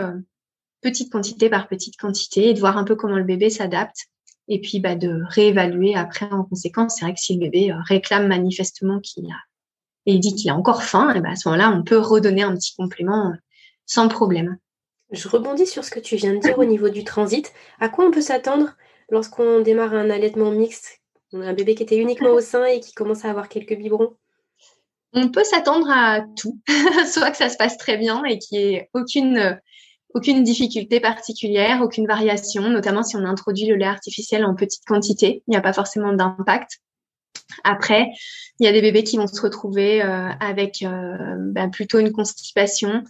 petite 0.81 1.11
quantité 1.11 1.49
par 1.49 1.67
petite 1.67 1.97
quantité 1.97 2.49
et 2.49 2.53
de 2.53 2.59
voir 2.59 2.77
un 2.77 2.83
peu 2.83 2.95
comment 2.95 3.17
le 3.17 3.23
bébé 3.23 3.49
s'adapte 3.49 4.07
et 4.47 4.61
puis 4.61 4.79
bah, 4.79 4.95
de 4.95 5.21
réévaluer 5.29 5.95
après 5.95 6.27
en 6.31 6.43
conséquence. 6.43 6.95
C'est 6.95 7.05
vrai 7.05 7.13
que 7.13 7.19
si 7.19 7.33
le 7.33 7.39
bébé 7.39 7.71
euh, 7.71 7.77
réclame 7.85 8.27
manifestement 8.27 8.99
qu'il 8.99 9.25
a 9.25 9.37
et 10.05 10.19
dit 10.19 10.35
qu'il 10.35 10.49
a 10.49 10.55
encore 10.55 10.83
faim, 10.83 11.13
bah, 11.19 11.31
à 11.31 11.35
ce 11.35 11.49
moment-là, 11.49 11.71
on 11.71 11.83
peut 11.83 11.97
redonner 11.97 12.43
un 12.43 12.55
petit 12.55 12.73
complément 12.75 13.27
euh, 13.27 13.35
sans 13.85 14.07
problème. 14.07 14.57
Je 15.11 15.27
rebondis 15.27 15.67
sur 15.67 15.83
ce 15.83 15.91
que 15.91 15.99
tu 15.99 16.15
viens 16.15 16.33
de 16.33 16.39
dire 16.39 16.57
au 16.57 16.65
niveau 16.65 16.89
du 16.89 17.03
transit. 17.03 17.51
À 17.79 17.89
quoi 17.89 18.05
on 18.05 18.11
peut 18.11 18.21
s'attendre 18.21 18.75
lorsqu'on 19.09 19.61
démarre 19.61 19.93
un 19.93 20.09
allaitement 20.09 20.51
mixte? 20.51 20.99
On 21.33 21.41
a 21.41 21.47
un 21.47 21.53
bébé 21.53 21.75
qui 21.75 21.83
était 21.83 21.97
uniquement 21.97 22.31
au 22.31 22.41
sein 22.41 22.65
et 22.65 22.79
qui 22.79 22.93
commence 22.93 23.25
à 23.25 23.29
avoir 23.29 23.49
quelques 23.49 23.77
biberons 23.77 24.15
On 25.19 25.29
peut 25.29 25.43
s'attendre 25.43 25.89
à 25.89 26.21
tout, 26.35 26.59
soit 27.11 27.31
que 27.31 27.37
ça 27.37 27.49
se 27.49 27.57
passe 27.57 27.75
très 27.77 27.97
bien 27.97 28.23
et 28.23 28.37
qu'il 28.37 28.59
n'y 28.59 28.75
ait 28.75 28.89
aucune 28.93 29.59
aucune 30.13 30.43
difficulté 30.43 30.99
particulière, 30.99 31.81
aucune 31.81 32.07
variation, 32.07 32.69
notamment 32.69 33.03
si 33.03 33.15
on 33.17 33.25
introduit 33.25 33.65
le 33.65 33.75
lait 33.75 33.85
artificiel 33.85 34.45
en 34.45 34.55
petite 34.55 34.85
quantité. 34.85 35.43
Il 35.47 35.51
n'y 35.51 35.57
a 35.57 35.61
pas 35.61 35.73
forcément 35.73 36.13
d'impact. 36.13 36.79
Après, 37.63 38.07
il 38.59 38.65
y 38.65 38.69
a 38.69 38.71
des 38.71 38.81
bébés 38.81 39.03
qui 39.03 39.17
vont 39.17 39.27
se 39.27 39.41
retrouver 39.41 40.03
euh, 40.03 40.29
avec 40.39 40.83
euh, 40.83 41.35
bah, 41.37 41.67
plutôt 41.67 41.99
une 41.99 42.11
constipation. 42.11 43.03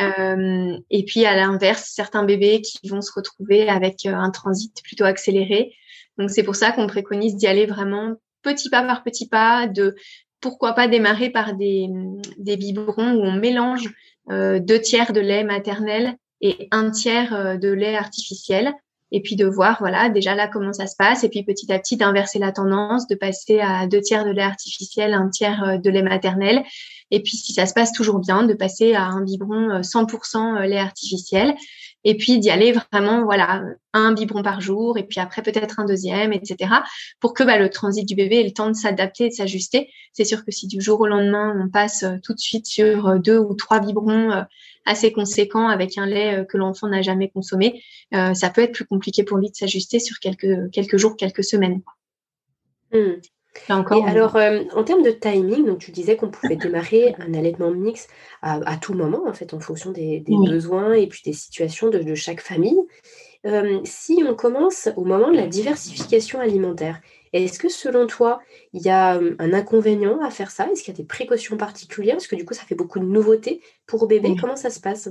Euh, 0.00 0.76
et 0.90 1.04
puis, 1.04 1.24
à 1.24 1.36
l'inverse, 1.36 1.90
certains 1.94 2.24
bébés 2.24 2.60
qui 2.60 2.88
vont 2.88 3.00
se 3.00 3.12
retrouver 3.14 3.68
avec 3.68 4.06
un 4.06 4.30
transit 4.30 4.72
plutôt 4.82 5.04
accéléré. 5.04 5.74
Donc, 6.18 6.30
c'est 6.30 6.42
pour 6.42 6.56
ça 6.56 6.72
qu'on 6.72 6.86
préconise 6.86 7.36
d'y 7.36 7.46
aller 7.46 7.66
vraiment 7.66 8.14
petit 8.42 8.70
pas 8.70 8.82
par 8.82 9.02
petit 9.04 9.28
pas, 9.28 9.66
de 9.66 9.94
pourquoi 10.42 10.74
pas 10.74 10.88
démarrer 10.88 11.30
par 11.30 11.54
des, 11.54 11.88
des 12.36 12.56
biberons 12.58 13.12
où 13.12 13.22
on 13.22 13.32
mélange 13.32 13.90
deux 14.28 14.80
tiers 14.80 15.12
de 15.12 15.20
lait 15.20 15.44
maternel 15.44 16.16
et 16.42 16.68
un 16.72 16.90
tiers 16.90 17.34
euh, 17.34 17.56
de 17.56 17.68
lait 17.68 17.96
artificiel. 17.96 18.74
Et 19.14 19.20
puis 19.20 19.36
de 19.36 19.46
voir, 19.46 19.76
voilà, 19.78 20.08
déjà 20.08 20.34
là 20.34 20.48
comment 20.48 20.72
ça 20.72 20.86
se 20.86 20.96
passe. 20.96 21.22
Et 21.22 21.28
puis 21.28 21.44
petit 21.44 21.70
à 21.72 21.78
petit 21.78 21.96
d'inverser 21.96 22.38
la 22.38 22.50
tendance, 22.50 23.06
de 23.06 23.14
passer 23.14 23.60
à 23.60 23.86
deux 23.86 24.00
tiers 24.00 24.24
de 24.24 24.30
lait 24.30 24.42
artificiel, 24.42 25.14
un 25.14 25.28
tiers 25.28 25.62
euh, 25.64 25.78
de 25.78 25.90
lait 25.90 26.02
maternel. 26.02 26.62
Et 27.10 27.22
puis 27.22 27.36
si 27.36 27.52
ça 27.52 27.66
se 27.66 27.74
passe 27.74 27.92
toujours 27.92 28.18
bien, 28.18 28.42
de 28.42 28.54
passer 28.54 28.94
à 28.94 29.04
un 29.04 29.22
biberon 29.22 29.80
100% 29.80 30.56
euh, 30.56 30.66
lait 30.66 30.78
artificiel 30.78 31.54
et 32.04 32.16
puis 32.16 32.38
d'y 32.38 32.50
aller 32.50 32.72
vraiment, 32.72 33.24
voilà, 33.24 33.62
un 33.92 34.12
biberon 34.12 34.42
par 34.42 34.60
jour, 34.60 34.98
et 34.98 35.04
puis 35.04 35.20
après 35.20 35.42
peut-être 35.42 35.78
un 35.80 35.84
deuxième, 35.84 36.32
etc., 36.32 36.70
pour 37.20 37.34
que 37.34 37.42
bah, 37.44 37.58
le 37.58 37.68
transit 37.70 38.06
du 38.06 38.14
bébé 38.14 38.40
ait 38.40 38.44
le 38.44 38.52
temps 38.52 38.68
de 38.68 38.74
s'adapter 38.74 39.26
et 39.26 39.28
de 39.28 39.34
s'ajuster. 39.34 39.90
C'est 40.12 40.24
sûr 40.24 40.44
que 40.44 40.50
si 40.50 40.66
du 40.66 40.80
jour 40.80 41.00
au 41.00 41.06
lendemain, 41.06 41.54
on 41.62 41.68
passe 41.68 42.02
euh, 42.02 42.16
tout 42.22 42.34
de 42.34 42.40
suite 42.40 42.66
sur 42.66 43.06
euh, 43.06 43.18
deux 43.18 43.38
ou 43.38 43.54
trois 43.54 43.80
biberons 43.80 44.32
euh, 44.32 44.42
assez 44.84 45.12
conséquents 45.12 45.68
avec 45.68 45.96
un 45.96 46.06
lait 46.06 46.44
que 46.48 46.56
l'enfant 46.56 46.88
n'a 46.88 47.02
jamais 47.02 47.28
consommé, 47.28 47.84
ça 48.10 48.50
peut 48.50 48.62
être 48.62 48.72
plus 48.72 48.84
compliqué 48.84 49.22
pour 49.22 49.36
lui 49.36 49.48
de 49.48 49.54
s'ajuster 49.54 50.00
sur 50.00 50.18
quelques, 50.18 50.96
jours, 50.96 51.16
quelques 51.16 51.44
semaines. 51.44 51.82
Et 53.68 54.04
alors, 54.04 54.36
euh, 54.36 54.62
en 54.74 54.82
termes 54.82 55.02
de 55.02 55.10
timing, 55.10 55.66
donc 55.66 55.78
tu 55.78 55.90
disais 55.90 56.16
qu'on 56.16 56.30
pouvait 56.30 56.56
démarrer 56.56 57.14
un 57.18 57.34
allaitement 57.34 57.70
mix 57.70 58.08
à, 58.40 58.76
tout 58.76 58.94
moment, 58.94 59.22
en 59.26 59.32
fait, 59.32 59.54
en 59.54 59.60
fonction 59.60 59.92
des, 59.92 60.24
besoins 60.26 60.94
et 60.94 61.06
puis 61.06 61.22
des 61.24 61.32
situations 61.32 61.90
de, 61.90 62.14
chaque 62.14 62.40
famille. 62.40 62.78
Euh, 63.44 63.80
si 63.84 64.22
on 64.26 64.34
commence 64.34 64.88
au 64.96 65.04
moment 65.04 65.30
de 65.30 65.36
la 65.36 65.46
diversification 65.46 66.40
alimentaire, 66.40 67.00
est-ce 67.32 67.58
que 67.58 67.68
selon 67.68 68.06
toi, 68.06 68.40
il 68.72 68.82
y 68.82 68.90
a 68.90 69.16
euh, 69.16 69.34
un 69.38 69.52
inconvénient 69.52 70.20
à 70.22 70.30
faire 70.30 70.50
ça? 70.50 70.68
Est-ce 70.70 70.82
qu'il 70.82 70.92
y 70.92 70.96
a 70.96 70.98
des 70.98 71.06
précautions 71.06 71.56
particulières? 71.56 72.16
Parce 72.16 72.26
que 72.26 72.36
du 72.36 72.44
coup, 72.44 72.54
ça 72.54 72.62
fait 72.62 72.74
beaucoup 72.74 73.00
de 73.00 73.04
nouveautés 73.04 73.60
pour 73.86 74.06
bébé. 74.06 74.36
Comment 74.40 74.56
ça 74.56 74.70
se 74.70 74.80
passe? 74.80 75.08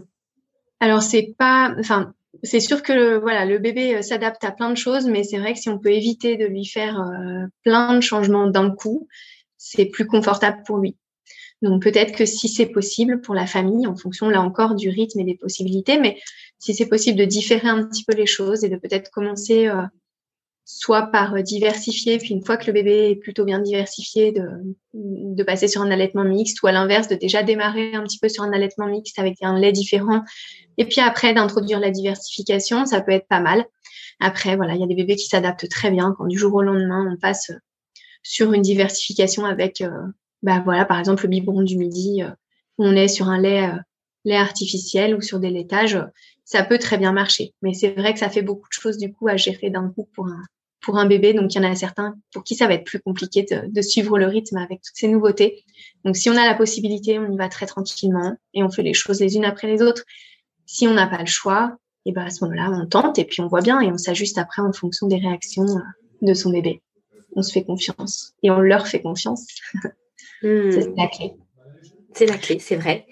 Alors, 0.80 1.02
c'est 1.02 1.36
pas. 1.38 1.74
Enfin, 1.80 2.14
c'est 2.44 2.60
sûr 2.60 2.82
que 2.82 3.18
voilà, 3.18 3.46
le 3.46 3.60
bébé 3.60 3.96
euh, 3.96 4.02
s'adapte 4.02 4.44
à 4.44 4.52
plein 4.52 4.70
de 4.70 4.78
choses, 4.78 5.06
mais 5.08 5.24
c'est 5.24 5.38
vrai 5.38 5.54
que 5.54 5.60
si 5.60 5.70
on 5.70 5.80
peut 5.80 5.92
éviter 5.92 6.38
de 6.38 6.46
lui 6.46 6.66
faire 6.66 7.00
euh, 7.00 7.46
plein 7.64 7.96
de 7.96 8.02
changements 8.02 8.48
d'un 8.48 8.72
coup, 8.72 9.08
c'est 9.58 9.86
plus 9.86 10.08
confortable 10.08 10.64
pour 10.66 10.78
lui. 10.78 10.98
Donc 11.62 11.84
peut-être 11.84 12.16
que 12.16 12.26
si 12.26 12.48
c'est 12.48 12.66
possible 12.68 13.22
pour 13.22 13.36
la 13.36 13.46
famille, 13.46 13.86
en 13.86 13.96
fonction 13.96 14.30
là 14.30 14.42
encore 14.42 14.76
du 14.76 14.90
rythme 14.90 15.20
et 15.20 15.24
des 15.24 15.36
possibilités, 15.36 16.00
mais 16.00 16.18
si 16.58 16.74
c'est 16.74 16.88
possible 16.88 17.20
de 17.20 17.26
différer 17.26 17.70
un 17.70 17.84
petit 17.86 18.04
peu 18.04 18.16
les 18.16 18.26
choses 18.26 18.64
et 18.64 18.70
de 18.70 18.78
peut-être 18.78 19.12
commencer 19.12 19.68
euh, 19.68 19.84
soit 20.66 21.08
par 21.08 21.34
euh, 21.34 21.42
diversifier, 21.42 22.18
puis 22.18 22.30
une 22.30 22.44
fois 22.44 22.58
que 22.58 22.68
le 22.68 22.74
bébé 22.74 23.12
est 23.12 23.16
plutôt 23.16 23.46
bien 23.46 23.60
diversifié, 23.60 24.32
de, 24.32 25.44
passer 25.44 25.68
sur 25.68 25.82
un 25.82 25.92
allaitement 25.92 26.24
mixte, 26.24 26.62
ou 26.62 26.68
à 26.68 26.72
l'inverse, 26.72 27.08
de 27.08 27.16
déjà 27.16 27.44
démarrer 27.44 27.94
un 27.96 28.04
petit 28.04 28.20
peu 28.20 28.30
sur 28.30 28.44
un 28.44 28.54
allaitement 28.54 28.88
mixte 28.88 29.18
avec 29.20 29.38
un 29.42 29.58
lait 29.60 29.72
différent, 29.72 30.24
et 30.78 30.86
puis 30.86 31.02
après 31.02 31.34
d'introduire 31.34 31.80
la 31.80 31.90
diversification, 31.90 32.86
ça 32.86 33.02
peut 33.02 33.12
être 33.12 33.28
pas 33.28 33.40
mal. 33.40 33.66
Après, 34.20 34.56
voilà, 34.56 34.76
il 34.76 34.82
y 34.82 34.84
a 34.84 34.88
des 34.88 34.96
bébés 34.96 35.16
qui 35.16 35.26
s'adaptent 35.26 35.68
très 35.68 35.90
bien 35.90 36.14
quand 36.18 36.28
du 36.28 36.38
jour 36.38 36.54
au 36.54 36.62
lendemain, 36.62 37.08
on 37.12 37.18
passe 37.18 37.52
sur 38.24 38.54
une 38.54 38.62
diversification 38.62 39.46
avec, 39.46 39.82
euh, 39.82 39.90
bah 40.44 40.62
voilà, 40.64 40.86
par 40.86 41.00
exemple 41.00 41.24
le 41.24 41.30
biberon 41.30 41.64
du 41.64 41.78
midi, 41.78 42.22
euh, 42.22 42.30
on 42.78 42.96
est 42.96 43.08
sur 43.08 43.28
un 43.30 43.40
lait, 43.40 43.68
lait 44.26 44.36
artificiel 44.36 45.16
ou 45.16 45.22
sur 45.22 45.40
des 45.40 45.50
laitages 45.50 46.00
ça 46.52 46.64
peut 46.64 46.80
très 46.80 46.98
bien 46.98 47.14
marcher. 47.14 47.54
Mais 47.62 47.74
c'est 47.74 47.92
vrai 47.92 48.12
que 48.14 48.20
ça 48.20 48.30
fait 48.30 48.42
beaucoup 48.42 48.68
de 48.68 48.74
choses 48.74 48.98
du 48.98 49.14
coup 49.14 49.30
à 49.30 49.38
gérer 49.38 49.70
d'un 49.70 49.90
coup 49.90 50.10
pour 50.14 50.28
un, 50.28 50.44
pour 50.82 50.98
un 50.98 51.06
bébé. 51.06 51.34
Donc, 51.34 51.56
il 51.56 51.62
y 51.62 51.66
en 51.66 51.72
a 51.72 51.74
certains 51.76 52.16
pour 52.34 52.44
qui 52.44 52.56
ça 52.56 52.68
va 52.68 52.74
être 52.74 52.84
plus 52.84 53.00
compliqué 53.00 53.46
de, 53.50 53.82
suivre 53.82 54.20
le 54.20 54.26
rythme 54.26 54.58
avec 54.58 54.82
toutes 54.82 54.96
ces 54.96 55.08
nouveautés. 55.08 55.64
Donc, 56.04 56.18
si 56.18 56.30
on 56.30 56.36
a 56.36 56.46
la 56.46 56.54
possibilité, 56.54 57.20
on 57.20 57.32
y 57.32 57.38
va 57.38 57.48
très 57.48 57.68
tranquillement 57.68 58.36
et 58.54 58.64
on 58.64 58.70
fait 58.70 58.84
les 58.84 58.94
choses 58.94 59.22
les 59.22 59.38
unes 59.38 59.46
après 59.46 59.68
les 59.68 59.82
autres. 59.82 60.04
Si 60.66 60.88
on 60.90 60.94
n'a 60.94 61.08
pas 61.08 61.20
le 61.20 61.26
choix, 61.26 61.78
et 62.06 62.10
eh 62.10 62.14
ben 62.14 62.24
à 62.24 62.30
ce 62.32 62.44
moment-là, 62.44 62.70
on 62.74 62.86
tente 62.86 63.18
et 63.20 63.26
puis 63.26 63.42
on 63.42 63.48
voit 63.48 63.62
bien 63.62 63.80
et 63.80 63.92
on 63.92 63.98
s'ajuste 63.98 64.38
après 64.38 64.62
en 64.62 64.74
fonction 64.74 65.08
des 65.08 65.18
réactions 65.18 65.68
euh, 65.68 65.82
de 66.24 66.34
son 66.34 66.50
bébé. 66.50 66.82
On 67.36 67.44
se 67.44 67.52
fait 67.54 67.64
confiance 67.64 68.34
et 68.44 68.50
on 68.50 68.60
leur 68.60 68.88
fait 68.88 69.02
confiance. 69.02 69.46
Hmm. 70.42 70.72
C'est 70.72 70.92
la 70.98 71.08
clé. 71.08 71.34
C'est 72.14 72.26
la 72.26 72.38
clé, 72.38 72.60
c'est 72.60 72.76
vrai. 72.76 73.06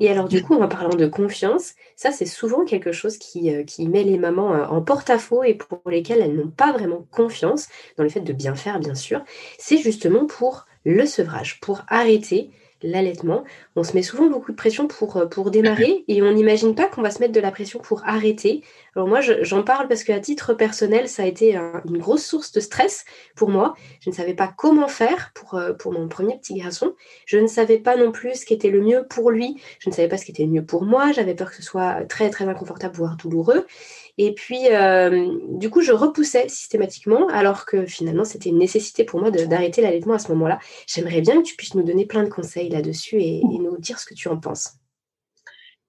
Et 0.00 0.08
alors 0.10 0.28
du 0.28 0.42
coup, 0.42 0.54
en 0.54 0.68
parlant 0.68 0.94
de 0.94 1.06
confiance, 1.06 1.74
ça 1.96 2.12
c'est 2.12 2.26
souvent 2.26 2.64
quelque 2.64 2.92
chose 2.92 3.18
qui, 3.18 3.54
euh, 3.54 3.64
qui, 3.64 3.88
met 3.88 4.04
les 4.04 4.18
mamans 4.18 4.54
euh, 4.54 4.64
en 4.66 4.80
porte-à-faux 4.80 5.42
et 5.42 5.54
pour 5.54 5.80
lesquelles 5.86 6.20
elles 6.20 6.36
n'ont 6.36 6.50
pas 6.50 6.72
vraiment 6.72 7.06
confiance 7.10 7.68
dans 7.96 8.04
le 8.04 8.10
fait 8.10 8.20
de 8.20 8.32
bien 8.32 8.54
faire, 8.54 8.78
bien 8.78 8.94
sûr. 8.94 9.22
C'est 9.58 9.78
justement 9.78 10.26
pour 10.26 10.66
le 10.84 11.06
sevrage, 11.06 11.60
pour 11.60 11.82
arrêter 11.88 12.50
l'allaitement. 12.84 13.44
On 13.76 13.82
se 13.82 13.94
met 13.94 14.02
souvent 14.02 14.26
beaucoup 14.26 14.52
de 14.52 14.56
pression 14.56 14.86
pour, 14.86 15.16
euh, 15.16 15.26
pour 15.26 15.50
démarrer 15.50 16.04
et 16.08 16.22
on 16.22 16.32
n'imagine 16.32 16.74
pas 16.74 16.86
qu'on 16.86 17.02
va 17.02 17.10
se 17.10 17.18
mettre 17.20 17.32
de 17.32 17.40
la 17.40 17.50
pression 17.50 17.80
pour 17.80 18.02
arrêter. 18.04 18.62
Alors 18.94 19.08
moi, 19.08 19.20
j'en 19.20 19.62
parle 19.62 19.88
parce 19.88 20.04
qu'à 20.04 20.20
titre 20.20 20.54
personnel, 20.54 21.08
ça 21.08 21.24
a 21.24 21.26
été 21.26 21.56
une 21.56 21.98
grosse 21.98 22.24
source 22.24 22.52
de 22.52 22.60
stress 22.60 23.04
pour 23.34 23.48
moi. 23.48 23.74
Je 24.00 24.10
ne 24.10 24.14
savais 24.14 24.34
pas 24.34 24.52
comment 24.56 24.86
faire 24.86 25.32
pour, 25.34 25.54
euh, 25.54 25.72
pour 25.72 25.92
mon 25.92 26.06
premier 26.08 26.38
petit 26.38 26.54
garçon. 26.54 26.94
Je 27.26 27.38
ne 27.38 27.46
savais 27.46 27.78
pas 27.78 27.96
non 27.96 28.12
plus 28.12 28.34
ce 28.40 28.46
qui 28.46 28.54
était 28.54 28.70
le 28.70 28.82
mieux 28.82 29.06
pour 29.08 29.30
lui. 29.30 29.60
Je 29.80 29.88
ne 29.88 29.94
savais 29.94 30.08
pas 30.08 30.18
ce 30.18 30.24
qui 30.24 30.30
était 30.30 30.44
le 30.44 30.50
mieux 30.50 30.64
pour 30.64 30.84
moi. 30.84 31.10
J'avais 31.12 31.34
peur 31.34 31.50
que 31.50 31.56
ce 31.56 31.62
soit 31.62 32.04
très, 32.08 32.30
très 32.30 32.46
inconfortable, 32.46 32.94
voire 32.94 33.16
douloureux. 33.16 33.66
Et 34.16 34.32
puis, 34.32 34.68
euh, 34.70 35.28
du 35.50 35.70
coup, 35.70 35.80
je 35.80 35.92
repoussais 35.92 36.48
systématiquement, 36.48 37.28
alors 37.28 37.66
que 37.66 37.84
finalement, 37.84 38.24
c'était 38.24 38.50
une 38.50 38.58
nécessité 38.58 39.04
pour 39.04 39.20
moi 39.20 39.30
d'arrêter 39.30 39.82
l'allaitement 39.82 40.14
à 40.14 40.18
ce 40.18 40.28
moment-là. 40.32 40.60
J'aimerais 40.86 41.20
bien 41.20 41.38
que 41.38 41.46
tu 41.46 41.56
puisses 41.56 41.74
nous 41.74 41.82
donner 41.82 42.06
plein 42.06 42.22
de 42.22 42.28
conseils 42.28 42.68
là-dessus 42.68 43.20
et, 43.20 43.42
nous 43.42 43.76
dire 43.78 43.98
ce 43.98 44.06
que 44.06 44.14
tu 44.14 44.28
en 44.28 44.38
penses. 44.38 44.74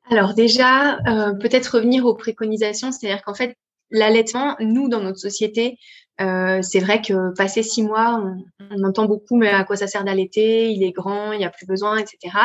Alors 0.09 0.33
déjà, 0.33 0.97
euh, 1.07 1.33
peut-être 1.33 1.75
revenir 1.75 2.05
aux 2.05 2.15
préconisations, 2.15 2.91
c'est-à-dire 2.91 3.23
qu'en 3.23 3.33
fait, 3.33 3.55
l'allaitement, 3.91 4.55
nous, 4.59 4.87
dans 4.87 5.01
notre 5.01 5.19
société, 5.19 5.77
euh, 6.21 6.61
c'est 6.61 6.79
vrai 6.79 7.01
que 7.01 7.33
passé 7.35 7.61
six 7.61 7.83
mois, 7.83 8.23
on, 8.71 8.83
entend 8.83 9.05
beaucoup, 9.05 9.35
mais 9.35 9.49
à 9.49 9.63
quoi 9.63 9.75
ça 9.75 9.87
sert 9.87 10.03
d'allaiter? 10.03 10.71
Il 10.71 10.83
est 10.83 10.91
grand, 10.91 11.31
il 11.33 11.39
n'y 11.39 11.45
a 11.45 11.49
plus 11.49 11.65
besoin, 11.65 11.97
etc. 11.97 12.35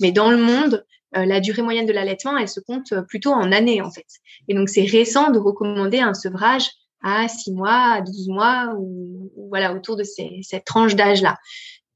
Mais 0.00 0.12
dans 0.12 0.30
le 0.30 0.36
monde, 0.36 0.86
euh, 1.16 1.24
la 1.24 1.40
durée 1.40 1.62
moyenne 1.62 1.86
de 1.86 1.92
l'allaitement, 1.92 2.36
elle 2.36 2.48
se 2.48 2.60
compte 2.60 2.92
euh, 2.92 3.02
plutôt 3.02 3.32
en 3.32 3.50
années, 3.52 3.80
en 3.80 3.90
fait. 3.90 4.06
Et 4.48 4.54
donc, 4.54 4.68
c'est 4.68 4.84
récent 4.84 5.30
de 5.30 5.38
recommander 5.38 6.00
un 6.00 6.14
sevrage 6.14 6.68
à 7.02 7.28
6 7.28 7.52
mois, 7.52 7.92
à 7.92 8.00
12 8.02 8.28
mois, 8.28 8.74
ou, 8.78 9.30
voilà, 9.48 9.72
autour 9.72 9.96
de 9.96 10.04
cette 10.04 10.64
tranche 10.64 10.96
d'âge-là. 10.96 11.36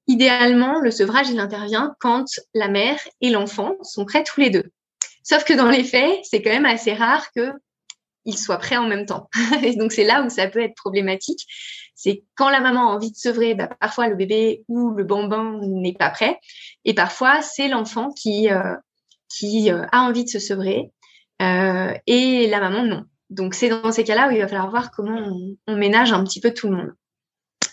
Idéalement, 0.07 0.81
le 0.81 0.91
sevrage, 0.91 1.29
il 1.31 1.39
intervient 1.39 1.95
quand 2.01 2.25
la 2.55 2.69
mère 2.69 2.99
et 3.21 3.31
l'enfant 3.31 3.77
sont 3.83 4.05
prêts 4.05 4.25
tous 4.25 4.41
les 4.41 4.51
deux. 4.51 4.65
Sauf 5.23 5.45
que 5.45 5.53
dans 5.53 5.69
les 5.69 5.85
faits, 5.85 6.21
c'est 6.25 6.43
quand 6.43 6.51
même 6.51 6.67
assez 6.67 6.95
rare 6.95 7.27
qu'ils 7.33 8.39
soient 8.39 8.59
prêts 8.59 8.77
en 8.77 8.89
même 8.89 9.07
temps. 9.07 9.29
et 9.63 9.77
donc, 9.77 9.93
c'est 9.93 10.05
là 10.05 10.23
où 10.23 10.31
ça 10.31 10.49
peut 10.49 10.63
être 10.63 10.75
problématique. 10.75 11.47
C'est 11.95 12.25
quand 12.35 12.49
la 12.49 12.61
maman 12.61 12.91
a 12.91 12.95
envie 12.95 13.13
de 13.13 13.17
sevrer, 13.17 13.55
bah, 13.55 13.69
parfois 13.79 14.09
le 14.09 14.17
bébé 14.17 14.65
ou 14.67 14.91
le 14.91 15.05
bambin 15.05 15.61
n'est 15.63 15.93
pas 15.93 16.11
prêt. 16.11 16.39
Et 16.85 16.95
parfois, 16.95 17.43
c'est 17.43 17.69
l'enfant 17.69 18.11
qui, 18.11 18.51
euh, 18.51 18.75
qui 19.33 19.71
euh, 19.71 19.87
a 19.93 20.03
envie 20.03 20.25
de 20.25 20.29
se 20.29 20.39
sevrer 20.39 20.91
euh, 21.41 21.93
et 22.07 22.47
la 22.49 22.61
maman 22.61 22.85
non. 22.85 23.05
Donc 23.31 23.55
c'est 23.55 23.71
dans 23.71 23.91
ces 23.91 24.05
cas-là 24.05 24.29
où 24.29 24.33
il 24.33 24.41
va 24.41 24.49
falloir 24.49 24.71
voir 24.71 24.91
comment 24.91 25.19
on, 25.67 25.77
ménage 25.77 26.13
un 26.13 26.23
petit 26.25 26.41
peu 26.41 26.53
tout 26.53 26.69
le 26.69 26.77
monde. 26.77 26.93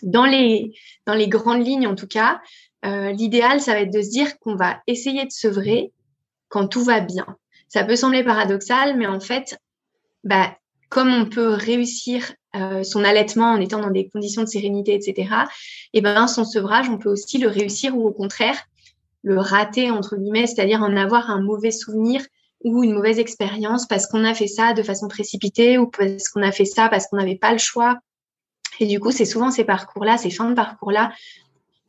Dans 0.02 0.26
les, 0.26 0.74
dans 1.06 1.14
les 1.14 1.28
grandes 1.28 1.66
lignes 1.66 1.88
en 1.88 1.96
tout 1.96 2.08
cas, 2.08 2.40
euh, 2.86 3.12
l'idéal 3.12 3.60
ça 3.60 3.74
va 3.74 3.82
être 3.82 3.94
de 3.94 4.02
se 4.02 4.10
dire 4.10 4.40
qu'on 4.40 4.56
va 4.56 4.82
essayer 4.88 5.26
de 5.26 5.32
sevrer 5.32 5.92
quand 6.48 6.68
tout 6.68 6.84
va 6.84 7.02
bien. 7.02 7.26
Ça 7.68 7.84
peut 7.84 7.98
sembler 7.98 8.24
paradoxal, 8.24 8.98
mais 8.98 9.06
en 9.06 9.20
fait, 9.20 9.60
bah, 10.24 10.58
comme 10.88 11.14
on 11.14 11.26
peut 11.26 11.50
réussir 11.50 12.34
son 12.82 13.04
allaitement 13.04 13.52
en 13.52 13.62
étant 13.62 13.80
dans 13.80 13.92
des 13.92 14.10
conditions 14.10 14.42
de 14.42 14.48
sérénité, 14.48 14.96
etc., 14.96 15.30
et 15.94 16.02
ben 16.02 16.26
son 16.26 16.44
sevrage, 16.44 16.90
on 16.90 16.98
peut 16.98 17.10
aussi 17.10 17.38
le 17.38 17.48
réussir 17.48 17.96
ou 17.96 18.08
au 18.08 18.12
contraire 18.12 18.58
le 19.24 19.40
rater 19.40 19.92
entre 19.92 20.16
guillemets, 20.16 20.48
c'est-à-dire 20.48 20.82
en 20.82 20.96
avoir 20.96 21.30
un 21.30 21.42
mauvais 21.42 21.72
souvenir 21.72 22.22
ou 22.64 22.84
une 22.84 22.94
mauvaise 22.94 23.20
expérience 23.20 23.88
parce 23.88 24.08
qu'on 24.08 24.26
a 24.26 24.34
fait 24.34 24.48
ça 24.48 24.74
de 24.74 24.84
façon 24.84 25.08
précipitée 25.08 25.78
ou 25.78 25.88
parce 25.88 26.30
qu'on 26.30 26.42
a 26.42 26.52
fait 26.52 26.66
ça 26.66 26.90
parce 26.90 27.08
qu'on 27.08 27.18
n'avait 27.18 27.38
pas 27.38 27.52
le 27.52 27.58
choix. 27.58 28.00
Et 28.80 28.86
du 28.86 29.00
coup, 29.00 29.12
c'est 29.12 29.26
souvent 29.26 29.52
ces 29.52 29.64
parcours-là, 29.64 30.18
ces 30.18 30.30
fins 30.30 30.50
de 30.50 30.56
parcours-là, 30.56 31.12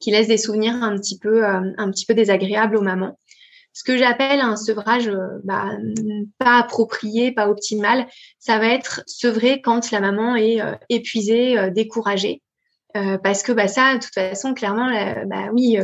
qui 0.01 0.11
laissent 0.11 0.29
des 0.29 0.38
souvenirs 0.38 0.75
un 0.75 0.97
petit 0.97 1.19
peu, 1.19 1.45
euh, 1.45 1.73
un 1.77 1.90
petit 1.90 2.07
peu 2.07 2.14
désagréables 2.14 2.77
aux 2.77 2.83
mamans. 2.83 3.19
Ce 3.73 3.85
que 3.85 3.97
j'appelle 3.97 4.40
un 4.40 4.57
sevrage 4.57 5.09
euh, 5.09 5.38
bah, 5.45 5.71
pas 6.38 6.59
approprié, 6.59 7.33
pas 7.33 7.49
optimal, 7.49 8.07
ça 8.38 8.59
va 8.59 8.66
être 8.69 9.03
sevré 9.07 9.61
quand 9.61 9.93
la 9.93 10.01
maman 10.01 10.35
est 10.35 10.61
euh, 10.61 10.75
épuisée, 10.88 11.71
découragée. 11.71 12.43
parce 13.23 13.45
que 13.45 13.53
bah, 13.53 13.69
ça, 13.69 13.95
de 13.95 14.01
toute 14.01 14.14
façon, 14.14 14.55
clairement, 14.55 14.90
bah, 15.27 15.51
oui, 15.53 15.79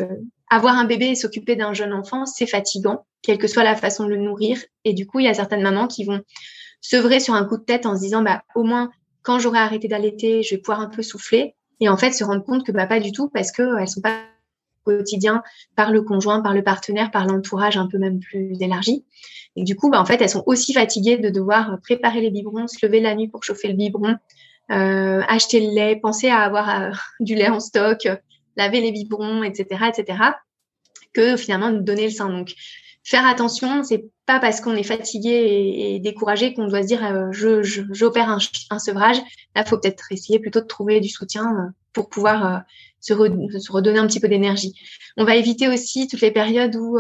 avoir 0.48 0.76
un 0.76 0.84
bébé 0.84 1.06
et 1.06 1.14
s'occuper 1.14 1.56
d'un 1.56 1.72
jeune 1.72 1.92
enfant, 1.92 2.26
c'est 2.26 2.46
fatigant, 2.46 3.06
quelle 3.22 3.38
que 3.38 3.48
soit 3.48 3.64
la 3.64 3.74
façon 3.74 4.04
de 4.04 4.10
le 4.10 4.16
nourrir. 4.16 4.58
Et 4.84 4.92
du 4.92 5.06
coup, 5.06 5.20
il 5.20 5.26
y 5.26 5.28
a 5.28 5.34
certaines 5.34 5.62
mamans 5.62 5.88
qui 5.88 6.04
vont 6.04 6.20
sevrer 6.80 7.20
sur 7.20 7.34
un 7.34 7.44
coup 7.44 7.56
de 7.56 7.64
tête 7.64 7.86
en 7.86 7.96
se 7.96 8.00
disant, 8.00 8.22
bah, 8.22 8.42
au 8.54 8.62
moins, 8.62 8.90
quand 9.22 9.38
j'aurai 9.38 9.58
arrêté 9.58 9.88
d'allaiter, 9.88 10.42
je 10.42 10.54
vais 10.54 10.60
pouvoir 10.60 10.80
un 10.80 10.88
peu 10.88 11.02
souffler. 11.02 11.54
Et 11.80 11.88
en 11.88 11.96
fait, 11.96 12.12
se 12.12 12.24
rendre 12.24 12.44
compte 12.44 12.64
que 12.64 12.72
bah, 12.72 12.86
pas 12.86 13.00
du 13.00 13.12
tout, 13.12 13.28
parce 13.28 13.50
qu'elles 13.50 13.88
sont 13.88 14.00
pas 14.00 14.20
quotidien 14.84 15.42
par 15.74 15.90
le 15.90 16.02
conjoint, 16.02 16.40
par 16.40 16.54
le 16.54 16.62
partenaire, 16.62 17.10
par 17.10 17.26
l'entourage 17.26 17.76
un 17.76 17.88
peu 17.88 17.98
même 17.98 18.20
plus 18.20 18.56
élargi. 18.60 19.04
Et 19.56 19.64
du 19.64 19.74
coup, 19.74 19.90
bah, 19.90 20.00
en 20.00 20.04
fait, 20.04 20.20
elles 20.22 20.30
sont 20.30 20.44
aussi 20.46 20.72
fatiguées 20.72 21.18
de 21.18 21.28
devoir 21.28 21.78
préparer 21.82 22.20
les 22.20 22.30
biberons, 22.30 22.68
se 22.68 22.84
lever 22.86 23.00
la 23.00 23.14
nuit 23.14 23.28
pour 23.28 23.42
chauffer 23.42 23.68
le 23.68 23.74
biberon, 23.74 24.16
euh, 24.70 25.22
acheter 25.28 25.60
le 25.60 25.74
lait, 25.74 25.96
penser 25.96 26.28
à 26.28 26.40
avoir 26.40 26.82
euh, 26.82 26.90
du 27.20 27.34
lait 27.34 27.48
en 27.48 27.60
stock, 27.60 28.06
laver 28.56 28.80
les 28.80 28.92
biberons, 28.92 29.42
etc., 29.42 29.84
etc., 29.88 30.18
que 31.12 31.36
finalement 31.36 31.70
de 31.70 31.78
donner 31.78 32.04
le 32.04 32.10
sein. 32.10 32.28
Donc, 32.28 32.54
faire 33.02 33.26
attention, 33.26 33.84
c'est 33.84 34.04
pas 34.26 34.40
parce 34.40 34.60
qu'on 34.60 34.74
est 34.74 34.82
fatigué 34.82 35.94
et, 35.94 36.00
découragé 36.00 36.52
qu'on 36.54 36.66
doit 36.66 36.82
se 36.82 36.88
dire 36.88 37.04
euh, 37.04 37.28
je 37.30 37.62
j'opère 37.62 38.28
un, 38.28 38.38
un, 38.70 38.78
sevrage. 38.78 39.18
Là, 39.54 39.64
faut 39.64 39.78
peut-être 39.78 40.10
essayer 40.10 40.38
plutôt 40.38 40.60
de 40.60 40.66
trouver 40.66 41.00
du 41.00 41.08
soutien 41.08 41.44
euh, 41.44 41.70
pour 41.92 42.08
pouvoir 42.08 42.54
euh, 42.54 42.58
se, 43.00 43.12
redonner 43.14 43.98
un 43.98 44.06
petit 44.06 44.20
peu 44.20 44.28
d'énergie. 44.28 44.74
On 45.16 45.24
va 45.24 45.36
éviter 45.36 45.68
aussi 45.68 46.08
toutes 46.08 46.20
les 46.20 46.32
périodes 46.32 46.76
où 46.76 46.98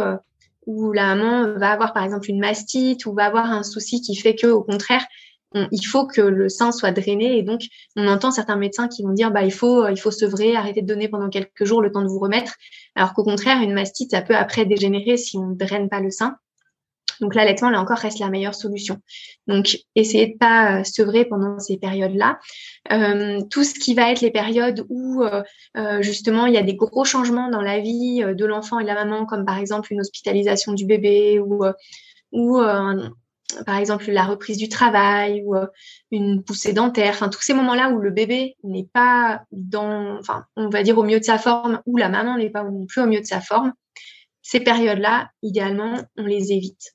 où 0.66 0.92
la 0.92 1.14
maman 1.14 1.58
va 1.58 1.70
avoir 1.70 1.92
par 1.92 2.02
exemple 2.02 2.28
une 2.28 2.40
mastite 2.40 3.06
ou 3.06 3.14
va 3.14 3.26
avoir 3.26 3.46
un 3.46 3.62
souci 3.62 4.00
qui 4.00 4.16
fait 4.16 4.34
que 4.34 4.48
au 4.48 4.62
contraire 4.62 5.06
il 5.54 5.86
faut 5.86 6.06
que 6.06 6.20
le 6.20 6.48
sein 6.48 6.72
soit 6.72 6.92
drainé 6.92 7.38
et 7.38 7.42
donc 7.42 7.62
on 7.96 8.06
entend 8.08 8.30
certains 8.30 8.56
médecins 8.56 8.88
qui 8.88 9.02
vont 9.02 9.12
dire 9.12 9.30
bah 9.30 9.42
il 9.42 9.52
faut 9.52 9.84
euh, 9.84 9.92
il 9.92 9.98
faut 9.98 10.10
sevrer, 10.10 10.56
arrêter 10.56 10.82
de 10.82 10.86
donner 10.86 11.08
pendant 11.08 11.28
quelques 11.28 11.64
jours 11.64 11.80
le 11.80 11.92
temps 11.92 12.02
de 12.02 12.08
vous 12.08 12.18
remettre, 12.18 12.54
alors 12.94 13.14
qu'au 13.14 13.24
contraire 13.24 13.62
une 13.62 13.72
mastite 13.72 14.10
ça 14.10 14.22
peut 14.22 14.36
après 14.36 14.64
dégénérer 14.64 15.16
si 15.16 15.38
on 15.38 15.48
ne 15.48 15.54
draine 15.54 15.88
pas 15.88 16.00
le 16.00 16.10
sein. 16.10 16.36
Donc 17.20 17.34
l'allaitement 17.34 17.70
là 17.70 17.80
encore 17.80 17.96
reste 17.96 18.18
la 18.18 18.28
meilleure 18.28 18.54
solution. 18.54 18.98
Donc 19.46 19.78
essayez 19.94 20.26
de 20.26 20.36
pas 20.36 20.80
euh, 20.80 20.84
sevrer 20.84 21.24
pendant 21.24 21.58
ces 21.58 21.78
périodes-là. 21.78 22.38
Euh, 22.92 23.40
tout 23.48 23.64
ce 23.64 23.72
qui 23.72 23.94
va 23.94 24.10
être 24.10 24.20
les 24.20 24.30
périodes 24.30 24.84
où 24.90 25.24
justement 26.00 26.46
il 26.46 26.54
y 26.54 26.58
a 26.58 26.62
des 26.62 26.74
gros 26.74 27.04
changements 27.04 27.48
dans 27.48 27.62
la 27.62 27.80
vie 27.80 28.22
de 28.22 28.44
l'enfant 28.44 28.80
et 28.80 28.82
de 28.82 28.88
la 28.88 28.94
maman, 28.94 29.24
comme 29.24 29.46
par 29.46 29.58
exemple 29.58 29.92
une 29.92 30.00
hospitalisation 30.00 30.72
du 30.72 30.84
bébé 30.84 31.40
ou 31.40 31.64
ou 32.32 32.60
par 33.64 33.76
exemple 33.76 34.10
la 34.10 34.24
reprise 34.24 34.58
du 34.58 34.68
travail 34.68 35.42
ou 35.44 35.54
euh, 35.54 35.66
une 36.10 36.42
poussée 36.42 36.72
dentaire, 36.72 37.10
enfin 37.10 37.28
tous 37.28 37.42
ces 37.42 37.54
moments-là 37.54 37.90
où 37.90 38.00
le 38.00 38.10
bébé 38.10 38.56
n'est 38.64 38.88
pas 38.92 39.42
dans, 39.52 40.18
enfin 40.18 40.44
on 40.56 40.68
va 40.68 40.82
dire 40.82 40.98
au 40.98 41.04
mieux 41.04 41.20
de 41.20 41.24
sa 41.24 41.38
forme, 41.38 41.80
ou 41.86 41.96
la 41.96 42.08
maman 42.08 42.36
n'est 42.36 42.50
pas 42.50 42.64
non 42.64 42.86
plus 42.86 43.02
au 43.02 43.06
mieux 43.06 43.20
de 43.20 43.26
sa 43.26 43.40
forme, 43.40 43.72
ces 44.42 44.60
périodes-là, 44.60 45.30
idéalement, 45.42 45.96
on 46.16 46.24
les 46.24 46.52
évite. 46.52 46.92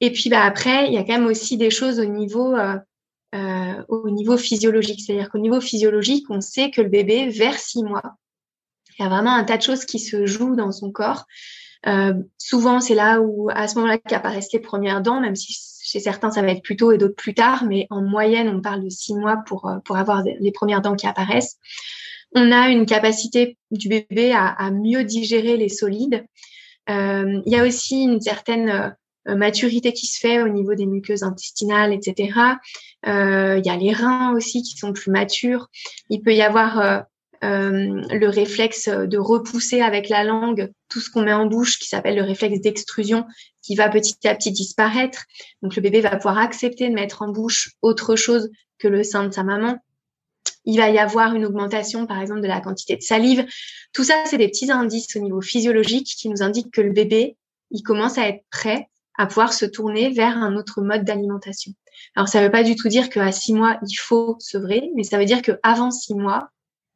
Et 0.00 0.12
puis 0.12 0.28
bah 0.28 0.44
après, 0.44 0.88
il 0.88 0.92
y 0.92 0.98
a 0.98 1.04
quand 1.04 1.14
même 1.14 1.26
aussi 1.26 1.56
des 1.56 1.70
choses 1.70 2.00
au 2.00 2.04
niveau 2.04 2.54
euh, 2.54 2.76
euh, 3.34 3.82
au 3.88 4.10
niveau 4.10 4.36
physiologique, 4.36 5.00
c'est-à-dire 5.04 5.30
qu'au 5.30 5.38
niveau 5.38 5.60
physiologique, 5.60 6.26
on 6.30 6.40
sait 6.40 6.70
que 6.70 6.80
le 6.80 6.88
bébé 6.88 7.28
vers 7.28 7.58
six 7.58 7.82
mois, 7.82 8.16
il 8.98 9.02
y 9.02 9.06
a 9.06 9.08
vraiment 9.08 9.34
un 9.34 9.44
tas 9.44 9.56
de 9.56 9.62
choses 9.62 9.84
qui 9.84 9.98
se 9.98 10.26
jouent 10.26 10.56
dans 10.56 10.72
son 10.72 10.90
corps. 10.90 11.26
souvent, 12.38 12.80
c'est 12.80 12.94
là 12.94 13.20
où, 13.20 13.50
à 13.50 13.68
ce 13.68 13.74
moment-là, 13.76 13.98
qu'apparaissent 13.98 14.52
les 14.52 14.60
premières 14.60 15.02
dents, 15.02 15.20
même 15.20 15.36
si 15.36 15.54
chez 15.86 16.00
certains, 16.00 16.32
ça 16.32 16.42
va 16.42 16.50
être 16.50 16.62
plus 16.62 16.76
tôt 16.76 16.90
et 16.90 16.98
d'autres 16.98 17.14
plus 17.14 17.34
tard, 17.34 17.64
mais 17.64 17.86
en 17.90 18.02
moyenne, 18.02 18.48
on 18.48 18.60
parle 18.60 18.82
de 18.82 18.88
six 18.88 19.14
mois 19.14 19.36
pour, 19.46 19.68
euh, 19.68 19.78
pour 19.84 19.96
avoir 19.96 20.24
les 20.24 20.50
premières 20.50 20.82
dents 20.82 20.96
qui 20.96 21.06
apparaissent. 21.06 21.58
On 22.34 22.50
a 22.50 22.70
une 22.70 22.86
capacité 22.86 23.56
du 23.70 23.88
bébé 23.88 24.32
à, 24.32 24.70
mieux 24.72 25.04
digérer 25.04 25.56
les 25.56 25.68
solides. 25.68 26.26
Euh, 26.90 27.40
il 27.46 27.52
y 27.52 27.56
a 27.56 27.64
aussi 27.64 28.02
une 28.02 28.20
certaine 28.20 28.96
maturité 29.26 29.92
qui 29.92 30.06
se 30.06 30.18
fait 30.18 30.42
au 30.42 30.48
niveau 30.48 30.74
des 30.74 30.86
muqueuses 30.86 31.22
intestinales, 31.22 31.92
etc. 31.92 32.32
Il 33.04 33.62
y 33.64 33.70
a 33.70 33.76
les 33.76 33.92
reins 33.92 34.34
aussi 34.34 34.62
qui 34.62 34.76
sont 34.76 34.92
plus 34.92 35.10
matures. 35.10 35.68
Il 36.10 36.20
peut 36.20 36.34
y 36.34 36.42
avoir 36.42 37.04
le 37.42 38.28
réflexe 38.28 38.88
de 38.88 39.18
repousser 39.18 39.80
avec 39.80 40.08
la 40.08 40.24
langue 40.24 40.70
tout 40.96 41.02
ce 41.02 41.10
qu'on 41.10 41.20
met 41.20 41.34
en 41.34 41.44
bouche, 41.44 41.78
qui 41.78 41.88
s'appelle 41.88 42.16
le 42.16 42.22
réflexe 42.22 42.58
d'extrusion, 42.62 43.26
qui 43.60 43.74
va 43.74 43.90
petit 43.90 44.16
à 44.26 44.34
petit 44.34 44.50
disparaître. 44.50 45.26
Donc 45.60 45.76
le 45.76 45.82
bébé 45.82 46.00
va 46.00 46.16
pouvoir 46.16 46.38
accepter 46.38 46.88
de 46.88 46.94
mettre 46.94 47.20
en 47.20 47.28
bouche 47.28 47.72
autre 47.82 48.16
chose 48.16 48.48
que 48.78 48.88
le 48.88 49.04
sein 49.04 49.26
de 49.26 49.30
sa 49.30 49.42
maman. 49.42 49.76
Il 50.64 50.78
va 50.78 50.88
y 50.88 50.98
avoir 50.98 51.34
une 51.34 51.44
augmentation, 51.44 52.06
par 52.06 52.18
exemple, 52.18 52.40
de 52.40 52.46
la 52.46 52.62
quantité 52.62 52.96
de 52.96 53.02
salive. 53.02 53.44
Tout 53.92 54.04
ça, 54.04 54.14
c'est 54.24 54.38
des 54.38 54.48
petits 54.48 54.70
indices 54.70 55.14
au 55.16 55.18
niveau 55.18 55.42
physiologique 55.42 56.06
qui 56.06 56.30
nous 56.30 56.42
indiquent 56.42 56.72
que 56.72 56.80
le 56.80 56.92
bébé, 56.92 57.36
il 57.70 57.82
commence 57.82 58.16
à 58.16 58.26
être 58.26 58.42
prêt 58.50 58.88
à 59.18 59.26
pouvoir 59.26 59.52
se 59.52 59.66
tourner 59.66 60.08
vers 60.08 60.38
un 60.38 60.56
autre 60.56 60.80
mode 60.80 61.04
d'alimentation. 61.04 61.72
Alors, 62.14 62.28
ça 62.28 62.40
ne 62.40 62.46
veut 62.46 62.50
pas 62.50 62.62
du 62.62 62.74
tout 62.74 62.88
dire 62.88 63.10
qu'à 63.10 63.32
six 63.32 63.52
mois, 63.52 63.78
il 63.86 63.96
faut 63.96 64.36
sevrer, 64.38 64.88
mais 64.94 65.04
ça 65.04 65.18
veut 65.18 65.26
dire 65.26 65.42
qu'avant 65.42 65.90
six 65.90 66.14
mois, 66.14 66.48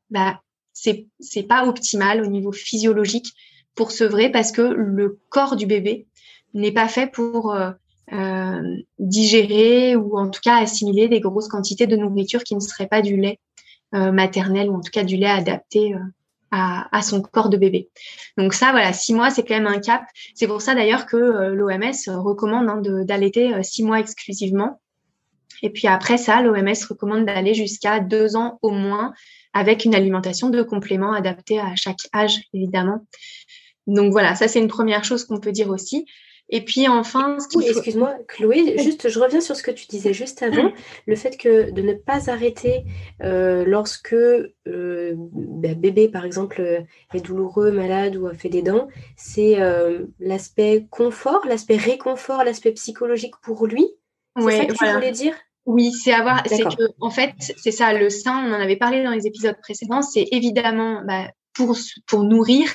bah, 0.08 0.40
c'est, 0.72 1.06
c'est 1.20 1.42
pas 1.42 1.66
optimal 1.66 2.22
au 2.22 2.28
niveau 2.28 2.52
physiologique 2.52 3.34
pour 3.74 3.92
sevrer 3.92 4.30
parce 4.30 4.52
que 4.52 4.62
le 4.62 5.18
corps 5.28 5.56
du 5.56 5.66
bébé 5.66 6.06
n'est 6.54 6.72
pas 6.72 6.88
fait 6.88 7.06
pour 7.06 7.54
euh, 7.54 7.70
euh, 8.12 8.76
digérer 8.98 9.96
ou 9.96 10.18
en 10.18 10.28
tout 10.28 10.40
cas 10.42 10.56
assimiler 10.56 11.08
des 11.08 11.20
grosses 11.20 11.48
quantités 11.48 11.86
de 11.86 11.96
nourriture 11.96 12.44
qui 12.44 12.54
ne 12.54 12.60
seraient 12.60 12.88
pas 12.88 13.02
du 13.02 13.16
lait 13.16 13.38
euh, 13.94 14.12
maternel 14.12 14.68
ou 14.68 14.76
en 14.76 14.80
tout 14.80 14.90
cas 14.92 15.04
du 15.04 15.16
lait 15.16 15.26
adapté 15.26 15.94
à, 16.52 17.02
son 17.02 17.22
corps 17.22 17.48
de 17.48 17.56
bébé. 17.56 17.90
Donc 18.36 18.54
ça, 18.54 18.72
voilà, 18.72 18.92
six 18.92 19.14
mois, 19.14 19.30
c'est 19.30 19.44
quand 19.44 19.54
même 19.54 19.68
un 19.68 19.78
cap. 19.78 20.02
C'est 20.34 20.48
pour 20.48 20.62
ça 20.62 20.74
d'ailleurs 20.74 21.06
que 21.06 21.16
l'OMS 21.16 21.92
recommande 22.08 22.68
hein, 22.68 22.82
d'allaiter 23.04 23.62
six 23.62 23.84
mois 23.84 24.00
exclusivement. 24.00 24.80
Et 25.62 25.70
puis 25.70 25.86
après 25.86 26.18
ça, 26.18 26.42
l'OMS 26.42 26.74
recommande 26.88 27.24
d'aller 27.24 27.54
jusqu'à 27.54 28.00
deux 28.00 28.34
ans 28.34 28.58
au 28.62 28.70
moins 28.70 29.12
avec 29.52 29.84
une 29.84 29.94
alimentation 29.94 30.48
de 30.48 30.62
complément 30.62 31.12
adaptée 31.12 31.58
à 31.58 31.74
chaque 31.76 32.08
âge, 32.14 32.40
évidemment. 32.54 33.04
Donc 33.90 34.12
voilà, 34.12 34.34
ça 34.34 34.48
c'est 34.48 34.60
une 34.60 34.68
première 34.68 35.04
chose 35.04 35.24
qu'on 35.24 35.40
peut 35.40 35.52
dire 35.52 35.68
aussi. 35.70 36.06
Et 36.52 36.64
puis 36.64 36.88
enfin, 36.88 37.36
oui, 37.54 37.66
excuse-moi, 37.68 38.16
Chloé, 38.26 38.76
juste, 38.78 39.08
je 39.08 39.20
reviens 39.20 39.40
sur 39.40 39.54
ce 39.54 39.62
que 39.62 39.70
tu 39.70 39.86
disais 39.86 40.12
juste 40.12 40.42
avant, 40.42 40.64
mm. 40.64 40.72
le 41.06 41.16
fait 41.16 41.36
que 41.36 41.70
de 41.70 41.80
ne 41.80 41.92
pas 41.94 42.28
arrêter 42.28 42.82
euh, 43.22 43.64
lorsque 43.64 44.14
euh, 44.14 45.14
bah, 45.16 45.74
bébé, 45.74 46.08
par 46.08 46.24
exemple, 46.24 46.60
euh, 46.60 46.80
est 47.14 47.20
douloureux, 47.20 47.70
malade 47.70 48.16
ou 48.16 48.26
a 48.26 48.34
fait 48.34 48.48
des 48.48 48.62
dents, 48.62 48.88
c'est 49.16 49.58
l'aspect 50.18 50.88
confort, 50.90 51.46
l'aspect 51.46 51.76
réconfort, 51.76 52.42
l'aspect 52.42 52.72
psychologique 52.72 53.34
pour 53.42 53.66
lui. 53.66 53.86
C'est 54.36 54.58
ça 54.58 54.64
que 54.64 54.74
tu 54.74 54.92
voulais 54.92 55.12
dire? 55.12 55.34
Oui, 55.66 55.92
c'est 55.92 56.12
avoir, 56.12 56.42
c'est 56.46 56.64
que 56.64 56.82
en 57.00 57.10
fait, 57.10 57.32
c'est 57.38 57.70
ça, 57.70 57.92
le 57.92 58.10
sein. 58.10 58.44
On 58.44 58.52
en 58.52 58.60
avait 58.60 58.76
parlé 58.76 59.04
dans 59.04 59.10
les 59.10 59.26
épisodes 59.26 59.56
précédents. 59.60 60.02
C'est 60.02 60.26
évidemment 60.32 61.02
bah, 61.06 61.28
pour, 61.54 62.24
nourrir, 62.24 62.68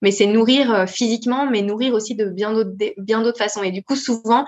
mais 0.00 0.10
c'est 0.10 0.26
nourrir 0.26 0.72
euh, 0.72 0.86
physiquement, 0.86 1.48
mais 1.48 1.62
nourrir 1.62 1.94
aussi 1.94 2.14
de 2.14 2.26
bien 2.26 2.52
d'autres, 2.52 2.72
bien 2.98 3.22
d'autres 3.22 3.38
façons. 3.38 3.62
Et 3.62 3.70
du 3.70 3.82
coup, 3.82 3.96
souvent, 3.96 4.44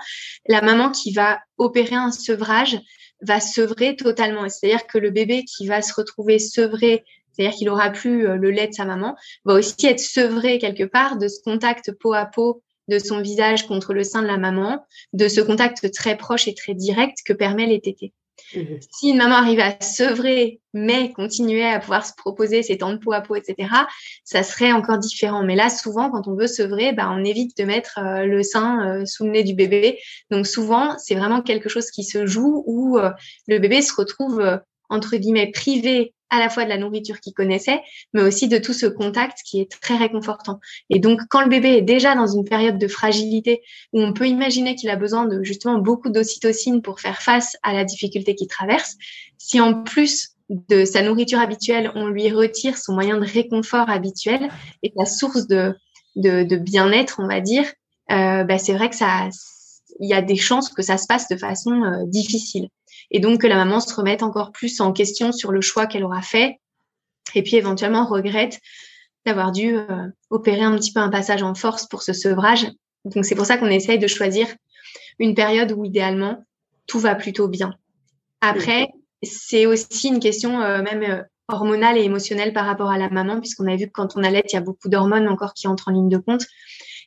la 0.47 0.61
maman 0.61 0.91
qui 0.91 1.13
va 1.13 1.39
opérer 1.57 1.95
un 1.95 2.11
sevrage 2.11 2.77
va 3.21 3.39
sevrer 3.39 3.95
totalement. 3.95 4.47
C'est-à-dire 4.49 4.85
que 4.87 4.97
le 4.97 5.11
bébé 5.11 5.43
qui 5.45 5.67
va 5.67 5.81
se 5.81 5.93
retrouver 5.93 6.39
sevré, 6.39 7.03
c'est-à-dire 7.31 7.57
qu'il 7.57 7.69
aura 7.69 7.89
plus 7.89 8.27
euh, 8.27 8.35
le 8.35 8.51
lait 8.51 8.67
de 8.67 8.73
sa 8.73 8.85
maman, 8.85 9.15
va 9.45 9.53
aussi 9.53 9.85
être 9.85 9.99
sevré 9.99 10.59
quelque 10.59 10.83
part 10.83 11.17
de 11.17 11.27
ce 11.27 11.41
contact 11.43 11.91
peau 11.91 12.13
à 12.13 12.25
peau 12.25 12.61
de 12.87 12.99
son 12.99 13.19
visage 13.21 13.65
contre 13.65 13.93
le 13.93 14.03
sein 14.03 14.21
de 14.21 14.27
la 14.27 14.37
maman, 14.37 14.85
de 15.13 15.27
ce 15.27 15.41
contact 15.41 15.91
très 15.91 16.17
proche 16.17 16.47
et 16.47 16.53
très 16.53 16.75
direct 16.75 17.17
que 17.25 17.33
permet 17.33 17.65
les 17.65 17.81
tétés. 17.81 18.13
Mhm. 18.55 18.79
Si 18.91 19.09
une 19.09 19.17
maman 19.17 19.35
arrive 19.35 19.59
à 19.59 19.79
sevrer, 19.79 20.59
mais 20.73 21.11
continuer 21.13 21.65
à 21.65 21.79
pouvoir 21.79 22.05
se 22.05 22.13
proposer 22.15 22.63
ses 22.63 22.77
temps 22.77 22.91
de 22.91 22.97
peau 22.97 23.13
à 23.13 23.21
peau, 23.21 23.35
etc., 23.35 23.69
ça 24.23 24.43
serait 24.43 24.71
encore 24.71 24.97
différent. 24.97 25.43
Mais 25.43 25.55
là, 25.55 25.69
souvent, 25.69 26.09
quand 26.09 26.27
on 26.27 26.35
veut 26.35 26.47
sevrer, 26.47 26.93
bah, 26.93 27.09
on 27.11 27.23
évite 27.23 27.57
de 27.57 27.63
mettre 27.63 27.99
euh, 27.99 28.25
le 28.25 28.43
sein 28.43 28.87
euh, 28.87 29.05
sous 29.05 29.25
le 29.25 29.31
nez 29.31 29.43
du 29.43 29.53
bébé. 29.53 29.99
Donc 30.31 30.47
souvent, 30.47 30.97
c'est 30.97 31.15
vraiment 31.15 31.41
quelque 31.41 31.69
chose 31.69 31.91
qui 31.91 32.03
se 32.03 32.25
joue 32.25 32.63
où 32.65 32.97
euh, 32.97 33.11
le 33.47 33.59
bébé 33.59 33.81
se 33.81 33.93
retrouve 33.93 34.59
entre 34.89 35.17
guillemets 35.17 35.51
privé 35.51 36.14
à 36.29 36.39
la 36.39 36.49
fois 36.49 36.63
de 36.63 36.69
la 36.69 36.77
nourriture 36.77 37.19
qu'il 37.19 37.33
connaissait, 37.33 37.81
mais 38.13 38.21
aussi 38.21 38.47
de 38.47 38.57
tout 38.57 38.73
ce 38.73 38.85
contact 38.85 39.39
qui 39.45 39.61
est 39.61 39.71
très 39.81 39.95
réconfortant. 39.95 40.59
Et 40.89 40.99
donc, 40.99 41.21
quand 41.29 41.41
le 41.41 41.49
bébé 41.49 41.77
est 41.77 41.81
déjà 41.81 42.15
dans 42.15 42.27
une 42.27 42.45
période 42.45 42.77
de 42.77 42.87
fragilité 42.87 43.61
où 43.93 44.01
on 44.01 44.13
peut 44.13 44.27
imaginer 44.27 44.75
qu'il 44.75 44.89
a 44.89 44.95
besoin 44.95 45.25
de 45.25 45.43
justement 45.43 45.77
beaucoup 45.77 46.09
d'ocytocine 46.09 46.81
pour 46.81 46.99
faire 46.99 47.21
face 47.21 47.57
à 47.63 47.73
la 47.73 47.83
difficulté 47.83 48.35
qu'il 48.35 48.47
traverse, 48.47 48.95
si 49.37 49.61
en 49.61 49.83
plus 49.83 50.35
de 50.49 50.85
sa 50.85 51.01
nourriture 51.01 51.39
habituelle, 51.39 51.91
on 51.95 52.07
lui 52.07 52.31
retire 52.31 52.77
son 52.77 52.93
moyen 52.93 53.17
de 53.17 53.25
réconfort 53.25 53.89
habituel 53.89 54.49
et 54.83 54.91
la 54.95 55.05
source 55.05 55.47
de, 55.47 55.75
de, 56.15 56.55
bien-être, 56.55 57.19
on 57.19 57.27
va 57.27 57.41
dire, 57.41 57.65
euh, 58.11 58.43
bah, 58.43 58.57
c'est 58.57 58.73
vrai 58.73 58.89
que 58.89 58.95
ça, 58.95 59.29
il 59.99 60.09
y 60.09 60.13
a 60.13 60.21
des 60.21 60.35
chances 60.35 60.69
que 60.69 60.81
ça 60.81 60.97
se 60.97 61.07
passe 61.07 61.27
de 61.27 61.37
façon 61.37 61.83
euh, 61.83 62.05
difficile 62.05 62.69
et 63.11 63.19
donc 63.19 63.41
que 63.41 63.47
la 63.47 63.55
maman 63.55 63.79
se 63.79 63.93
remette 63.93 64.23
encore 64.23 64.51
plus 64.51 64.81
en 64.81 64.91
question 64.93 65.31
sur 65.31 65.51
le 65.51 65.61
choix 65.61 65.87
qu'elle 65.87 66.03
aura 66.03 66.21
fait 66.21 66.59
et 67.33 67.43
puis 67.43 67.55
éventuellement 67.55 68.05
regrette 68.05 68.59
d'avoir 69.25 69.51
dû 69.51 69.75
euh, 69.75 70.07
opérer 70.29 70.61
un 70.61 70.75
petit 70.75 70.93
peu 70.93 70.99
un 70.99 71.09
passage 71.09 71.43
en 71.43 71.55
force 71.55 71.87
pour 71.87 72.03
ce 72.03 72.13
sevrage. 72.13 72.67
Donc 73.05 73.25
c'est 73.25 73.35
pour 73.35 73.45
ça 73.45 73.57
qu'on 73.57 73.67
essaye 73.67 73.99
de 73.99 74.07
choisir 74.07 74.47
une 75.19 75.33
période 75.33 75.71
où 75.71 75.83
idéalement 75.83 76.43
tout 76.87 76.99
va 76.99 77.15
plutôt 77.15 77.47
bien. 77.47 77.73
Après, 78.41 78.89
c'est 79.23 79.65
aussi 79.65 80.07
une 80.07 80.19
question 80.19 80.61
euh, 80.61 80.83
même 80.83 81.03
euh, 81.03 81.23
hormonale 81.47 81.97
et 81.97 82.03
émotionnelle 82.03 82.53
par 82.53 82.65
rapport 82.65 82.91
à 82.91 82.97
la 82.97 83.09
maman, 83.09 83.39
puisqu'on 83.39 83.67
a 83.67 83.75
vu 83.75 83.87
que 83.87 83.91
quand 83.91 84.15
on 84.15 84.23
allait, 84.23 84.43
il 84.47 84.53
y 84.53 84.57
a 84.57 84.61
beaucoup 84.61 84.89
d'hormones 84.89 85.27
encore 85.27 85.53
qui 85.53 85.67
entrent 85.67 85.89
en 85.89 85.91
ligne 85.91 86.09
de 86.09 86.17
compte. 86.17 86.45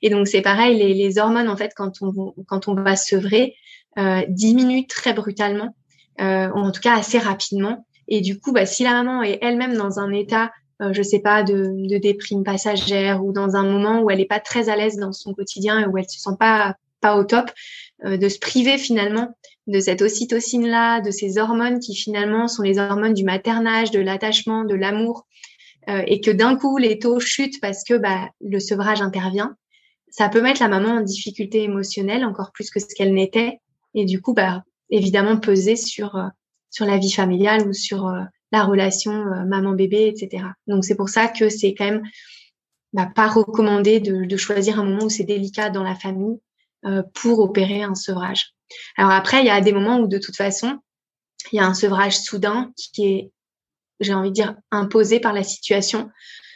Et 0.03 0.11
donc 0.11 0.29
c'est 0.29 0.43
pareil, 0.43 0.77
les, 0.79 0.95
les, 0.95 1.19
hormones 1.19 1.49
en 1.49 1.57
fait 1.57 1.73
quand 1.75 2.03
on 2.03 2.35
quand 2.47 2.69
on 2.69 2.75
va 2.75 2.95
sevrer 2.95 3.57
euh, 3.99 4.23
diminuent 4.29 4.87
très 4.87 5.13
brutalement 5.13 5.75
euh, 6.21 6.51
en 6.53 6.71
tout 6.71 6.81
cas 6.81 6.97
assez 6.97 7.19
rapidement. 7.19 7.87
Et 8.09 8.21
du 8.21 8.41
coup, 8.41 8.53
bah, 8.53 8.67
si 8.67 8.85
la 8.85 8.93
maman 8.93 9.23
est 9.23 9.39
elle-même 9.43 9.77
dans 9.77 9.99
un 9.99 10.13
état, 10.13 10.51
euh, 10.81 10.93
je 10.93 11.03
sais 11.03 11.21
pas, 11.21 11.43
de, 11.43 11.87
de, 11.89 11.99
déprime 11.99 12.45
passagère 12.45 13.25
ou 13.25 13.33
dans 13.33 13.57
un 13.57 13.65
moment 13.65 14.01
où 14.01 14.11
elle 14.11 14.19
n'est 14.19 14.27
pas 14.27 14.41
très 14.41 14.69
à 14.69 14.77
l'aise 14.77 14.97
dans 14.97 15.13
son 15.13 15.35
quotidien 15.35 15.81
et 15.81 15.87
où 15.87 15.99
elle 15.99 16.09
se 16.09 16.21
sent 16.21 16.37
pas 16.39 16.77
pas 17.01 17.17
au 17.17 17.25
top, 17.25 17.51
euh, 18.05 18.17
de 18.17 18.29
se 18.29 18.39
priver 18.39 18.79
finalement 18.79 19.37
de 19.67 19.81
cette 19.81 20.03
ocytocine-là, 20.03 21.01
de 21.01 21.11
ces 21.11 21.39
hormones 21.39 21.79
qui 21.79 21.95
finalement 21.95 22.49
sont 22.49 22.63
les 22.63 22.79
hormones 22.79 23.15
du 23.15 23.25
maternage, 23.25 23.91
de 23.91 24.01
l'attachement, 24.01 24.65
de 24.65 24.75
l'amour, 24.75 25.27
euh, 25.89 26.03
et 26.07 26.21
que 26.21 26.31
d'un 26.31 26.57
coup 26.57 26.79
les 26.79 26.99
taux 26.99 27.21
chutent 27.21 27.61
parce 27.61 27.85
que 27.85 27.95
bah, 27.95 28.31
le 28.41 28.61
sevrage 28.61 29.03
intervient, 29.03 29.57
ça 30.11 30.29
peut 30.29 30.41
mettre 30.41 30.63
la 30.63 30.69
maman 30.69 30.97
en 30.97 31.01
difficulté 31.03 31.63
émotionnelle 31.63 32.25
encore 32.25 32.53
plus 32.53 32.71
que 32.71 32.81
ce 32.81 32.87
qu'elle 32.87 33.13
n'était, 33.13 33.61
et 33.95 34.05
du 34.05 34.23
coup 34.23 34.33
bah, 34.33 34.63
évidemment 34.91 35.39
peser 35.39 35.77
sur, 35.77 36.17
euh, 36.17 36.27
sur 36.71 36.87
la 36.87 36.99
vie 36.99 37.13
familiale 37.13 37.69
ou 37.69 37.73
sur 37.73 38.07
euh, 38.07 38.23
la 38.53 38.65
relation 38.65 39.13
euh, 39.13 39.45
maman-bébé, 39.45 40.07
etc. 40.07 40.45
Donc 40.67 40.85
c'est 40.85 40.97
pour 40.97 41.09
ça 41.09 41.29
que 41.29 41.49
c'est 41.49 41.75
quand 41.75 41.85
même 41.85 42.03
bah, 42.93 43.11
pas 43.15 43.29
recommandé 43.29 44.01
de, 44.01 44.25
de, 44.25 44.37
choisir 44.37 44.81
un 44.81 44.85
moment 44.85 45.05
où 45.05 45.11
c'est 45.11 45.25
délicat 45.25 45.71
dans 45.71 45.83
la 45.83 45.95
famille 45.95 46.39
pour 47.13 47.41
opérer 47.41 47.83
un 47.83 47.97
sevrage. 47.97 48.55
Alors 48.97 49.11
après, 49.11 49.41
il 49.41 49.47
y 49.47 49.51
a 49.51 49.61
des 49.61 49.73
moments 49.73 49.99
où 49.99 50.07
de 50.07 50.17
toute 50.17 50.37
façon, 50.37 50.79
il 51.53 51.57
y 51.57 51.59
a 51.59 51.67
un 51.67 51.75
sevrage 51.75 52.17
soudain 52.21 52.73
qui 52.95 53.07
est, 53.07 53.33
j'ai 53.99 54.15
envie 54.15 54.29
de 54.29 54.35
dire, 54.35 54.55
imposé 54.71 55.19
par 55.19 55.33
la 55.33 55.43
situation. 55.43 56.09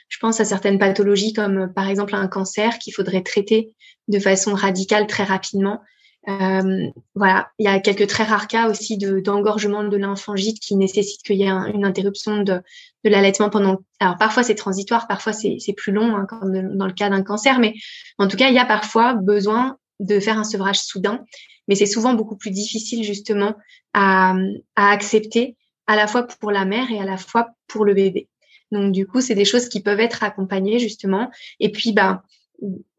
Je 0.09 0.19
pense 0.21 0.39
à 0.41 0.45
certaines 0.45 0.79
pathologies 0.79 1.33
comme 1.33 1.73
par 1.75 1.89
exemple 1.89 2.15
un 2.15 2.29
cancer 2.29 2.79
qu'il 2.79 2.95
faudrait 2.95 3.25
traiter 3.25 3.75
de 4.07 4.21
façon 4.21 4.55
radicale 4.55 5.09
très 5.09 5.25
rapidement 5.25 5.83
euh, 6.29 6.87
voilà, 7.17 7.51
il 7.59 7.65
y 7.65 7.69
a 7.69 7.81
quelques 7.81 8.07
très 8.07 8.23
rares 8.23 8.47
cas 8.47 8.71
aussi 8.71 8.97
de 8.97 9.19
d'engorgement 9.19 9.83
de 9.83 9.97
lymphangite 9.97 10.61
qui 10.61 10.77
nécessitent 10.77 11.23
qu'il 11.23 11.37
y 11.37 11.43
ait 11.43 11.49
une 11.49 11.85
interruption 11.85 12.43
de, 12.43 12.61
de 13.05 13.11
l'allaitement 13.11 13.51
pendant. 13.51 13.79
Alors 13.99 14.17
parfois 14.19 14.45
c'est 14.45 14.55
transitoire, 14.55 15.09
parfois 15.09 15.33
c'est 15.33 15.75
plus 15.77 15.93
long, 15.93 16.15
hein, 16.15 16.27
comme 16.29 16.77
dans 16.77 16.87
le 16.87 16.93
cas 16.93 17.11
d'un 17.11 17.23
cancer, 17.23 17.59
mais 17.59 17.75
en 18.19 18.29
tout 18.29 18.37
cas 18.37 18.49
il 18.49 18.55
y 18.55 18.61
a 18.61 18.65
parfois 18.65 19.15
besoin 19.15 19.79
de 19.99 20.21
faire 20.21 20.39
un 20.39 20.45
sevrage 20.45 20.81
soudain, 20.81 21.25
mais 21.67 21.75
c'est 21.75 21.87
souvent 21.87 22.15
beaucoup 22.15 22.37
plus 22.37 22.51
difficile 22.51 23.03
justement 23.03 23.57
à, 23.93 24.35
à 24.77 24.91
accepter 24.91 25.57
à 25.89 25.97
la 25.97 26.07
fois 26.07 26.23
pour 26.23 26.53
la 26.53 26.65
mère 26.65 26.89
et 26.93 27.01
à 27.01 27.05
la 27.05 27.17
fois 27.17 27.49
pour 27.67 27.85
le 27.85 27.95
bébé. 27.95 28.29
Donc 28.71 28.93
du 28.93 29.09
coup 29.09 29.21
c'est 29.21 29.35
des 29.35 29.45
choses 29.45 29.69
qui 29.69 29.83
peuvent 29.83 30.01
être 30.01 30.23
accompagnées 30.23 30.79
justement, 30.79 31.31
et 31.59 31.73
puis 31.73 31.93
bah 31.93 32.23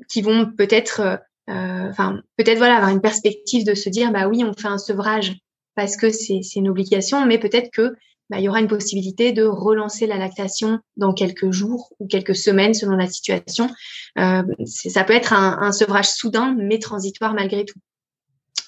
qui 0.09 0.21
vont 0.21 0.51
peut-être 0.51 0.99
euh, 0.99 1.15
enfin 1.47 2.21
peut-être 2.37 2.57
voilà 2.57 2.77
avoir 2.77 2.91
une 2.91 3.01
perspective 3.01 3.65
de 3.65 3.73
se 3.73 3.89
dire 3.89 4.11
bah 4.11 4.27
oui 4.27 4.43
on 4.43 4.53
fait 4.53 4.67
un 4.67 4.77
sevrage 4.77 5.35
parce 5.75 5.97
que 5.97 6.09
c'est 6.09 6.41
une 6.55 6.69
obligation 6.69 7.25
mais 7.25 7.37
peut-être 7.37 7.69
que 7.71 7.95
bah, 8.29 8.39
il 8.39 8.45
y 8.45 8.49
aura 8.49 8.61
une 8.61 8.67
possibilité 8.67 9.31
de 9.31 9.43
relancer 9.43 10.07
la 10.07 10.17
lactation 10.17 10.79
dans 10.97 11.13
quelques 11.13 11.51
jours 11.51 11.93
ou 11.99 12.07
quelques 12.07 12.35
semaines 12.35 12.73
selon 12.73 12.95
la 12.95 13.07
situation. 13.07 13.69
Euh, 14.17 14.43
ça 14.65 15.03
peut 15.03 15.13
être 15.13 15.33
un, 15.33 15.61
un, 15.61 15.71
sevrage 15.71 16.09
soudain 16.09 16.55
mais 16.57 16.79
transitoire 16.79 17.33
malgré 17.33 17.65
tout. 17.65 17.79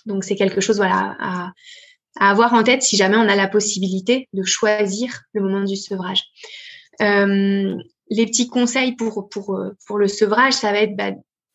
Donc 0.05 0.23
c'est 0.23 0.35
quelque 0.35 0.61
chose 0.61 0.77
voilà 0.77 1.15
à, 1.19 1.51
à, 2.19 2.29
avoir 2.29 2.53
en 2.53 2.63
tête 2.63 2.83
si 2.83 2.97
jamais 2.97 3.17
on 3.17 3.27
a 3.27 3.35
la 3.35 3.47
possibilité 3.47 4.27
de 4.33 4.43
choisir 4.43 5.21
le 5.33 5.41
moment 5.41 5.63
du 5.63 5.75
sevrage. 5.75 6.23
Euh, 7.01 7.75
les 8.11 8.25
petits 8.27 8.47
conseils 8.47 8.95
pour, 8.95 9.29
pour, 9.29 9.59
pour 9.87 9.97
le 9.97 10.07
sevrage, 10.07 10.53
ça 10.53 10.71
va 10.71 10.81
être 10.81 10.95
bah, 10.95 11.11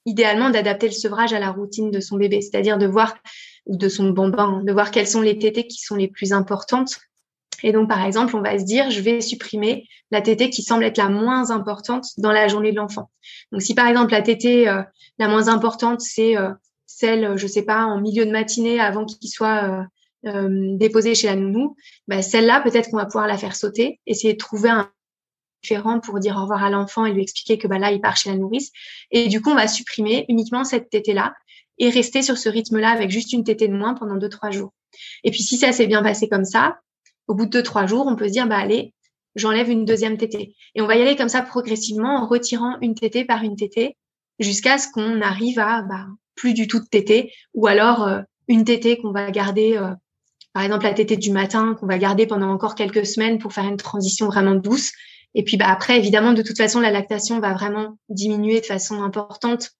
idéalement 0.07 0.51
d'adapter 0.51 0.87
le 0.87 0.93
sevrage 0.93 1.33
à 1.33 1.39
la 1.39 1.51
routine 1.51 1.91
de 1.91 2.01
son 2.01 2.17
bébé, 2.17 2.41
c'est-à-dire 2.41 2.79
de 2.79 2.87
voir 2.87 3.17
ou 3.67 3.77
de 3.77 3.89
son 3.89 4.11
bambin, 4.11 4.63
de 4.65 4.73
voir 4.73 4.91
quelles 4.91 5.07
sont 5.07 5.21
les 5.21 5.39
tétées 5.39 5.67
qui 5.67 5.79
sont 5.79 5.97
les 5.97 6.09
plus 6.09 6.33
importantes. 6.33 6.99
Et 7.63 7.73
donc, 7.73 7.89
par 7.89 8.05
exemple, 8.05 8.35
on 8.37 8.41
va 8.41 8.59
se 8.59 8.65
dire, 8.65 8.91
je 8.91 9.01
vais 9.01 9.21
supprimer 9.21 9.87
la 10.11 10.23
tétée 10.23 10.49
qui 10.49 10.63
semble 10.63 10.85
être 10.85 10.97
la 10.97 11.09
moins 11.09 11.51
importante 11.51 12.07
dans 12.17 12.33
la 12.33 12.49
journée 12.49 12.73
de 12.73 12.77
l'enfant. 12.77 13.11
Donc, 13.53 13.63
si 13.63 13.75
par 13.75 13.87
exemple 13.87 14.13
la 14.13 14.23
tétée 14.23 14.69
euh, 14.69 14.83
la 15.19 15.29
moins 15.29 15.49
importante, 15.49 16.01
c'est 16.01 16.37
euh, 16.37 16.51
celle, 16.87 17.37
je 17.37 17.47
sais 17.47 17.63
pas, 17.63 17.85
en 17.85 18.01
milieu 18.01 18.25
de 18.25 18.31
matinée 18.31 18.81
avant 18.81 19.05
qu'il 19.05 19.29
soit 19.29 19.87
euh, 20.27 20.77
déposé 20.77 21.15
chez 21.15 21.29
la 21.29 21.37
nounou, 21.37 21.77
bah, 22.09 22.23
celle-là, 22.23 22.61
peut-être 22.61 22.91
qu'on 22.91 22.97
va 22.97 23.07
pouvoir 23.07 23.27
la 23.27 23.37
faire 23.37 23.55
sauter, 23.55 24.01
essayer 24.07 24.33
de 24.33 24.39
trouver 24.39 24.71
un 24.71 24.91
différent 25.63 26.01
pour 26.01 26.19
dire 26.21 26.37
au 26.37 26.43
revoir 26.43 26.65
à 26.65 26.71
l'enfant 26.71 27.05
et 27.05 27.13
lui 27.13 27.23
expliquer 27.23 27.59
que 27.59 27.69
bah, 27.69 27.79
là, 27.79 27.93
il 27.93 28.01
part 28.01 28.17
chez 28.17 28.31
la 28.31 28.37
nourrice. 28.37 28.71
Et 29.11 29.29
du 29.29 29.41
coup, 29.41 29.51
on 29.51 29.55
va 29.55 29.69
supprimer 29.69 30.25
uniquement 30.29 30.65
cette 30.65 30.91
tétée-là 30.91 31.35
et 31.79 31.89
rester 31.89 32.23
sur 32.23 32.39
ce 32.39 32.49
rythme-là 32.49 32.91
avec 32.91 33.11
juste 33.11 33.33
une 33.33 33.45
tétée 33.45 33.69
de 33.69 33.75
moins 33.75 33.95
pendant 33.95 34.17
deux, 34.17 34.29
trois 34.29 34.51
jours. 34.51 34.73
Et 35.25 35.31
puis, 35.31 35.43
si 35.43 35.57
ça 35.57 35.73
s'est 35.73 35.87
bien 35.87 36.03
passé 36.03 36.29
comme 36.29 36.45
ça, 36.45 36.79
au 37.27 37.35
bout 37.35 37.47
de 37.47 37.51
deux, 37.51 37.63
trois 37.63 37.87
jours, 37.87 38.07
on 38.07 38.17
peut 38.17 38.29
se 38.29 38.33
dire, 38.33 38.47
bah, 38.47 38.59
allez, 38.59 38.93
j'enlève 39.35 39.71
une 39.71 39.85
deuxième 39.85 40.17
tétée. 40.17 40.55
Et 40.75 40.83
on 40.83 40.87
va 40.87 40.97
y 40.97 41.03
aller 41.03 41.17
comme 41.17 41.29
ça 41.29 41.43
progressivement 41.43 42.17
en 42.17 42.27
retirant 42.27 42.77
une 42.81 42.95
tétée 42.95 43.25
par 43.25 43.43
une 43.43 43.57
tétée 43.57 43.97
jusqu'à 44.39 44.79
ce 44.79 44.89
qu'on 44.93 45.21
arrive 45.21 45.59
à 45.59 45.83
bah, 45.83 46.07
plus 46.35 46.55
du 46.55 46.67
tout 46.67 46.81
de 46.81 46.87
tétée 46.87 47.33
ou 47.55 47.67
alors 47.67 48.07
euh, 48.07 48.21
une 48.49 48.65
tétée 48.65 48.99
qu'on 48.99 49.13
va 49.13 49.31
garder, 49.31 49.77
euh, 49.77 49.95
par 50.53 50.65
exemple 50.65 50.85
la 50.85 50.95
tétée 50.95 51.17
du 51.17 51.31
matin, 51.31 51.77
qu'on 51.79 51.87
va 51.87 51.99
garder 51.99 52.27
pendant 52.27 52.51
encore 52.51 52.75
quelques 52.75 53.07
semaines 53.07 53.39
pour 53.39 53.53
faire 53.53 53.65
une 53.65 53.77
transition 53.77 54.27
vraiment 54.27 54.55
douce 54.55 54.93
et 55.35 55.45
puis 55.45 55.57
bah, 55.57 55.69
après, 55.69 55.97
évidemment, 55.99 56.33
de 56.33 56.43
toute 56.43 56.57
façon, 56.57 56.81
la 56.81 56.91
lactation 56.91 57.41
va 57.41 57.53
vraiment 57.53 57.99
diminuer 58.09 58.61
de 58.61 58.67
façon 58.67 59.03
importante. 59.03 59.71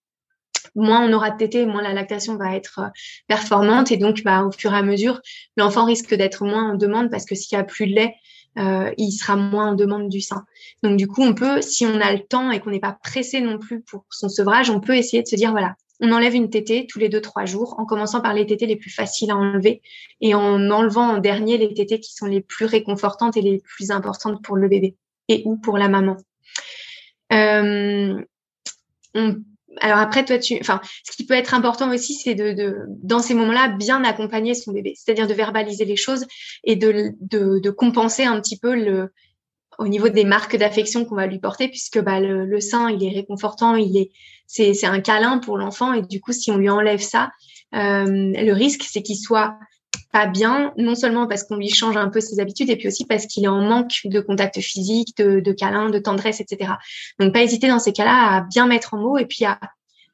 Moins 0.77 1.09
on 1.09 1.13
aura 1.13 1.31
de 1.31 1.37
tétée, 1.37 1.67
moins 1.67 1.83
la 1.83 1.93
lactation 1.93 2.37
va 2.37 2.55
être 2.55 2.81
euh, 2.81 2.89
performante. 3.27 3.91
Et 3.91 3.97
donc, 3.97 4.23
bah, 4.23 4.45
au 4.45 4.53
fur 4.53 4.73
et 4.73 4.77
à 4.77 4.83
mesure, 4.83 5.21
l'enfant 5.57 5.85
risque 5.85 6.15
d'être 6.15 6.45
moins 6.45 6.73
en 6.73 6.77
demande 6.77 7.11
parce 7.11 7.25
que 7.25 7.35
s'il 7.35 7.57
n'y 7.57 7.63
a 7.63 7.65
plus 7.65 7.87
de 7.87 7.95
lait, 7.95 8.15
euh, 8.59 8.93
il 8.97 9.13
sera 9.13 9.37
moins 9.37 9.71
en 9.71 9.75
demande 9.75 10.09
du 10.09 10.21
sein. 10.21 10.45
Donc, 10.83 10.97
du 10.97 11.07
coup, 11.07 11.23
on 11.23 11.35
peut, 11.35 11.63
si 11.63 11.87
on 11.87 12.01
a 12.01 12.13
le 12.13 12.21
temps 12.21 12.51
et 12.51 12.61
qu'on 12.61 12.71
n'est 12.71 12.81
pas 12.81 12.97
pressé 13.03 13.41
non 13.41 13.59
plus 13.59 13.81
pour 13.83 14.05
son 14.11 14.29
sevrage, 14.29 14.71
on 14.71 14.81
peut 14.81 14.97
essayer 14.97 15.23
de 15.23 15.29
se 15.29 15.37
dire, 15.37 15.51
voilà, 15.53 15.75
on 16.01 16.13
enlève 16.13 16.35
une 16.35 16.51
tétée 16.51 16.87
tous 16.89 16.99
les 16.99 17.09
deux, 17.09 17.21
trois 17.21 17.45
jours, 17.45 17.75
en 17.79 17.85
commençant 17.85 18.21
par 18.21 18.35
les 18.35 18.47
tétées 18.47 18.67
les 18.67 18.77
plus 18.77 18.91
faciles 18.91 19.31
à 19.31 19.37
enlever 19.37 19.83
et 20.21 20.35
en 20.35 20.71
enlevant 20.71 21.09
en 21.09 21.19
dernier 21.19 21.59
les 21.59 21.75
tétées 21.75 22.01
qui 22.01 22.15
sont 22.15 22.27
les 22.27 22.41
plus 22.41 22.65
réconfortantes 22.65 23.37
et 23.37 23.43
les 23.43 23.59
plus 23.59 23.91
importantes 23.91 24.43
pour 24.43 24.57
le 24.57 24.69
bébé 24.69 24.97
et 25.31 25.43
ou 25.47 25.57
pour 25.57 25.79
la 25.79 25.89
maman. 25.89 26.17
Euh, 27.33 28.21
alors 29.81 29.99
après, 29.99 30.25
toi, 30.25 30.39
tu, 30.39 30.59
enfin, 30.61 30.81
ce 31.09 31.17
qui 31.17 31.25
peut 31.25 31.35
être 31.35 31.55
important 31.55 31.91
aussi, 31.93 32.15
c'est 32.15 32.35
de, 32.35 32.53
de, 32.53 32.77
dans 33.03 33.21
ces 33.21 33.35
moments-là, 33.35 33.69
bien 33.69 34.03
accompagner 34.05 34.55
son 34.55 34.73
bébé, 34.73 34.95
c'est-à-dire 34.97 35.29
de 35.29 35.35
verbaliser 35.35 35.85
les 35.85 35.97
choses 35.97 36.27
et 36.65 36.77
de, 36.77 37.13
de, 37.21 37.61
de, 37.61 37.71
compenser 37.71 38.25
un 38.25 38.41
petit 38.41 38.59
peu 38.59 38.75
le, 38.75 39.13
au 39.79 39.87
niveau 39.87 40.09
des 40.09 40.25
marques 40.25 40.57
d'affection 40.57 41.05
qu'on 41.05 41.15
va 41.15 41.27
lui 41.27 41.39
porter, 41.39 41.69
puisque 41.69 42.01
bah, 42.01 42.21
le, 42.21 42.61
sein, 42.61 42.91
il 42.91 43.05
est 43.05 43.15
réconfortant, 43.15 43.77
il 43.77 43.97
est, 43.97 44.11
c'est, 44.47 44.75
c'est 44.75 44.87
un 44.87 45.01
câlin 45.01 45.39
pour 45.39 45.57
l'enfant, 45.57 45.93
et 45.93 46.03
du 46.03 46.21
coup, 46.21 46.33
si 46.33 46.51
on 46.51 46.59
lui 46.59 46.69
enlève 46.69 47.01
ça, 47.01 47.31
euh, 47.75 48.05
le 48.07 48.53
risque, 48.53 48.83
c'est 48.83 49.03
qu'il 49.03 49.19
soit 49.19 49.57
pas 50.13 50.27
bien, 50.27 50.73
non 50.77 50.95
seulement 50.95 51.27
parce 51.27 51.45
qu'on 51.45 51.57
lui 51.57 51.71
change 51.71 51.97
un 51.97 52.09
peu 52.09 52.21
ses 52.21 52.41
habitudes, 52.41 52.71
et 52.71 52.77
puis 52.77 52.89
aussi 52.89 53.05
parce 53.05 53.27
qu'il 53.27 53.45
est 53.45 53.49
en 53.49 53.61
manque 53.61 54.01
de 54.05 54.21
contact 54.21 54.61
physique, 54.61 55.17
de, 55.17 55.41
de 55.41 55.53
câlins, 55.53 55.91
de 55.91 55.99
tendresse, 55.99 56.41
etc. 56.41 56.73
Donc, 57.19 57.33
pas 57.33 57.43
hésiter 57.43 57.69
dans 57.69 57.79
ces 57.79 57.93
cas-là 57.93 58.37
à 58.37 58.41
bien 58.41 58.67
mettre 58.67 58.95
en 58.95 58.99
mots 58.99 59.19
et 59.19 59.27
puis 59.27 59.45
à, 59.45 59.61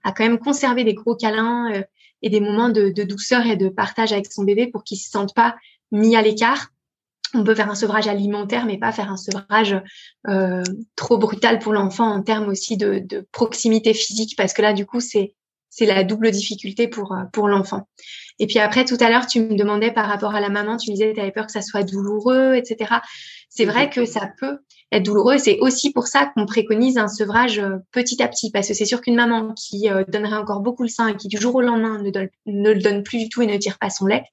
à 0.04 0.12
quand 0.12 0.24
même 0.24 0.38
conserver 0.38 0.84
des 0.84 0.94
gros 0.94 1.16
câlins 1.16 1.72
euh, 1.72 1.82
et 2.22 2.28
des 2.28 2.40
moments 2.40 2.68
de, 2.68 2.90
de, 2.90 3.02
douceur 3.04 3.46
et 3.46 3.56
de 3.56 3.68
partage 3.68 4.12
avec 4.12 4.30
son 4.30 4.44
bébé 4.44 4.66
pour 4.66 4.84
qu'il 4.84 4.98
se 4.98 5.10
sente 5.10 5.34
pas 5.34 5.56
mis 5.92 6.14
à 6.14 6.22
l'écart. 6.22 6.68
On 7.34 7.42
peut 7.42 7.54
faire 7.54 7.70
un 7.70 7.74
sevrage 7.74 8.06
alimentaire, 8.06 8.66
mais 8.66 8.78
pas 8.78 8.92
faire 8.92 9.10
un 9.10 9.16
sevrage 9.16 9.76
euh, 10.28 10.62
trop 10.94 11.18
brutal 11.18 11.58
pour 11.58 11.72
l'enfant 11.72 12.08
en 12.08 12.22
termes 12.22 12.48
aussi 12.48 12.76
de, 12.76 13.00
de 13.00 13.26
proximité 13.32 13.94
physique, 13.94 14.34
parce 14.36 14.52
que 14.52 14.62
là, 14.62 14.72
du 14.72 14.86
coup, 14.86 15.00
c'est 15.00 15.34
c'est 15.68 15.86
la 15.86 16.04
double 16.04 16.30
difficulté 16.30 16.88
pour 16.88 17.12
euh, 17.12 17.24
pour 17.32 17.48
l'enfant. 17.48 17.88
Et 18.38 18.46
puis 18.46 18.58
après, 18.58 18.84
tout 18.84 18.96
à 19.00 19.08
l'heure, 19.10 19.26
tu 19.26 19.40
me 19.40 19.56
demandais 19.56 19.90
par 19.90 20.06
rapport 20.06 20.34
à 20.34 20.40
la 20.40 20.48
maman, 20.48 20.76
tu 20.76 20.90
disais, 20.90 21.12
tu 21.14 21.20
avais 21.20 21.32
peur 21.32 21.46
que 21.46 21.52
ça 21.52 21.62
soit 21.62 21.82
douloureux, 21.82 22.54
etc. 22.54 22.96
C'est 23.48 23.64
vrai 23.64 23.88
que 23.88 24.04
ça 24.04 24.30
peut 24.38 24.58
être 24.92 25.04
douloureux. 25.04 25.38
C'est 25.38 25.58
aussi 25.60 25.92
pour 25.92 26.06
ça 26.06 26.30
qu'on 26.34 26.46
préconise 26.46 26.98
un 26.98 27.08
sevrage 27.08 27.58
euh, 27.58 27.76
petit 27.92 28.22
à 28.22 28.28
petit, 28.28 28.50
parce 28.50 28.68
que 28.68 28.74
c'est 28.74 28.84
sûr 28.84 29.00
qu'une 29.00 29.16
maman 29.16 29.54
qui 29.54 29.88
euh, 29.90 30.04
donnerait 30.08 30.36
encore 30.36 30.60
beaucoup 30.60 30.82
le 30.82 30.88
sein 30.88 31.08
et 31.08 31.16
qui 31.16 31.28
du 31.28 31.38
jour 31.38 31.54
au 31.54 31.62
lendemain 31.62 32.02
ne, 32.02 32.10
donne, 32.10 32.28
ne 32.46 32.72
le 32.72 32.80
donne 32.80 33.02
plus 33.02 33.18
du 33.18 33.28
tout 33.28 33.42
et 33.42 33.46
ne 33.46 33.56
tire 33.56 33.78
pas 33.78 33.90
son 33.90 34.06
lait, 34.06 34.24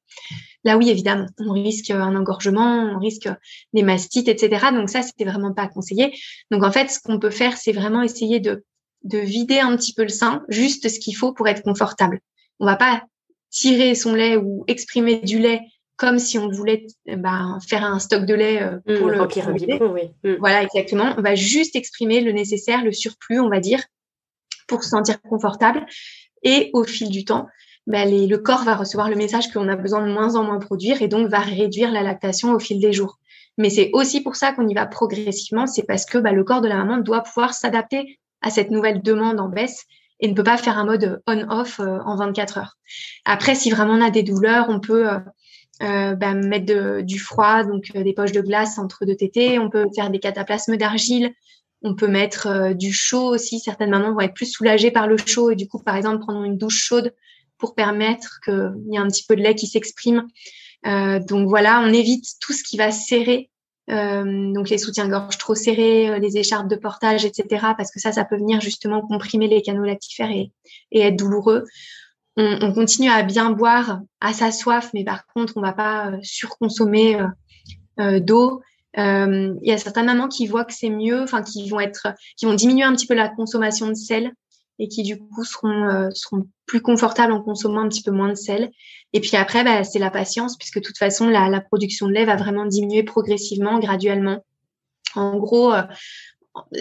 là 0.63 0.77
oui, 0.77 0.89
évidemment, 0.89 1.25
on 1.39 1.51
risque 1.51 1.91
un 1.91 2.15
engorgement, 2.15 2.93
on 2.95 2.99
risque 2.99 3.29
des 3.73 3.83
mastites, 3.83 4.27
etc. 4.27 4.67
Donc 4.73 4.89
ça, 4.89 5.01
c'était 5.01 5.25
vraiment 5.25 5.53
pas 5.53 5.67
conseillé. 5.67 6.13
Donc 6.51 6.63
en 6.63 6.71
fait, 6.71 6.89
ce 6.89 6.99
qu'on 6.99 7.19
peut 7.19 7.29
faire, 7.29 7.57
c'est 7.57 7.73
vraiment 7.73 8.01
essayer 8.01 8.39
de 8.39 8.63
de 9.03 9.17
vider 9.17 9.59
un 9.59 9.75
petit 9.75 9.93
peu 9.93 10.03
le 10.03 10.09
sein, 10.09 10.43
juste 10.49 10.89
ce 10.89 10.99
qu'il 10.99 11.15
faut 11.15 11.33
pour 11.33 11.47
être 11.47 11.61
confortable. 11.61 12.19
On 12.59 12.65
va 12.65 12.75
pas 12.75 13.03
tirer 13.53 13.95
son 13.95 14.15
lait 14.15 14.35
ou 14.35 14.65
exprimer 14.67 15.19
du 15.19 15.39
lait 15.39 15.61
comme 15.95 16.17
si 16.17 16.39
on 16.39 16.49
voulait 16.49 16.87
eh 17.05 17.15
ben, 17.15 17.59
faire 17.65 17.85
un 17.85 17.99
stock 17.99 18.25
de 18.25 18.33
lait 18.33 18.61
euh, 18.61 18.79
mmh, 18.85 18.97
pour 18.97 19.09
le 19.09 19.19
remplir 19.19 19.47
un 19.47 19.53
oui. 19.53 20.11
Mmh. 20.23 20.33
Voilà, 20.39 20.63
exactement. 20.63 21.13
On 21.17 21.21
va 21.21 21.35
juste 21.35 21.75
exprimer 21.75 22.19
le 22.19 22.31
nécessaire, 22.31 22.83
le 22.83 22.91
surplus, 22.91 23.39
on 23.39 23.47
va 23.47 23.59
dire, 23.59 23.79
pour 24.67 24.83
se 24.83 24.89
sentir 24.89 25.21
confortable. 25.21 25.85
Et 26.41 26.71
au 26.73 26.83
fil 26.83 27.09
du 27.09 27.25
temps, 27.25 27.47
les, 27.85 28.25
le 28.25 28.37
corps 28.39 28.63
va 28.63 28.75
recevoir 28.75 29.07
le 29.07 29.15
message 29.15 29.51
qu'on 29.51 29.69
a 29.69 29.75
besoin 29.75 30.05
de 30.05 30.11
moins 30.11 30.35
en 30.35 30.43
moins 30.43 30.59
produire 30.59 31.01
et 31.01 31.07
donc 31.07 31.29
va 31.29 31.39
réduire 31.39 31.91
la 31.91 32.01
lactation 32.01 32.53
au 32.53 32.59
fil 32.59 32.79
des 32.79 32.91
jours. 32.91 33.19
Mais 33.59 33.69
c'est 33.69 33.91
aussi 33.93 34.21
pour 34.21 34.35
ça 34.35 34.51
qu'on 34.51 34.67
y 34.67 34.73
va 34.73 34.87
progressivement, 34.87 35.67
c'est 35.67 35.83
parce 35.83 36.05
que 36.05 36.17
ben, 36.17 36.33
le 36.33 36.43
corps 36.43 36.61
de 36.61 36.67
la 36.67 36.77
maman 36.77 36.97
doit 36.97 37.21
pouvoir 37.21 37.53
s'adapter 37.53 38.19
à 38.41 38.49
cette 38.49 38.71
nouvelle 38.71 39.03
demande 39.03 39.39
en 39.39 39.47
baisse 39.47 39.85
et 40.23 40.27
ne 40.29 40.33
peut 40.33 40.43
pas 40.43 40.57
faire 40.57 40.79
un 40.79 40.85
mode 40.85 41.21
on-off 41.27 41.81
euh, 41.81 41.99
en 42.05 42.15
24 42.15 42.57
heures. 42.57 42.77
Après, 43.25 43.55
si 43.55 43.69
vraiment 43.69 43.93
on 43.93 44.01
a 44.01 44.09
des 44.09 44.23
douleurs, 44.23 44.67
on 44.69 44.79
peut 44.79 45.09
euh, 45.09 45.19
euh 45.83 46.15
bah, 46.15 46.33
mettre 46.33 47.01
du 47.01 47.19
froid, 47.19 47.65
donc 47.65 47.91
des 47.91 48.13
poches 48.13 48.31
de 48.31 48.39
glace 48.39 48.79
entre 48.79 49.05
deux 49.05 49.17
tétés. 49.17 49.59
On 49.59 49.69
peut 49.69 49.85
faire 49.93 50.09
des 50.09 50.19
cataplasmes 50.19 50.77
d'argile. 50.77 51.33
On 51.81 51.93
peut 51.93 52.07
mettre 52.07 52.71
du 52.73 52.93
chaud 52.93 53.33
aussi. 53.33 53.59
Certaines 53.59 53.89
mamans 53.89 54.13
vont 54.13 54.21
être 54.21 54.33
plus 54.33 54.49
soulagées 54.49 54.91
par 54.91 55.07
le 55.07 55.17
chaud 55.17 55.51
et 55.51 55.57
du 55.57 55.67
coup, 55.67 55.79
par 55.79 55.97
exemple, 55.97 56.19
prendre 56.19 56.43
une 56.43 56.57
douche 56.57 56.81
chaude 56.81 57.13
pour 57.57 57.75
permettre 57.75 58.39
qu'il 58.45 58.73
y 58.87 58.95
ait 58.95 58.99
un 58.99 59.07
petit 59.07 59.25
peu 59.27 59.35
de 59.35 59.41
lait 59.41 59.55
qui 59.55 59.67
s'exprime. 59.67 60.25
donc 60.85 61.49
voilà, 61.49 61.81
on 61.81 61.91
évite 61.91 62.25
tout 62.39 62.53
ce 62.53 62.63
qui 62.63 62.77
va 62.77 62.91
serrer 62.91 63.49
euh, 63.91 64.53
donc 64.53 64.69
les 64.69 64.77
soutiens-gorge 64.77 65.37
trop 65.37 65.55
serrés, 65.55 66.09
euh, 66.09 66.17
les 66.17 66.37
écharpes 66.37 66.69
de 66.69 66.75
portage, 66.75 67.25
etc. 67.25 67.73
Parce 67.77 67.91
que 67.91 67.99
ça, 67.99 68.11
ça 68.11 68.23
peut 68.23 68.37
venir 68.37 68.61
justement 68.61 69.01
comprimer 69.01 69.47
les 69.47 69.61
canaux 69.61 69.83
lactifères 69.83 70.31
et, 70.31 70.51
et 70.91 71.01
être 71.01 71.17
douloureux. 71.17 71.65
On, 72.37 72.59
on, 72.61 72.73
continue 72.73 73.09
à 73.09 73.23
bien 73.23 73.51
boire 73.51 74.01
à 74.21 74.33
sa 74.33 74.51
soif, 74.51 74.91
mais 74.93 75.03
par 75.03 75.27
contre, 75.27 75.53
on 75.57 75.61
va 75.61 75.73
pas 75.73 76.11
euh, 76.11 76.17
surconsommer 76.21 77.19
euh, 77.99 78.19
d'eau. 78.19 78.61
Il 78.95 79.59
y 79.63 79.71
a 79.71 79.77
certaines 79.77 80.05
mamans 80.05 80.27
qui 80.27 80.47
voient 80.47 80.65
que 80.65 80.73
c'est 80.73 80.89
mieux, 80.89 81.21
enfin 81.21 81.41
qui 81.41 81.67
vont 81.67 81.79
être, 81.79 82.07
qui 82.37 82.45
vont 82.45 82.53
diminuer 82.53 82.83
un 82.83 82.93
petit 82.93 83.07
peu 83.07 83.15
la 83.15 83.27
consommation 83.27 83.87
de 83.87 83.95
sel 83.95 84.31
et 84.77 84.87
qui 84.87 85.01
du 85.01 85.17
coup 85.17 85.43
seront, 85.43 86.11
seront 86.13 86.47
plus 86.67 86.81
confortables 86.81 87.33
en 87.33 87.41
consommant 87.41 87.81
un 87.81 87.89
petit 87.89 88.03
peu 88.03 88.11
moins 88.11 88.29
de 88.29 88.35
sel. 88.35 88.71
Et 89.13 89.21
puis 89.21 89.37
après, 89.37 89.63
bah, 89.63 89.83
c'est 89.83 89.99
la 89.99 90.09
patience, 90.09 90.57
puisque 90.57 90.79
de 90.79 90.83
toute 90.83 90.97
façon, 90.97 91.27
la, 91.27 91.47
la, 91.47 91.61
production 91.61 92.07
de 92.07 92.13
lait 92.13 92.25
va 92.25 92.35
vraiment 92.35 92.65
diminuer 92.65 93.03
progressivement, 93.03 93.79
graduellement. 93.79 94.43
En 95.15 95.37
gros, 95.37 95.73
euh, 95.73 95.83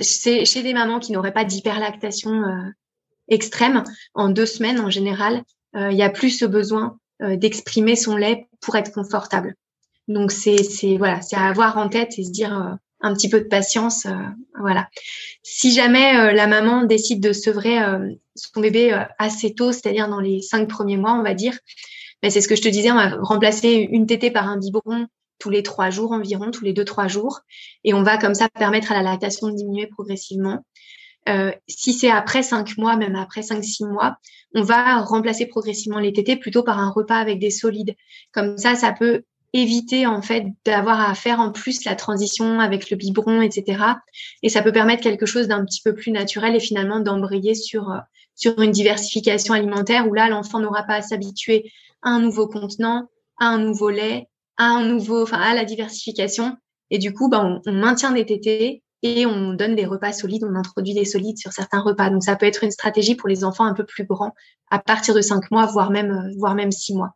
chez 0.02 0.62
des 0.62 0.74
mamans 0.74 0.98
qui 0.98 1.12
n'auraient 1.12 1.32
pas 1.32 1.44
d'hyperlactation 1.44 2.42
euh, 2.42 2.70
extrême, 3.28 3.84
en 4.14 4.28
deux 4.28 4.46
semaines 4.46 4.80
en 4.80 4.90
général, 4.90 5.42
euh, 5.76 5.90
il 5.90 5.96
y 5.96 6.02
a 6.02 6.10
plus 6.10 6.30
ce 6.30 6.44
besoin 6.44 6.98
d'exprimer 7.20 7.94
son 7.94 8.16
lait 8.16 8.48
pour 8.60 8.74
être 8.74 8.90
confortable. 8.90 9.54
Donc 10.08 10.32
c'est 10.32 10.56
voilà, 10.98 11.22
c'est 11.22 11.36
à 11.36 11.44
avoir 11.44 11.78
en 11.78 11.88
tête 11.88 12.18
et 12.18 12.24
se 12.24 12.32
dire 12.32 12.76
un 13.00 13.14
petit 13.14 13.28
peu 13.28 13.38
de 13.38 13.46
patience, 13.46 14.08
voilà. 14.58 14.88
Si 15.44 15.72
jamais 15.72 16.34
la 16.34 16.48
maman 16.48 16.82
décide 16.82 17.22
de 17.22 17.32
sevrer 17.32 17.78
son 18.34 18.60
bébé 18.60 19.04
assez 19.20 19.54
tôt, 19.54 19.70
c'est-à-dire 19.70 20.08
dans 20.08 20.18
les 20.18 20.42
cinq 20.42 20.68
premiers 20.68 20.96
mois, 20.96 21.12
on 21.12 21.22
va 21.22 21.34
dire, 21.34 21.56
c'est 22.30 22.40
ce 22.40 22.48
que 22.48 22.56
je 22.56 22.62
te 22.62 22.68
disais, 22.68 22.90
on 22.90 22.96
va 22.96 23.16
remplacer 23.20 23.88
une 23.90 24.06
tétée 24.06 24.30
par 24.30 24.48
un 24.48 24.58
biberon 24.58 25.06
tous 25.38 25.50
les 25.50 25.64
trois 25.64 25.90
jours 25.90 26.12
environ, 26.12 26.52
tous 26.52 26.64
les 26.64 26.72
deux, 26.72 26.84
trois 26.84 27.08
jours. 27.08 27.40
Et 27.82 27.94
on 27.94 28.02
va 28.04 28.16
comme 28.16 28.34
ça 28.34 28.48
permettre 28.48 28.92
à 28.92 28.94
la 28.94 29.02
lactation 29.02 29.48
de 29.48 29.56
diminuer 29.56 29.88
progressivement. 29.88 30.64
euh, 31.28 31.52
si 31.68 31.92
c'est 31.92 32.10
après 32.10 32.42
cinq 32.42 32.78
mois, 32.78 32.96
même 32.96 33.16
après 33.16 33.42
cinq, 33.42 33.62
six 33.64 33.84
mois, 33.84 34.16
on 34.54 34.62
va 34.62 35.00
remplacer 35.00 35.46
progressivement 35.46 35.98
les 35.98 36.12
tétés 36.12 36.36
plutôt 36.36 36.62
par 36.62 36.78
un 36.78 36.90
repas 36.90 37.16
avec 37.16 37.38
des 37.38 37.50
solides. 37.50 37.94
Comme 38.32 38.58
ça, 38.58 38.74
ça 38.74 38.92
peut 38.92 39.22
éviter 39.52 40.06
en 40.06 40.22
fait 40.22 40.46
d'avoir 40.64 41.00
à 41.08 41.14
faire 41.14 41.40
en 41.40 41.52
plus 41.52 41.84
la 41.84 41.94
transition 41.94 42.58
avec 42.60 42.90
le 42.90 42.96
biberon, 42.96 43.42
etc. 43.42 43.84
Et 44.42 44.48
ça 44.48 44.62
peut 44.62 44.72
permettre 44.72 45.02
quelque 45.02 45.26
chose 45.26 45.48
d'un 45.48 45.64
petit 45.64 45.82
peu 45.82 45.94
plus 45.94 46.10
naturel 46.10 46.54
et 46.56 46.60
finalement 46.60 47.00
d'embrayer 47.00 47.54
sur 47.54 47.90
euh, 47.90 47.98
sur 48.34 48.60
une 48.60 48.70
diversification 48.70 49.54
alimentaire 49.54 50.08
où 50.08 50.14
là 50.14 50.28
l'enfant 50.28 50.58
n'aura 50.58 50.84
pas 50.84 50.94
à 50.94 51.02
s'habituer 51.02 51.70
à 52.02 52.10
un 52.10 52.20
nouveau 52.20 52.46
contenant, 52.46 53.08
à 53.38 53.46
un 53.46 53.58
nouveau 53.58 53.90
lait, 53.90 54.28
à 54.56 54.64
un 54.64 54.84
nouveau, 54.84 55.22
enfin 55.22 55.38
à 55.38 55.54
la 55.54 55.64
diversification. 55.64 56.56
Et 56.90 56.98
du 56.98 57.12
coup, 57.12 57.28
ben, 57.28 57.60
on, 57.66 57.70
on 57.70 57.74
maintient 57.74 58.12
des 58.12 58.26
tétés 58.26 58.82
et 59.02 59.26
on 59.26 59.54
donne 59.54 59.74
des 59.74 59.86
repas 59.86 60.12
solides, 60.12 60.44
on 60.44 60.54
introduit 60.54 60.94
des 60.94 61.04
solides 61.04 61.38
sur 61.38 61.52
certains 61.52 61.80
repas. 61.80 62.10
Donc 62.10 62.22
ça 62.22 62.36
peut 62.36 62.46
être 62.46 62.64
une 62.64 62.70
stratégie 62.70 63.14
pour 63.14 63.28
les 63.28 63.44
enfants 63.44 63.64
un 63.64 63.74
peu 63.74 63.84
plus 63.84 64.04
grands 64.04 64.32
à 64.70 64.78
partir 64.78 65.14
de 65.14 65.20
cinq 65.20 65.50
mois, 65.50 65.66
voire 65.66 65.90
même 65.90 66.10
euh, 66.10 66.34
voire 66.38 66.54
même 66.54 66.72
six 66.72 66.94
mois 66.94 67.14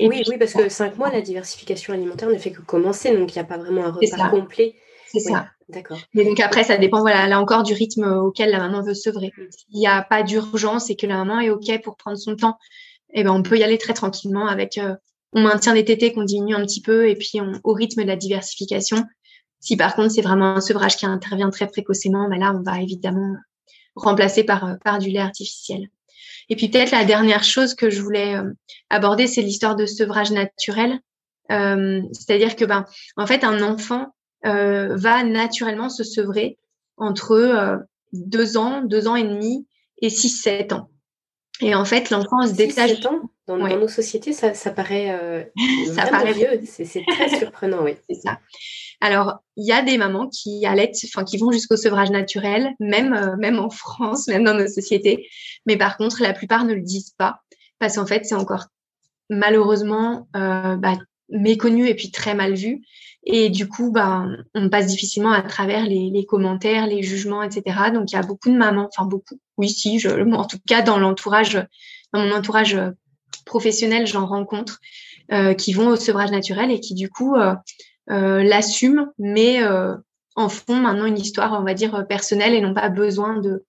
oui, 0.00 0.22
oui, 0.28 0.38
parce 0.38 0.52
que 0.52 0.68
cinq 0.68 0.96
mois, 0.96 1.10
la 1.10 1.20
diversification 1.20 1.92
alimentaire 1.92 2.28
ne 2.28 2.38
fait 2.38 2.50
que 2.50 2.62
commencer, 2.62 3.16
donc 3.16 3.34
il 3.34 3.38
n'y 3.38 3.42
a 3.42 3.44
pas 3.44 3.58
vraiment 3.58 3.84
un 3.84 3.92
repas 3.92 4.28
complet. 4.30 4.74
C'est 5.06 5.20
ça. 5.20 5.46
D'accord. 5.68 5.98
Mais 6.12 6.24
donc 6.24 6.40
après, 6.40 6.64
ça 6.64 6.76
dépend, 6.76 7.00
voilà, 7.00 7.26
là 7.28 7.40
encore, 7.40 7.62
du 7.62 7.72
rythme 7.72 8.04
auquel 8.04 8.50
la 8.50 8.58
maman 8.58 8.82
veut 8.82 8.94
sevrer. 8.94 9.32
Mm. 9.36 9.42
S'il 9.50 9.78
n'y 9.78 9.86
a 9.86 10.02
pas 10.02 10.22
d'urgence 10.22 10.90
et 10.90 10.96
que 10.96 11.06
la 11.06 11.16
maman 11.16 11.40
est 11.40 11.50
OK 11.50 11.80
pour 11.82 11.96
prendre 11.96 12.18
son 12.18 12.36
temps, 12.36 12.58
eh 13.14 13.24
ben, 13.24 13.30
on 13.30 13.42
peut 13.42 13.58
y 13.58 13.62
aller 13.62 13.78
très 13.78 13.94
tranquillement 13.94 14.46
avec, 14.46 14.76
euh, 14.76 14.94
on 15.32 15.40
maintient 15.40 15.74
des 15.74 15.84
tétés 15.84 16.12
qu'on 16.12 16.24
diminue 16.24 16.54
un 16.54 16.64
petit 16.64 16.82
peu 16.82 17.08
et 17.08 17.16
puis 17.16 17.40
on, 17.40 17.52
au 17.62 17.72
rythme 17.72 18.02
de 18.02 18.08
la 18.08 18.16
diversification. 18.16 19.04
Si 19.60 19.76
par 19.76 19.94
contre, 19.94 20.10
c'est 20.10 20.22
vraiment 20.22 20.56
un 20.56 20.60
sevrage 20.60 20.96
qui 20.96 21.06
intervient 21.06 21.50
très 21.50 21.68
précocement, 21.68 22.28
ben 22.28 22.38
là, 22.38 22.52
on 22.54 22.62
va 22.62 22.82
évidemment 22.82 23.34
remplacer 23.94 24.44
par, 24.44 24.64
euh, 24.64 24.74
par 24.84 24.98
du 24.98 25.10
lait 25.10 25.20
artificiel. 25.20 25.88
Et 26.50 26.56
puis 26.56 26.68
peut-être 26.68 26.90
la 26.90 27.04
dernière 27.04 27.44
chose 27.44 27.74
que 27.74 27.88
je 27.88 28.02
voulais 28.02 28.34
euh, 28.34 28.52
aborder, 28.90 29.26
c'est 29.26 29.42
l'histoire 29.42 29.76
de 29.76 29.86
sevrage 29.86 30.30
naturel. 30.30 31.00
C'est-à-dire 31.48 32.56
que 32.56 32.64
ben, 32.64 32.86
en 33.18 33.26
fait, 33.26 33.44
un 33.44 33.60
enfant 33.60 34.14
va 34.42 35.24
naturellement 35.24 35.90
se 35.90 36.02
sevrer 36.02 36.58
entre 36.96 37.84
deux 38.14 38.56
ans, 38.56 38.80
deux 38.80 39.08
ans 39.08 39.14
et 39.14 39.24
demi 39.24 39.66
et 40.00 40.08
six, 40.08 40.30
sept 40.30 40.72
ans. 40.72 40.88
Et 41.60 41.74
en 41.74 41.84
fait, 41.84 42.10
l'enfant 42.10 42.46
se 42.46 42.52
détache. 42.52 43.00
Dans, 43.00 43.30
dans, 43.46 43.58
nos 43.58 43.88
sociétés, 43.88 44.32
ça, 44.32 44.54
ça 44.54 44.70
paraît, 44.70 45.10
euh, 45.10 45.44
ça 45.94 46.06
paraît 46.06 46.32
vieux. 46.32 46.60
C'est 46.64 47.04
très 47.06 47.38
surprenant, 47.38 47.82
oui. 47.82 47.94
C'est 48.08 48.20
ça. 48.20 48.38
Alors, 49.00 49.38
il 49.56 49.66
y 49.66 49.72
a 49.72 49.82
des 49.82 49.98
mamans 49.98 50.28
qui 50.28 50.66
allaitent, 50.66 50.96
enfin, 51.04 51.24
qui 51.24 51.36
vont 51.36 51.52
jusqu'au 51.52 51.76
sevrage 51.76 52.10
naturel, 52.10 52.72
même, 52.80 53.12
euh, 53.12 53.36
même 53.36 53.58
en 53.58 53.70
France, 53.70 54.26
même 54.28 54.44
dans 54.44 54.54
nos 54.54 54.66
sociétés. 54.66 55.28
Mais 55.66 55.76
par 55.76 55.96
contre, 55.96 56.22
la 56.22 56.32
plupart 56.32 56.64
ne 56.64 56.74
le 56.74 56.80
disent 56.80 57.14
pas 57.16 57.40
parce 57.78 57.96
qu'en 57.96 58.06
fait, 58.06 58.24
c'est 58.24 58.34
encore 58.34 58.66
malheureusement 59.30 60.28
euh, 60.36 60.76
bah, 60.76 60.96
méconnu 61.28 61.88
et 61.88 61.94
puis 61.94 62.10
très 62.10 62.34
mal 62.34 62.54
vu. 62.54 62.82
Et 63.26 63.48
du 63.48 63.68
coup, 63.68 63.90
bah, 63.90 64.26
on 64.54 64.68
passe 64.68 64.86
difficilement 64.86 65.32
à 65.32 65.42
travers 65.42 65.84
les, 65.86 66.10
les, 66.10 66.26
commentaires, 66.26 66.86
les 66.86 67.02
jugements, 67.02 67.42
etc. 67.42 67.90
Donc, 67.92 68.12
il 68.12 68.16
y 68.16 68.18
a 68.18 68.22
beaucoup 68.22 68.50
de 68.50 68.56
mamans, 68.56 68.88
enfin 68.94 69.08
beaucoup, 69.08 69.38
oui, 69.56 69.70
si, 69.70 69.98
je, 69.98 70.10
en 70.10 70.44
tout 70.44 70.58
cas 70.66 70.82
dans 70.82 70.98
l'entourage, 70.98 71.66
dans 72.12 72.20
mon 72.20 72.32
entourage 72.32 72.78
professionnel, 73.46 74.06
j'en 74.06 74.26
rencontre, 74.26 74.80
euh, 75.32 75.54
qui 75.54 75.72
vont 75.72 75.88
au 75.88 75.96
sevrage 75.96 76.30
naturel 76.30 76.70
et 76.70 76.80
qui 76.80 76.94
du 76.94 77.08
coup 77.08 77.34
euh, 77.34 77.54
euh, 78.10 78.42
l'assument, 78.42 79.06
mais 79.18 79.62
euh, 79.62 79.94
en 80.36 80.48
font 80.50 80.76
maintenant 80.76 81.06
une 81.06 81.18
histoire, 81.18 81.58
on 81.58 81.64
va 81.64 81.72
dire, 81.74 82.06
personnelle 82.06 82.52
et 82.52 82.60
n'ont 82.60 82.74
pas 82.74 82.90
besoin 82.90 83.38
de, 83.40 83.64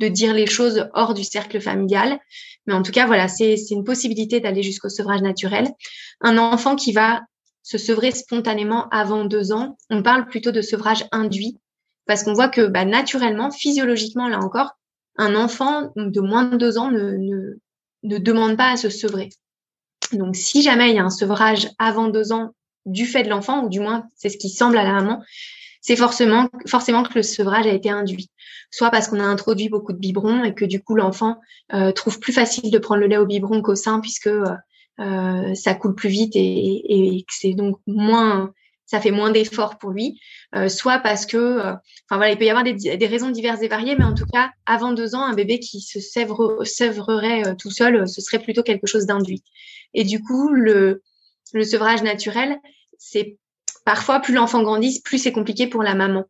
de 0.00 0.08
dire 0.08 0.34
les 0.34 0.46
choses 0.46 0.88
hors 0.94 1.14
du 1.14 1.22
cercle 1.22 1.60
familial. 1.60 2.18
Mais 2.66 2.74
en 2.74 2.82
tout 2.82 2.90
cas, 2.90 3.06
voilà, 3.06 3.28
c'est 3.28 3.56
une 3.70 3.84
possibilité 3.84 4.40
d'aller 4.40 4.62
jusqu'au 4.62 4.88
sevrage 4.88 5.22
naturel. 5.22 5.68
Un 6.20 6.38
enfant 6.38 6.74
qui 6.74 6.92
va 6.92 7.22
se 7.66 7.78
sevrer 7.78 8.12
spontanément 8.12 8.88
avant 8.90 9.24
deux 9.24 9.50
ans, 9.50 9.76
on 9.90 10.00
parle 10.00 10.26
plutôt 10.26 10.52
de 10.52 10.62
sevrage 10.62 11.04
induit, 11.10 11.58
parce 12.06 12.22
qu'on 12.22 12.32
voit 12.32 12.48
que 12.48 12.68
bah, 12.68 12.84
naturellement, 12.84 13.50
physiologiquement, 13.50 14.28
là 14.28 14.38
encore, 14.38 14.78
un 15.16 15.34
enfant 15.34 15.90
de 15.96 16.20
moins 16.20 16.44
de 16.44 16.56
deux 16.58 16.78
ans 16.78 16.92
ne, 16.92 17.16
ne, 17.16 17.58
ne 18.04 18.18
demande 18.18 18.56
pas 18.56 18.70
à 18.70 18.76
se 18.76 18.88
sevrer. 18.88 19.30
Donc, 20.12 20.36
si 20.36 20.62
jamais 20.62 20.90
il 20.90 20.94
y 20.94 21.00
a 21.00 21.04
un 21.04 21.10
sevrage 21.10 21.68
avant 21.80 22.06
deux 22.06 22.30
ans 22.30 22.54
du 22.84 23.04
fait 23.04 23.24
de 23.24 23.30
l'enfant, 23.30 23.64
ou 23.64 23.68
du 23.68 23.80
moins 23.80 24.04
c'est 24.14 24.28
ce 24.28 24.38
qui 24.38 24.48
semble 24.48 24.78
à 24.78 24.84
la 24.84 24.92
maman, 24.92 25.20
c'est 25.80 25.96
forcément, 25.96 26.48
forcément 26.68 27.02
que 27.02 27.14
le 27.16 27.24
sevrage 27.24 27.66
a 27.66 27.72
été 27.72 27.90
induit. 27.90 28.30
Soit 28.70 28.90
parce 28.90 29.08
qu'on 29.08 29.18
a 29.18 29.24
introduit 29.24 29.68
beaucoup 29.68 29.92
de 29.92 29.98
biberons 29.98 30.44
et 30.44 30.54
que 30.54 30.64
du 30.64 30.80
coup 30.80 30.94
l'enfant 30.94 31.40
euh, 31.74 31.90
trouve 31.90 32.20
plus 32.20 32.32
facile 32.32 32.70
de 32.70 32.78
prendre 32.78 33.00
le 33.00 33.08
lait 33.08 33.16
au 33.16 33.26
biberon 33.26 33.60
qu'au 33.60 33.74
sein 33.74 33.98
puisque 33.98 34.28
euh, 34.28 34.54
euh 35.00 35.54
ça 35.54 35.74
coule 35.74 35.94
plus 35.94 36.08
vite 36.08 36.36
et, 36.36 37.16
et 37.16 37.22
que 37.22 37.32
c'est 37.32 37.54
donc 37.54 37.78
moins, 37.86 38.52
ça 38.86 39.00
fait 39.00 39.10
moins 39.10 39.30
d'efforts 39.30 39.78
pour 39.78 39.90
lui. 39.90 40.18
Euh, 40.54 40.68
soit 40.68 40.98
parce 40.98 41.26
que, 41.26 41.36
euh, 41.36 41.72
enfin 42.08 42.16
voilà, 42.16 42.32
il 42.32 42.38
peut 42.38 42.44
y 42.44 42.50
avoir 42.50 42.64
des, 42.64 42.74
des, 42.74 43.06
raisons 43.06 43.30
diverses 43.30 43.62
et 43.62 43.68
variées, 43.68 43.96
mais 43.96 44.04
en 44.04 44.14
tout 44.14 44.26
cas, 44.32 44.50
avant 44.64 44.92
deux 44.92 45.14
ans, 45.14 45.22
un 45.22 45.34
bébé 45.34 45.58
qui 45.58 45.80
se 45.80 46.00
sèvre, 46.00 46.64
sèvrerait 46.64 47.56
tout 47.56 47.70
seul, 47.70 48.08
ce 48.08 48.20
serait 48.20 48.38
plutôt 48.38 48.62
quelque 48.62 48.86
chose 48.86 49.06
d'induit. 49.06 49.42
Et 49.94 50.04
du 50.04 50.22
coup, 50.22 50.50
le, 50.52 51.02
le 51.52 51.64
sevrage 51.64 52.02
naturel, 52.02 52.58
c'est 52.98 53.38
parfois 53.84 54.20
plus 54.20 54.34
l'enfant 54.34 54.62
grandit, 54.62 55.00
plus 55.04 55.18
c'est 55.18 55.32
compliqué 55.32 55.66
pour 55.66 55.82
la 55.82 55.94
maman. 55.94 56.24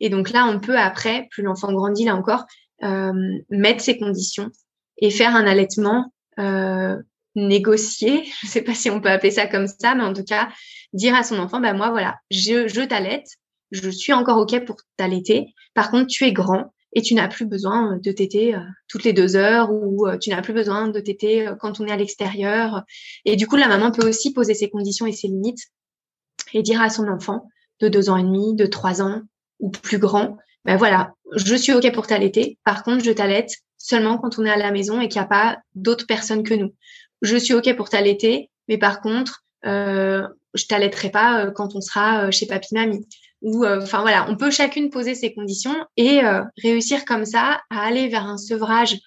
Et 0.00 0.08
donc 0.08 0.30
là, 0.30 0.46
on 0.46 0.60
peut 0.60 0.76
après, 0.76 1.28
plus 1.30 1.42
l'enfant 1.42 1.72
grandit, 1.72 2.04
là 2.04 2.16
encore, 2.16 2.44
euh, 2.82 3.12
mettre 3.50 3.82
ses 3.82 3.98
conditions 3.98 4.50
et 4.98 5.10
faire 5.10 5.36
un 5.36 5.46
allaitement 5.46 6.12
euh, 6.38 6.96
négocié. 7.34 8.24
Je 8.40 8.46
ne 8.46 8.50
sais 8.50 8.62
pas 8.62 8.74
si 8.74 8.90
on 8.90 9.00
peut 9.00 9.10
appeler 9.10 9.30
ça 9.30 9.46
comme 9.46 9.66
ça, 9.66 9.94
mais 9.94 10.04
en 10.04 10.12
tout 10.12 10.24
cas, 10.24 10.48
dire 10.92 11.14
à 11.14 11.22
son 11.22 11.38
enfant, 11.38 11.60
bah 11.60 11.72
moi 11.72 11.90
voilà, 11.90 12.16
je, 12.30 12.68
je 12.68 12.80
t'allaite, 12.82 13.26
je 13.72 13.90
suis 13.90 14.12
encore 14.12 14.38
ok 14.38 14.64
pour 14.64 14.76
t'allaiter. 14.96 15.52
Par 15.74 15.90
contre, 15.90 16.06
tu 16.06 16.24
es 16.24 16.32
grand 16.32 16.72
et 16.94 17.02
tu 17.02 17.14
n'as 17.14 17.28
plus 17.28 17.46
besoin 17.46 17.98
de 17.98 18.12
téter 18.12 18.54
euh, 18.54 18.60
toutes 18.88 19.04
les 19.04 19.12
deux 19.12 19.34
heures 19.36 19.72
ou 19.72 20.06
euh, 20.06 20.16
tu 20.16 20.30
n'as 20.30 20.42
plus 20.42 20.52
besoin 20.52 20.88
de 20.88 21.00
téter 21.00 21.48
euh, 21.48 21.56
quand 21.56 21.80
on 21.80 21.86
est 21.86 21.92
à 21.92 21.96
l'extérieur. 21.96 22.84
Et 23.24 23.36
du 23.36 23.46
coup, 23.46 23.56
la 23.56 23.68
maman 23.68 23.90
peut 23.90 24.08
aussi 24.08 24.32
poser 24.32 24.54
ses 24.54 24.70
conditions 24.70 25.06
et 25.06 25.12
ses 25.12 25.28
limites 25.28 25.66
et 26.52 26.62
dire 26.62 26.80
à 26.80 26.90
son 26.90 27.08
enfant 27.08 27.48
de 27.80 27.88
deux 27.88 28.10
ans 28.10 28.16
et 28.16 28.22
demi, 28.22 28.54
de 28.54 28.66
trois 28.66 29.02
ans 29.02 29.22
ou 29.58 29.70
plus 29.70 29.98
grand, 29.98 30.38
ben 30.64 30.76
voilà, 30.76 31.14
je 31.34 31.54
suis 31.54 31.72
OK 31.72 31.90
pour 31.92 32.06
t'allaiter. 32.06 32.58
Par 32.64 32.84
contre, 32.84 33.04
je 33.04 33.10
t'allaite 33.10 33.50
seulement 33.76 34.18
quand 34.18 34.38
on 34.38 34.44
est 34.44 34.50
à 34.50 34.56
la 34.56 34.70
maison 34.70 35.00
et 35.00 35.08
qu'il 35.08 35.20
n'y 35.20 35.26
a 35.26 35.28
pas 35.28 35.58
d'autres 35.74 36.06
personnes 36.06 36.42
que 36.42 36.54
nous. 36.54 36.72
Je 37.24 37.36
suis 37.36 37.54
OK 37.54 37.74
pour 37.76 37.88
t'allaiter, 37.88 38.50
mais 38.68 38.78
par 38.78 39.00
contre, 39.00 39.44
euh, 39.66 40.22
je 40.54 40.66
t'allaiterai 40.66 41.10
pas 41.10 41.50
quand 41.50 41.74
on 41.74 41.80
sera 41.80 42.30
chez 42.30 42.46
papy 42.46 42.74
mamie. 42.74 43.06
Ou 43.42 43.66
enfin 43.66 44.00
voilà, 44.00 44.26
on 44.30 44.36
peut 44.36 44.50
chacune 44.50 44.88
poser 44.88 45.14
ses 45.14 45.34
conditions 45.34 45.76
et 45.96 46.20
réussir 46.62 47.04
comme 47.04 47.26
ça 47.26 47.60
à 47.68 47.80
aller 47.80 48.08
vers 48.08 48.24
un 48.24 48.38
sevrage 48.38 48.98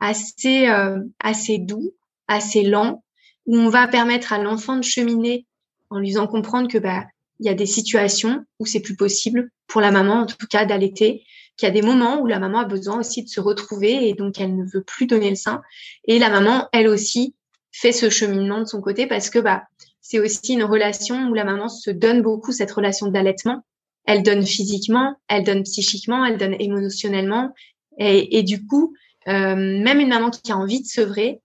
assez 0.00 0.66
assez 1.20 1.58
doux, 1.58 1.94
assez 2.28 2.62
lent, 2.62 3.02
où 3.46 3.56
on 3.56 3.70
va 3.70 3.88
permettre 3.88 4.34
à 4.34 4.38
l'enfant 4.38 4.76
de 4.76 4.82
cheminer 4.82 5.46
en 5.88 5.98
lui 5.98 6.10
faisant 6.10 6.26
comprendre 6.26 6.68
que 6.68 6.76
bah 6.76 7.04
il 7.40 7.46
y 7.46 7.48
a 7.48 7.54
des 7.54 7.66
situations 7.66 8.44
où 8.58 8.66
c'est 8.66 8.80
plus 8.80 8.96
possible 8.96 9.50
pour 9.66 9.80
la 9.80 9.90
maman, 9.90 10.20
en 10.20 10.26
tout 10.26 10.46
cas, 10.48 10.64
d'allaiter, 10.64 11.24
qu'il 11.56 11.66
y 11.66 11.70
a 11.70 11.74
des 11.74 11.82
moments 11.82 12.20
où 12.20 12.26
la 12.26 12.38
maman 12.38 12.60
a 12.60 12.64
besoin 12.64 13.00
aussi 13.00 13.22
de 13.22 13.28
se 13.28 13.40
retrouver 13.40 14.08
et 14.08 14.14
donc 14.14 14.40
elle 14.40 14.56
ne 14.56 14.64
veut 14.64 14.82
plus 14.82 15.06
donner 15.06 15.30
le 15.30 15.36
sein. 15.36 15.62
Et 16.06 16.18
la 16.18 16.28
maman, 16.28 16.68
elle 16.72 16.88
aussi, 16.88 17.34
fait 17.78 17.92
ce 17.92 18.08
cheminement 18.08 18.60
de 18.60 18.64
son 18.64 18.80
côté 18.80 19.06
parce 19.06 19.28
que 19.28 19.38
bah 19.38 19.64
c'est 20.00 20.18
aussi 20.18 20.54
une 20.54 20.64
relation 20.64 21.28
où 21.28 21.34
la 21.34 21.44
maman 21.44 21.68
se 21.68 21.90
donne 21.90 22.22
beaucoup 22.22 22.52
cette 22.52 22.70
relation 22.70 23.08
d'allaitement. 23.08 23.64
Elle 24.06 24.22
donne 24.22 24.46
physiquement, 24.46 25.16
elle 25.28 25.42
donne 25.42 25.64
psychiquement, 25.64 26.24
elle 26.24 26.38
donne 26.38 26.54
émotionnellement. 26.60 27.52
Et, 27.98 28.42
du 28.44 28.64
coup, 28.64 28.94
euh, 29.26 29.56
même 29.56 29.98
une 29.98 30.10
maman 30.10 30.30
qui 30.30 30.52
a 30.52 30.56
envie 30.56 30.80
de 30.80 30.86
sevrer, 30.86 31.40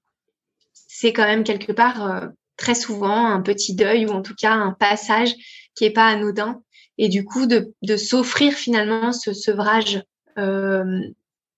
c'est 0.74 1.12
quand 1.12 1.26
même 1.26 1.44
quelque 1.44 1.72
part 1.72 2.06
euh, 2.06 2.28
très 2.56 2.76
souvent 2.76 3.26
un 3.26 3.42
petit 3.42 3.74
deuil 3.74 4.06
ou 4.06 4.12
en 4.12 4.22
tout 4.22 4.36
cas 4.36 4.52
un 4.52 4.74
passage 4.74 5.34
qui 5.74 5.86
est 5.86 5.94
pas 5.94 6.06
anodin. 6.06 6.62
Et 7.00 7.10
du 7.10 7.26
coup, 7.26 7.48
de, 7.48 7.74
de 7.82 7.98
s'offrir 7.98 8.54
finalement 8.54 9.12
ce 9.12 9.34
sevrage 9.34 10.04
euh, 10.38 11.00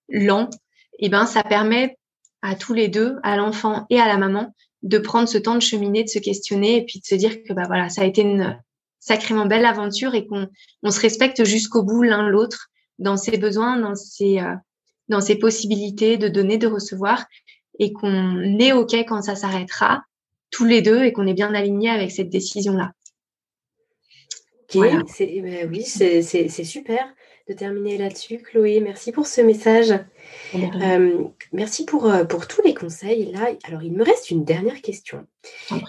lent, 0.07 0.49
eh 0.99 1.09
ben 1.09 1.25
ça 1.25 1.43
permet 1.43 1.97
à 2.43 2.55
tous 2.55 2.73
les 2.73 2.89
deux, 2.89 3.17
à 3.23 3.37
l'enfant 3.37 3.87
et 3.89 3.99
à 3.99 4.07
la 4.07 4.17
maman, 4.17 4.53
de 4.83 4.97
prendre 4.99 5.27
ce 5.27 5.37
temps 5.37 5.55
de 5.55 5.61
cheminer, 5.61 6.03
de 6.03 6.09
se 6.09 6.19
questionner 6.19 6.77
et 6.77 6.85
puis 6.85 6.99
de 6.99 7.05
se 7.05 7.15
dire 7.15 7.41
que 7.43 7.53
bah 7.53 7.63
voilà, 7.65 7.89
ça 7.89 8.01
a 8.01 8.05
été 8.05 8.21
une 8.21 8.59
sacrément 8.99 9.45
belle 9.45 9.65
aventure 9.65 10.13
et 10.13 10.27
qu'on 10.27 10.47
on 10.83 10.91
se 10.91 10.99
respecte 10.99 11.45
jusqu'au 11.45 11.83
bout 11.83 12.03
l'un 12.03 12.27
l'autre 12.27 12.69
dans 12.99 13.17
ses 13.17 13.37
besoins, 13.37 13.77
dans 13.77 13.95
ses 13.95 14.39
euh, 14.39 14.53
dans 15.07 15.21
ses 15.21 15.35
possibilités 15.35 16.17
de 16.17 16.27
donner, 16.27 16.57
de 16.57 16.67
recevoir 16.67 17.25
et 17.79 17.91
qu'on 17.93 18.59
est 18.59 18.73
ok 18.73 18.93
quand 19.07 19.21
ça 19.21 19.35
s'arrêtera 19.35 20.03
tous 20.51 20.65
les 20.65 20.81
deux 20.81 21.03
et 21.03 21.13
qu'on 21.13 21.27
est 21.27 21.33
bien 21.33 21.53
aligné 21.53 21.89
avec 21.89 22.11
cette 22.11 22.29
décision-là. 22.29 22.91
Ben 24.73 25.03
oui, 25.69 25.83
c'est 25.83 26.63
super. 26.63 27.05
De 27.49 27.53
terminer 27.53 27.97
là-dessus, 27.97 28.37
Chloé. 28.37 28.79
Merci 28.79 29.11
pour 29.11 29.27
ce 29.27 29.41
message. 29.41 29.93
Euh, 30.55 31.23
merci 31.51 31.83
pour, 31.83 32.09
euh, 32.09 32.23
pour 32.23 32.47
tous 32.47 32.61
les 32.61 32.73
conseils. 32.73 33.31
Là, 33.33 33.49
alors, 33.65 33.83
il 33.83 33.91
me 33.91 34.03
reste 34.03 34.31
une 34.31 34.45
dernière 34.45 34.81
question. 34.81 35.25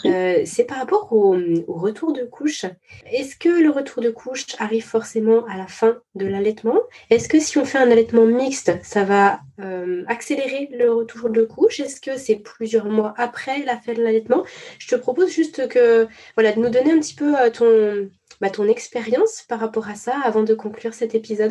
Euh, 0.04 0.42
c'est 0.44 0.64
par 0.64 0.78
rapport 0.78 1.12
au, 1.12 1.36
retour 1.68 2.12
de 2.12 2.24
couche. 2.24 2.64
Est-ce 3.06 3.36
que 3.36 3.48
le 3.48 3.70
retour 3.70 4.02
de 4.02 4.10
couche 4.10 4.46
arrive 4.58 4.84
forcément 4.84 5.46
à 5.46 5.56
la 5.56 5.68
fin 5.68 5.98
de 6.16 6.26
l'allaitement? 6.26 6.80
Est-ce 7.10 7.28
que 7.28 7.38
si 7.38 7.56
on 7.58 7.64
fait 7.64 7.78
un 7.78 7.90
allaitement 7.90 8.26
mixte, 8.26 8.72
ça 8.82 9.04
va 9.04 9.40
accélérer 10.08 10.70
le 10.72 10.92
retour 10.92 11.30
de 11.30 11.44
couche? 11.44 11.78
Est-ce 11.78 12.00
que 12.00 12.16
c'est 12.16 12.36
plusieurs 12.36 12.86
mois 12.86 13.14
après 13.16 13.64
la 13.64 13.76
fin 13.76 13.92
de 13.92 14.02
l'allaitement? 14.02 14.42
Je 14.80 14.88
te 14.88 14.96
propose 14.96 15.30
juste 15.30 15.68
que, 15.68 16.08
voilà, 16.34 16.50
de 16.50 16.60
nous 16.60 16.70
donner 16.70 16.90
un 16.90 16.98
petit 16.98 17.14
peu 17.14 17.32
ton 17.52 18.08
bah, 18.40 18.50
ton 18.50 18.66
expérience 18.68 19.44
par 19.48 19.60
rapport 19.60 19.88
à 19.88 19.94
ça 19.94 20.18
avant 20.24 20.42
de 20.42 20.54
conclure 20.54 20.94
cet 20.94 21.14
épisode 21.14 21.43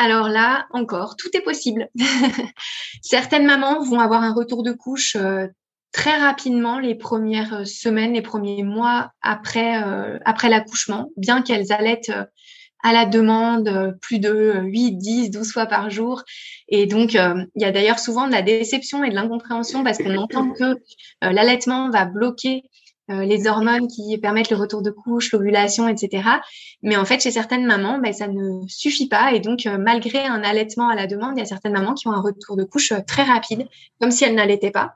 alors 0.00 0.30
là, 0.30 0.66
encore, 0.70 1.14
tout 1.14 1.28
est 1.34 1.42
possible. 1.42 1.90
Certaines 3.02 3.44
mamans 3.44 3.82
vont 3.82 4.00
avoir 4.00 4.22
un 4.22 4.32
retour 4.32 4.62
de 4.62 4.72
couche 4.72 5.14
euh, 5.14 5.46
très 5.92 6.16
rapidement 6.16 6.78
les 6.78 6.94
premières 6.94 7.52
euh, 7.52 7.64
semaines, 7.66 8.14
les 8.14 8.22
premiers 8.22 8.62
mois 8.62 9.10
après, 9.20 9.84
euh, 9.84 10.18
après 10.24 10.48
l'accouchement, 10.48 11.10
bien 11.18 11.42
qu'elles 11.42 11.70
allaitent 11.70 12.14
à 12.82 12.94
la 12.94 13.04
demande 13.04 13.98
plus 14.00 14.20
de 14.20 14.62
8, 14.62 14.92
10, 14.92 15.30
12 15.32 15.52
fois 15.52 15.66
par 15.66 15.90
jour. 15.90 16.22
Et 16.68 16.86
donc, 16.86 17.12
il 17.12 17.48
y 17.56 17.64
a 17.66 17.70
d'ailleurs 17.70 17.98
souvent 17.98 18.26
de 18.26 18.32
la 18.32 18.40
déception 18.40 19.04
et 19.04 19.10
de 19.10 19.14
l'incompréhension 19.14 19.84
parce 19.84 19.98
qu'on 19.98 20.16
entend 20.16 20.52
que 20.52 20.78
l'allaitement 21.20 21.90
va 21.90 22.06
bloquer 22.06 22.62
euh, 23.10 23.24
les 23.24 23.48
hormones 23.48 23.88
qui 23.88 24.16
permettent 24.18 24.50
le 24.50 24.56
retour 24.56 24.82
de 24.82 24.90
couche, 24.90 25.32
l'ovulation, 25.32 25.88
etc. 25.88 26.28
Mais 26.82 26.96
en 26.96 27.04
fait, 27.04 27.20
chez 27.20 27.32
certaines 27.32 27.66
mamans, 27.66 27.98
ben, 27.98 28.12
ça 28.12 28.28
ne 28.28 28.66
suffit 28.68 29.08
pas. 29.08 29.32
Et 29.32 29.40
donc, 29.40 29.66
euh, 29.66 29.78
malgré 29.78 30.24
un 30.24 30.44
allaitement 30.44 30.88
à 30.88 30.94
la 30.94 31.06
demande, 31.06 31.32
il 31.36 31.40
y 31.40 31.42
a 31.42 31.46
certaines 31.46 31.72
mamans 31.72 31.94
qui 31.94 32.06
ont 32.06 32.12
un 32.12 32.20
retour 32.20 32.56
de 32.56 32.62
couche 32.62 32.92
euh, 32.92 33.00
très 33.04 33.24
rapide, 33.24 33.66
comme 34.00 34.12
si 34.12 34.24
elles 34.24 34.34
n'allaitaient 34.34 34.70
pas. 34.70 34.94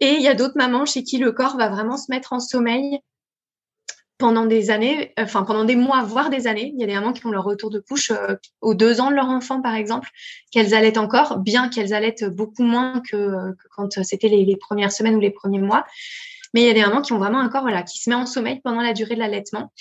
Et 0.00 0.14
il 0.14 0.22
y 0.22 0.28
a 0.28 0.34
d'autres 0.34 0.56
mamans 0.56 0.84
chez 0.84 1.04
qui 1.04 1.18
le 1.18 1.30
corps 1.30 1.56
va 1.56 1.68
vraiment 1.68 1.96
se 1.96 2.10
mettre 2.10 2.32
en 2.32 2.40
sommeil 2.40 2.98
pendant 4.16 4.46
des 4.46 4.70
années, 4.70 5.12
enfin 5.16 5.44
pendant 5.44 5.64
des 5.64 5.76
mois, 5.76 6.02
voire 6.02 6.30
des 6.30 6.48
années. 6.48 6.72
Il 6.74 6.80
y 6.80 6.82
a 6.82 6.86
des 6.88 6.94
mamans 6.94 7.12
qui 7.12 7.24
ont 7.24 7.30
leur 7.30 7.44
retour 7.44 7.70
de 7.70 7.78
couche 7.78 8.12
aux 8.60 8.74
deux 8.74 9.00
ans 9.00 9.10
de 9.10 9.14
leur 9.14 9.28
enfant, 9.28 9.62
par 9.62 9.76
exemple, 9.76 10.08
qu'elles 10.50 10.74
allaitent 10.74 10.98
encore, 10.98 11.38
bien 11.38 11.68
qu'elles 11.68 11.94
allaitent 11.94 12.24
beaucoup 12.24 12.64
moins 12.64 13.00
que, 13.08 13.54
quand 13.76 14.02
c'était 14.02 14.26
les, 14.26 14.56
premières 14.56 14.90
semaines 14.90 15.14
ou 15.14 15.20
les 15.20 15.30
premiers 15.30 15.60
mois. 15.60 15.84
Mais 16.54 16.62
il 16.62 16.66
y 16.66 16.70
a 16.70 16.74
des 16.74 16.80
mamans 16.80 17.02
qui 17.02 17.12
ont 17.12 17.18
vraiment 17.18 17.40
un 17.40 17.48
corps 17.48 17.62
voilà, 17.62 17.82
qui 17.82 17.98
se 17.98 18.08
met 18.10 18.16
en 18.16 18.26
sommeil 18.26 18.60
pendant 18.62 18.80
la 18.80 18.92
durée 18.92 19.14
de 19.14 19.20
l'allaitement. 19.20 19.72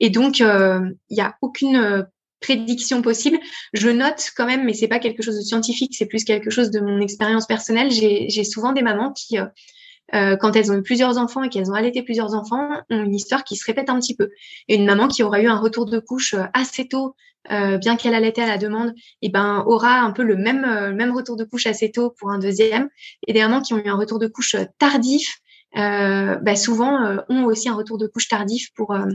Et 0.00 0.10
donc, 0.10 0.40
euh, 0.40 0.80
il 1.10 1.14
n'y 1.14 1.20
a 1.20 1.36
aucune 1.42 1.76
euh, 1.76 2.02
prédiction 2.40 3.02
possible. 3.02 3.38
Je 3.74 3.90
note 3.90 4.30
quand 4.36 4.46
même, 4.46 4.64
mais 4.64 4.72
c'est 4.72 4.88
pas 4.88 4.98
quelque 4.98 5.22
chose 5.22 5.36
de 5.36 5.42
scientifique, 5.42 5.94
c'est 5.94 6.06
plus 6.06 6.24
quelque 6.24 6.50
chose 6.50 6.70
de 6.70 6.80
mon 6.80 7.00
expérience 7.00 7.46
personnelle. 7.46 7.90
J'ai 7.90 8.44
souvent 8.44 8.72
des 8.72 8.82
mamans 8.82 9.12
qui, 9.12 9.38
euh, 9.38 10.36
quand 10.36 10.56
elles 10.56 10.72
ont 10.72 10.76
eu 10.76 10.82
plusieurs 10.82 11.18
enfants 11.18 11.42
et 11.42 11.50
qu'elles 11.50 11.70
ont 11.70 11.74
allaité 11.74 12.02
plusieurs 12.02 12.34
enfants, 12.34 12.66
ont 12.90 13.04
une 13.04 13.14
histoire 13.14 13.44
qui 13.44 13.56
se 13.56 13.64
répète 13.66 13.90
un 13.90 13.98
petit 14.00 14.16
peu. 14.16 14.30
Et 14.68 14.76
une 14.76 14.86
maman 14.86 15.06
qui 15.06 15.22
aura 15.22 15.40
eu 15.40 15.46
un 15.46 15.58
retour 15.58 15.84
de 15.84 15.98
couche 15.98 16.34
assez 16.54 16.88
tôt, 16.88 17.14
bien 17.48 17.96
qu'elle 17.96 18.14
allaitait 18.14 18.42
à 18.42 18.46
la 18.46 18.58
demande, 18.58 18.94
et 19.22 19.26
eh 19.26 19.28
ben 19.28 19.62
aura 19.66 20.00
un 20.00 20.12
peu 20.12 20.22
le 20.22 20.36
même 20.36 20.94
même 20.94 21.14
retour 21.14 21.36
de 21.36 21.44
couche 21.44 21.66
assez 21.66 21.90
tôt 21.90 22.14
pour 22.18 22.30
un 22.30 22.38
deuxième. 22.38 22.88
Et 23.26 23.34
des 23.34 23.40
mamans 23.40 23.60
qui 23.60 23.74
ont 23.74 23.78
eu 23.78 23.88
un 23.88 23.96
retour 23.96 24.18
de 24.18 24.28
couche 24.28 24.56
tardif, 24.78 25.26
euh, 25.26 25.39
bah 25.74 26.56
souvent 26.56 27.04
euh, 27.04 27.18
ont 27.28 27.44
aussi 27.44 27.68
un 27.68 27.74
retour 27.74 27.98
de 27.98 28.06
couche 28.06 28.28
tardif 28.28 28.72
pour 28.74 28.92
euh, 28.92 29.06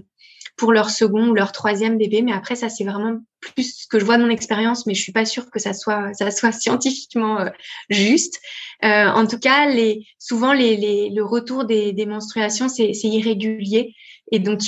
pour 0.58 0.72
leur 0.72 0.90
second 0.90 1.28
ou 1.30 1.34
leur 1.34 1.52
troisième 1.52 1.98
bébé. 1.98 2.22
Mais 2.22 2.32
après, 2.32 2.56
ça, 2.56 2.70
c'est 2.70 2.86
vraiment 2.86 3.20
plus 3.42 3.82
ce 3.82 3.88
que 3.88 4.00
je 4.00 4.06
vois 4.06 4.18
de 4.18 4.24
mon 4.24 4.30
expérience, 4.30 4.86
mais 4.86 4.94
je 4.94 5.02
suis 5.02 5.12
pas 5.12 5.26
sûre 5.26 5.52
que 5.52 5.60
ça 5.60 5.74
soit, 5.74 6.14
ça 6.14 6.32
soit 6.32 6.52
scientifiquement 6.54 7.46
juste. 7.90 8.40
Euh, 8.86 9.08
en 9.08 9.28
tout 9.28 9.38
cas, 9.38 9.70
les, 9.70 10.06
souvent, 10.18 10.54
les, 10.54 10.78
les, 10.78 11.10
le 11.10 11.26
retour 11.26 11.66
des, 11.66 11.92
des 11.92 12.06
menstruations, 12.06 12.70
c'est 12.70 12.94
irrégulier. 13.04 13.94
Et 14.32 14.40
donc, 14.40 14.62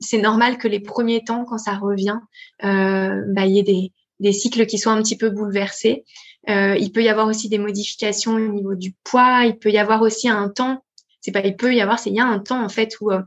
c'est 0.00 0.18
normal 0.18 0.56
que 0.56 0.66
les 0.66 0.80
premiers 0.80 1.22
temps, 1.22 1.44
quand 1.44 1.58
ça 1.58 1.74
revient, 1.74 2.20
bah, 2.62 3.44
il 3.44 3.50
y 3.50 3.58
ait 3.58 3.62
des, 3.62 3.92
des 4.20 4.32
cycles 4.32 4.64
qui 4.64 4.78
soient 4.78 4.92
un 4.92 5.02
petit 5.02 5.18
peu 5.18 5.28
bouleversés. 5.28 6.06
il 6.48 6.90
peut 6.90 7.02
y 7.02 7.10
avoir 7.10 7.26
aussi 7.26 7.50
des 7.50 7.58
modifications 7.58 8.32
au 8.32 8.40
niveau 8.40 8.74
du 8.76 8.94
poids. 9.04 9.44
Il 9.44 9.58
peut 9.58 9.70
y 9.70 9.76
avoir 9.76 10.00
aussi 10.00 10.26
un 10.26 10.48
temps 10.48 10.83
c'est 11.24 11.32
pas 11.32 11.40
il 11.40 11.56
peut 11.56 11.74
y 11.74 11.80
avoir 11.80 11.98
c'est 11.98 12.10
il 12.10 12.16
y 12.16 12.20
a 12.20 12.26
un 12.26 12.38
temps 12.38 12.62
en 12.62 12.68
fait 12.68 12.96
où 13.00 13.10
euh, 13.10 13.22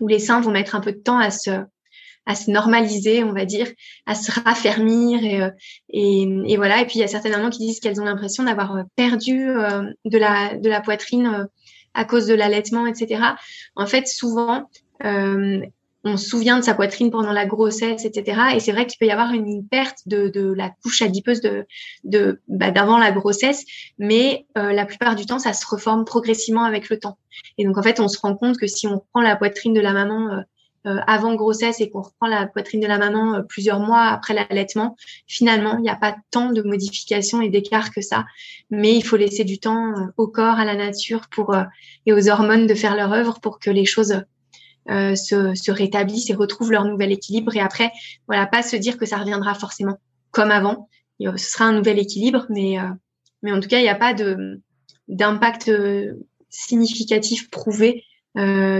où 0.00 0.08
les 0.08 0.18
seins 0.18 0.40
vont 0.40 0.50
mettre 0.50 0.74
un 0.74 0.80
peu 0.80 0.92
de 0.92 0.98
temps 0.98 1.18
à 1.18 1.30
se 1.30 1.50
à 2.26 2.34
se 2.34 2.50
normaliser, 2.50 3.24
on 3.24 3.32
va 3.32 3.44
dire, 3.44 3.66
à 4.06 4.14
se 4.14 4.30
raffermir 4.30 5.24
et, 5.24 5.42
euh, 5.42 5.50
et, 5.88 6.56
voilà. 6.58 6.80
Et 6.80 6.84
puis 6.84 6.96
il 6.96 7.00
y 7.00 7.02
a 7.02 7.08
certaines 7.08 7.32
mamans 7.32 7.48
qui 7.48 7.66
disent 7.66 7.80
qu'elles 7.80 8.00
ont 8.00 8.04
l'impression 8.04 8.44
d'avoir 8.44 8.76
euh, 8.76 8.82
perdu 8.94 9.38
de 9.38 10.18
la 10.18 10.54
de 10.56 10.68
la 10.68 10.80
poitrine 10.80 11.48
à 11.94 12.04
cause 12.04 12.26
de 12.26 12.34
l'allaitement, 12.34 12.86
etc. 12.86 13.22
En 13.74 13.86
fait, 13.86 14.06
souvent, 14.06 14.68
on 16.04 16.16
souvient 16.16 16.58
de 16.58 16.64
sa 16.64 16.74
poitrine 16.74 17.10
pendant 17.10 17.32
la 17.32 17.46
grossesse, 17.46 18.04
etc. 18.04 18.40
Et 18.54 18.60
c'est 18.60 18.72
vrai 18.72 18.86
qu'il 18.86 18.98
peut 18.98 19.06
y 19.06 19.10
avoir 19.10 19.32
une 19.32 19.66
perte 19.66 19.98
de, 20.06 20.52
la 20.52 20.70
couche 20.82 21.02
adipeuse 21.02 21.42
bah, 22.02 22.70
d'avant 22.70 22.98
la 22.98 23.12
grossesse, 23.12 23.64
mais 23.98 24.46
euh, 24.56 24.72
la 24.72 24.86
plupart 24.86 25.14
du 25.14 25.26
temps, 25.26 25.38
ça 25.38 25.52
se 25.52 25.66
reforme 25.66 26.04
progressivement 26.04 26.64
avec 26.64 26.88
le 26.88 26.98
temps. 26.98 27.18
Et 27.58 27.64
donc 27.64 27.76
en 27.76 27.82
fait, 27.82 28.00
on 28.00 28.08
se 28.08 28.18
rend 28.18 28.34
compte 28.34 28.56
que 28.56 28.66
si 28.66 28.86
on 28.86 29.02
prend 29.12 29.20
la 29.20 29.36
poitrine 29.36 29.74
de 29.74 29.80
la 29.80 29.92
maman 29.92 30.32
euh, 30.32 30.40
euh, 30.86 30.98
avant 31.06 31.34
grossesse 31.34 31.82
et 31.82 31.90
qu'on 31.90 32.00
reprend 32.00 32.26
la 32.26 32.46
poitrine 32.46 32.80
de 32.80 32.86
la 32.86 32.96
maman 32.96 33.42
plusieurs 33.46 33.80
mois 33.80 34.04
après 34.04 34.32
l'allaitement, 34.32 34.96
finalement, 35.26 35.76
il 35.76 35.82
n'y 35.82 35.90
a 35.90 35.96
pas 35.96 36.16
tant 36.30 36.50
de 36.52 36.62
modifications 36.62 37.42
et 37.42 37.50
d'écart 37.50 37.90
que 37.90 38.00
ça. 38.00 38.24
Mais 38.70 38.94
il 38.94 39.02
faut 39.02 39.18
laisser 39.18 39.44
du 39.44 39.58
temps 39.58 39.92
au 40.16 40.26
corps, 40.26 40.58
à 40.58 40.64
la 40.64 40.76
nature 40.76 41.28
pour 41.30 41.54
et 42.06 42.14
aux 42.14 42.30
hormones 42.30 42.66
de 42.66 42.74
faire 42.74 42.96
leur 42.96 43.12
œuvre 43.12 43.40
pour 43.40 43.58
que 43.58 43.68
les 43.68 43.84
choses 43.84 44.22
euh, 44.88 45.14
se, 45.14 45.54
se, 45.54 45.70
rétablissent 45.70 46.30
et 46.30 46.34
retrouvent 46.34 46.72
leur 46.72 46.84
nouvel 46.84 47.12
équilibre. 47.12 47.54
Et 47.54 47.60
après, 47.60 47.92
voilà, 48.26 48.46
pas 48.46 48.62
se 48.62 48.76
dire 48.76 48.96
que 48.96 49.06
ça 49.06 49.18
reviendra 49.18 49.54
forcément 49.54 49.98
comme 50.30 50.50
avant. 50.50 50.88
Ce 51.20 51.36
sera 51.36 51.66
un 51.66 51.72
nouvel 51.72 51.98
équilibre, 51.98 52.46
mais, 52.48 52.78
euh, 52.78 52.88
mais 53.42 53.52
en 53.52 53.60
tout 53.60 53.68
cas, 53.68 53.78
il 53.78 53.82
n'y 53.82 53.88
a 53.88 53.94
pas 53.94 54.14
de 54.14 54.60
d'impact 55.08 55.68
euh, 55.68 56.14
significatif 56.48 57.50
prouvé 57.50 58.04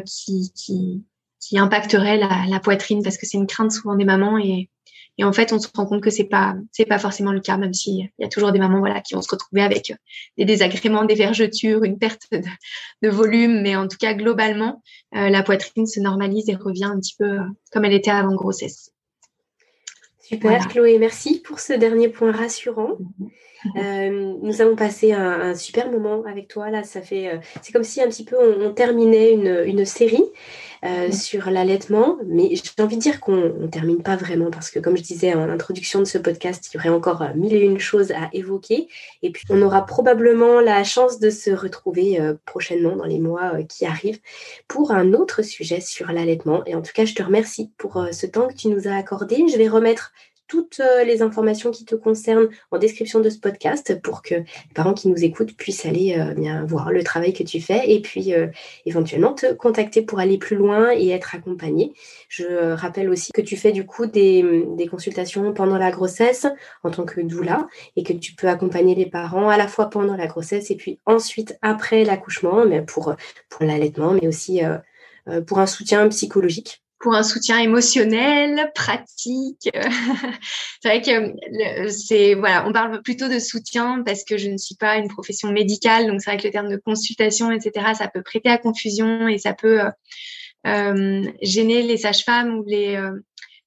qui, 0.06 0.52
qui, 0.54 1.04
qui 1.40 1.58
impacterait 1.58 2.16
la, 2.16 2.44
la 2.48 2.60
poitrine 2.60 3.02
parce 3.02 3.18
que 3.18 3.26
c'est 3.26 3.36
une 3.36 3.48
crainte 3.48 3.72
souvent 3.72 3.96
des 3.96 4.04
mamans 4.04 4.38
et, 4.38 4.70
et 5.18 5.24
en 5.24 5.32
fait, 5.32 5.52
on 5.52 5.58
se 5.58 5.68
rend 5.74 5.86
compte 5.86 6.02
que 6.02 6.10
c'est 6.10 6.24
pas 6.24 6.54
c'est 6.72 6.86
pas 6.86 6.98
forcément 6.98 7.32
le 7.32 7.40
cas, 7.40 7.56
même 7.56 7.74
s'il 7.74 8.10
y 8.18 8.24
a 8.24 8.28
toujours 8.28 8.52
des 8.52 8.58
mamans 8.58 8.78
voilà 8.78 9.00
qui 9.00 9.14
vont 9.14 9.22
se 9.22 9.30
retrouver 9.30 9.62
avec 9.62 9.92
des 10.38 10.44
désagréments, 10.44 11.04
des 11.04 11.14
vergetures, 11.14 11.84
une 11.84 11.98
perte 11.98 12.26
de, 12.32 13.08
volume, 13.08 13.60
mais 13.60 13.76
en 13.76 13.86
tout 13.86 13.98
cas 13.98 14.14
globalement, 14.14 14.82
euh, 15.14 15.28
la 15.28 15.42
poitrine 15.42 15.86
se 15.86 16.00
normalise 16.00 16.48
et 16.48 16.54
revient 16.54 16.84
un 16.84 16.98
petit 16.98 17.16
peu 17.18 17.24
euh, 17.24 17.40
comme 17.72 17.84
elle 17.84 17.92
était 17.92 18.10
avant 18.10 18.34
grossesse. 18.34 18.92
Super, 20.20 20.68
Chloé, 20.68 20.98
merci 20.98 21.40
pour 21.40 21.58
ce 21.58 21.72
dernier 21.72 22.08
point 22.08 22.30
rassurant. 22.30 22.96
Euh, 23.76 24.34
nous 24.40 24.62
avons 24.62 24.76
passé 24.76 25.12
un, 25.12 25.54
super 25.54 25.90
moment 25.90 26.22
avec 26.24 26.48
toi. 26.48 26.70
Là, 26.70 26.84
ça 26.84 27.02
fait, 27.02 27.40
c'est 27.60 27.72
comme 27.72 27.82
si 27.82 28.00
un 28.00 28.06
petit 28.06 28.24
peu 28.24 28.36
on, 28.38 28.72
terminait 28.72 29.32
une, 29.32 29.64
une 29.66 29.84
série. 29.84 30.22
Euh, 30.82 31.12
sur 31.12 31.50
l'allaitement. 31.50 32.16
Mais 32.24 32.54
j'ai 32.54 32.82
envie 32.82 32.96
de 32.96 33.02
dire 33.02 33.20
qu'on 33.20 33.36
ne 33.36 33.66
termine 33.66 34.02
pas 34.02 34.16
vraiment 34.16 34.50
parce 34.50 34.70
que, 34.70 34.78
comme 34.78 34.96
je 34.96 35.02
disais 35.02 35.34
en 35.34 35.50
introduction 35.50 35.98
de 35.98 36.06
ce 36.06 36.16
podcast, 36.16 36.70
il 36.72 36.76
y 36.76 36.80
aurait 36.80 36.88
encore 36.88 37.20
euh, 37.20 37.34
mille 37.34 37.52
et 37.52 37.60
une 37.60 37.78
choses 37.78 38.12
à 38.12 38.30
évoquer. 38.32 38.88
Et 39.20 39.30
puis, 39.30 39.44
on 39.50 39.60
aura 39.60 39.84
probablement 39.84 40.60
la 40.60 40.82
chance 40.82 41.18
de 41.18 41.28
se 41.28 41.50
retrouver 41.50 42.18
euh, 42.18 42.32
prochainement 42.46 42.96
dans 42.96 43.04
les 43.04 43.18
mois 43.18 43.62
qui 43.64 43.84
arrivent 43.84 44.20
pour 44.68 44.90
un 44.90 45.12
autre 45.12 45.42
sujet 45.42 45.82
sur 45.82 46.12
l'allaitement. 46.12 46.64
Et 46.64 46.74
en 46.74 46.80
tout 46.80 46.92
cas, 46.94 47.04
je 47.04 47.14
te 47.14 47.22
remercie 47.22 47.70
pour 47.76 48.06
ce 48.10 48.24
temps 48.24 48.48
que 48.48 48.54
tu 48.54 48.68
nous 48.68 48.88
as 48.88 48.94
accordé. 48.94 49.44
Je 49.52 49.58
vais 49.58 49.68
remettre 49.68 50.12
toutes 50.50 50.80
euh, 50.80 51.04
les 51.04 51.22
informations 51.22 51.70
qui 51.70 51.84
te 51.84 51.94
concernent 51.94 52.48
en 52.72 52.78
description 52.78 53.20
de 53.20 53.30
ce 53.30 53.38
podcast 53.38 54.02
pour 54.02 54.20
que 54.20 54.34
les 54.34 54.74
parents 54.74 54.94
qui 54.94 55.06
nous 55.08 55.24
écoutent 55.24 55.56
puissent 55.56 55.86
aller 55.86 56.16
euh, 56.18 56.34
bien 56.34 56.64
voir 56.64 56.90
le 56.90 57.04
travail 57.04 57.32
que 57.32 57.44
tu 57.44 57.60
fais 57.60 57.88
et 57.92 58.02
puis 58.02 58.34
euh, 58.34 58.48
éventuellement 58.84 59.32
te 59.32 59.52
contacter 59.52 60.02
pour 60.02 60.18
aller 60.18 60.38
plus 60.38 60.56
loin 60.56 60.90
et 60.90 61.10
être 61.10 61.36
accompagné. 61.36 61.92
Je 62.28 62.72
rappelle 62.72 63.08
aussi 63.10 63.30
que 63.30 63.40
tu 63.40 63.56
fais 63.56 63.70
du 63.70 63.86
coup 63.86 64.06
des, 64.06 64.44
consultations 64.90 65.52
pendant 65.52 65.78
la 65.78 65.92
grossesse 65.92 66.46
en 66.82 66.90
tant 66.90 67.04
que 67.04 67.20
doula 67.20 67.68
et 67.94 68.02
que 68.02 68.12
tu 68.12 68.34
peux 68.34 68.48
accompagner 68.48 68.96
les 68.96 69.06
parents 69.06 69.50
à 69.50 69.56
la 69.56 69.68
fois 69.68 69.88
pendant 69.88 70.16
la 70.16 70.26
grossesse 70.26 70.72
et 70.72 70.76
puis 70.76 70.98
ensuite 71.06 71.56
après 71.62 72.02
l'accouchement, 72.02 72.66
mais 72.66 72.82
pour 72.82 73.14
l'allaitement, 73.60 74.14
mais 74.14 74.26
aussi 74.26 74.62
pour 75.46 75.60
un 75.60 75.66
soutien 75.66 76.08
psychologique 76.08 76.82
pour 77.00 77.14
un 77.14 77.22
soutien 77.22 77.58
émotionnel, 77.58 78.70
pratique. 78.74 79.70
c'est 80.82 80.88
vrai 80.88 81.02
que 81.02 81.88
c'est 81.90 82.34
voilà, 82.34 82.66
on 82.68 82.72
parle 82.72 83.02
plutôt 83.02 83.28
de 83.28 83.38
soutien 83.38 84.02
parce 84.04 84.22
que 84.22 84.36
je 84.36 84.48
ne 84.48 84.58
suis 84.58 84.76
pas 84.76 84.96
une 84.96 85.08
profession 85.08 85.50
médicale, 85.50 86.06
donc 86.06 86.20
c'est 86.20 86.30
vrai 86.30 86.38
que 86.38 86.46
le 86.46 86.52
terme 86.52 86.68
de 86.68 86.76
consultation, 86.76 87.50
etc., 87.50 87.94
ça 87.96 88.08
peut 88.08 88.22
prêter 88.22 88.50
à 88.50 88.58
confusion 88.58 89.28
et 89.28 89.38
ça 89.38 89.54
peut 89.54 89.80
euh, 89.80 89.90
euh 90.66 91.22
gêner 91.42 91.82
les 91.82 91.96
sages-femmes 91.96 92.58
ou 92.58 92.64
les 92.66 92.96
euh, 92.96 93.12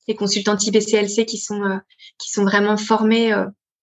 les 0.07 0.15
consultantes 0.15 0.65
IBCLC 0.67 1.25
qui 1.25 1.37
sont 1.37 1.79
qui 2.19 2.29
sont 2.29 2.43
vraiment 2.43 2.77
formées 2.77 3.33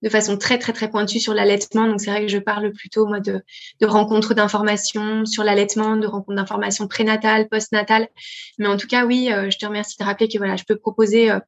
de 0.03 0.09
façon 0.09 0.37
très 0.37 0.59
très 0.59 0.73
très 0.73 0.91
pointue 0.91 1.21
sur 1.21 1.35
l'allaitement. 1.35 1.87
Donc 1.87 2.01
c'est 2.01 2.11
vrai 2.11 2.23
que 2.23 2.29
je 2.29 2.39
parle 2.39 2.73
plutôt 2.73 3.07
moi 3.07 3.21
de, 3.21 3.43
de 3.81 3.87
rencontres 3.87 4.35
d'informations 4.35 5.27
sur 5.27 5.45
l'allaitement, 5.45 5.97
de 5.97 6.07
rencontres 6.07 6.37
d'informations 6.37 6.89
prénatales, 6.89 7.49
postnatales. 7.49 8.09
Mais 8.59 8.67
en 8.67 8.77
tout 8.77 8.87
cas, 8.87 9.05
oui, 9.07 9.31
euh, 9.33 9.51
je 9.51 9.59
te 9.59 9.67
remercie 9.67 9.97
de 9.99 10.05
rappeler 10.05 10.29
que 10.29 10.39
voilà, 10.39 10.57
je 10.57 10.65
peux 10.65 10.77
proposer 10.77 11.31
euh, 11.31 11.39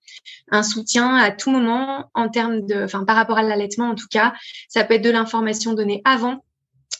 un 0.50 0.62
soutien 0.62 1.16
à 1.16 1.30
tout 1.30 1.50
moment 1.50 2.10
en 2.14 2.28
termes 2.28 2.66
de, 2.66 2.84
enfin 2.84 3.04
par 3.04 3.16
rapport 3.16 3.38
à 3.38 3.42
l'allaitement 3.42 3.90
en 3.90 3.94
tout 3.94 4.08
cas, 4.10 4.34
ça 4.68 4.84
peut 4.84 4.94
être 4.94 5.04
de 5.04 5.10
l'information 5.10 5.74
donnée 5.74 6.02
avant 6.04 6.44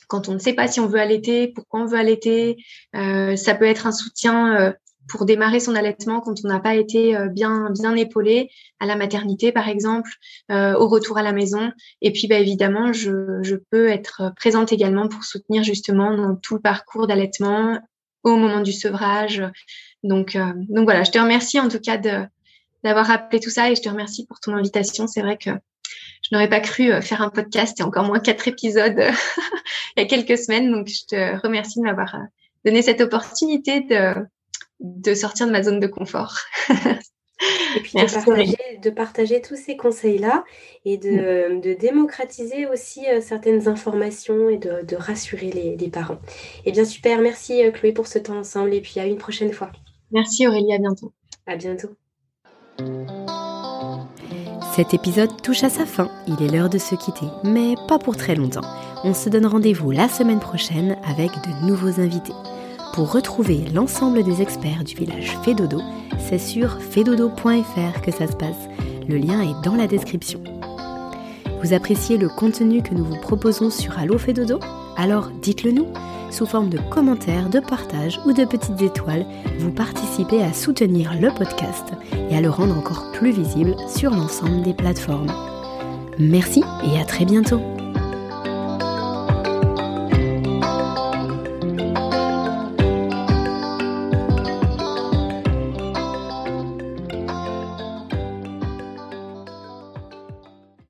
quand 0.08 0.28
on 0.28 0.34
ne 0.34 0.38
sait 0.38 0.52
pas 0.52 0.68
si 0.68 0.78
on 0.78 0.86
veut 0.86 1.00
allaiter, 1.00 1.48
pourquoi 1.48 1.80
on 1.80 1.86
veut 1.86 1.98
allaiter. 1.98 2.58
Euh, 2.94 3.34
ça 3.34 3.54
peut 3.54 3.64
être 3.64 3.86
un 3.86 3.92
soutien 3.92 4.74
pour 5.08 5.24
démarrer 5.24 5.60
son 5.60 5.74
allaitement 5.74 6.20
quand 6.20 6.34
on 6.44 6.48
n'a 6.48 6.60
pas 6.60 6.74
été 6.74 7.16
euh, 7.16 7.28
bien 7.28 7.70
bien 7.70 7.94
épaulé 7.96 8.50
à 8.80 8.86
la 8.86 8.96
maternité 8.96 9.52
par 9.52 9.68
exemple, 9.68 10.10
euh, 10.50 10.74
au 10.74 10.88
retour 10.88 11.18
à 11.18 11.22
la 11.22 11.32
maison. 11.32 11.72
Et 12.00 12.12
puis 12.12 12.28
bah, 12.28 12.38
évidemment, 12.38 12.92
je, 12.92 13.40
je 13.42 13.56
peux 13.70 13.88
être 13.88 14.32
présente 14.36 14.72
également 14.72 15.08
pour 15.08 15.24
soutenir 15.24 15.64
justement 15.64 16.16
dans 16.16 16.36
tout 16.36 16.54
le 16.54 16.60
parcours 16.60 17.06
d'allaitement 17.06 17.80
au 18.22 18.36
moment 18.36 18.60
du 18.60 18.72
sevrage. 18.72 19.42
Donc 20.02 20.36
euh, 20.36 20.52
donc 20.68 20.84
voilà, 20.84 21.02
je 21.04 21.10
te 21.10 21.18
remercie 21.18 21.60
en 21.60 21.68
tout 21.68 21.80
cas 21.80 21.98
de 21.98 22.24
d'avoir 22.84 23.06
rappelé 23.06 23.38
tout 23.38 23.50
ça 23.50 23.70
et 23.70 23.76
je 23.76 23.82
te 23.82 23.88
remercie 23.88 24.26
pour 24.26 24.40
ton 24.40 24.54
invitation. 24.54 25.06
C'est 25.06 25.22
vrai 25.22 25.36
que 25.36 25.50
je 26.22 26.28
n'aurais 26.32 26.48
pas 26.48 26.60
cru 26.60 26.90
faire 27.02 27.22
un 27.22 27.30
podcast 27.30 27.78
et 27.78 27.82
encore 27.82 28.04
moins 28.04 28.18
quatre 28.18 28.48
épisodes 28.48 28.98
il 29.96 30.00
y 30.00 30.02
a 30.02 30.06
quelques 30.06 30.38
semaines. 30.38 30.72
Donc 30.72 30.88
je 30.88 31.04
te 31.06 31.40
remercie 31.42 31.78
de 31.78 31.84
m'avoir 31.84 32.16
donné 32.64 32.82
cette 32.82 33.00
opportunité 33.00 33.80
de 33.80 34.14
de 34.82 35.14
sortir 35.14 35.46
de 35.46 35.52
ma 35.52 35.62
zone 35.62 35.80
de 35.80 35.86
confort. 35.86 36.38
et 37.76 37.80
puis 37.80 37.92
de 37.94 38.90
partager, 38.90 39.40
tous 39.40 39.56
ces 39.56 39.76
conseils-là 39.76 40.44
et 40.84 40.98
de, 40.98 41.56
mm. 41.56 41.78
démocratiser 41.78 42.66
aussi 42.66 43.06
euh, 43.08 43.20
certaines 43.20 43.68
informations 43.68 44.48
et 44.48 44.58
de, 44.58 44.96
rassurer 44.96 45.50
les, 45.50 45.88
parents. 45.88 46.18
Eh 46.64 46.72
bien 46.72 46.84
super, 46.84 47.20
merci 47.20 47.64
euh, 47.64 47.70
Chloé 47.70 47.92
pour 47.92 48.06
ce 48.06 48.18
temps 48.18 48.38
ensemble 48.38 48.74
et 48.74 48.80
puis 48.80 49.00
à 49.00 49.06
une 49.06 49.18
prochaine 49.18 49.52
fois. 49.52 49.70
Merci 50.10 50.46
Aurélie, 50.46 50.74
à 50.74 50.78
bientôt. 50.78 51.12
À 51.46 51.56
bientôt. 51.56 51.88
Cet 54.74 54.94
épisode 54.94 55.42
touche 55.42 55.64
à 55.64 55.68
sa 55.68 55.84
fin, 55.84 56.10
il 56.26 56.42
est 56.42 56.50
l'heure 56.50 56.70
de 56.70 56.78
se 56.78 56.94
quitter, 56.94 57.26
mais 57.44 57.74
pas 57.88 57.98
pour 57.98 58.16
très 58.16 58.34
longtemps. 58.34 58.64
On 59.04 59.12
se 59.12 59.28
donne 59.28 59.46
rendez-vous 59.46 59.90
la 59.90 60.08
semaine 60.08 60.40
prochaine 60.40 60.96
avec 61.04 61.30
de 61.30 61.66
nouveaux 61.66 62.00
invités. 62.00 62.32
Pour 62.92 63.10
retrouver 63.10 63.64
l'ensemble 63.72 64.22
des 64.22 64.42
experts 64.42 64.84
du 64.84 64.94
village 64.94 65.38
Fédodo, 65.42 65.80
c'est 66.18 66.38
sur 66.38 66.78
fedodo.fr 66.82 68.02
que 68.02 68.10
ça 68.12 68.26
se 68.26 68.36
passe. 68.36 68.68
Le 69.08 69.16
lien 69.16 69.40
est 69.40 69.64
dans 69.64 69.76
la 69.76 69.86
description. 69.86 70.42
Vous 71.62 71.72
appréciez 71.72 72.18
le 72.18 72.28
contenu 72.28 72.82
que 72.82 72.92
nous 72.92 73.04
vous 73.04 73.20
proposons 73.20 73.70
sur 73.70 73.98
Allo 73.98 74.18
Fédodo 74.18 74.60
Alors 74.96 75.30
dites-le 75.40 75.72
nous. 75.72 75.86
Sous 76.30 76.44
forme 76.44 76.68
de 76.68 76.78
commentaires, 76.90 77.48
de 77.48 77.60
partages 77.60 78.20
ou 78.26 78.32
de 78.32 78.44
petites 78.44 78.80
étoiles, 78.82 79.26
vous 79.58 79.70
participez 79.70 80.42
à 80.42 80.52
soutenir 80.52 81.14
le 81.18 81.30
podcast 81.30 81.92
et 82.30 82.36
à 82.36 82.42
le 82.42 82.50
rendre 82.50 82.76
encore 82.76 83.10
plus 83.12 83.30
visible 83.30 83.74
sur 83.88 84.10
l'ensemble 84.10 84.62
des 84.62 84.74
plateformes. 84.74 85.32
Merci 86.18 86.62
et 86.84 87.00
à 87.00 87.04
très 87.04 87.24
bientôt 87.24 87.60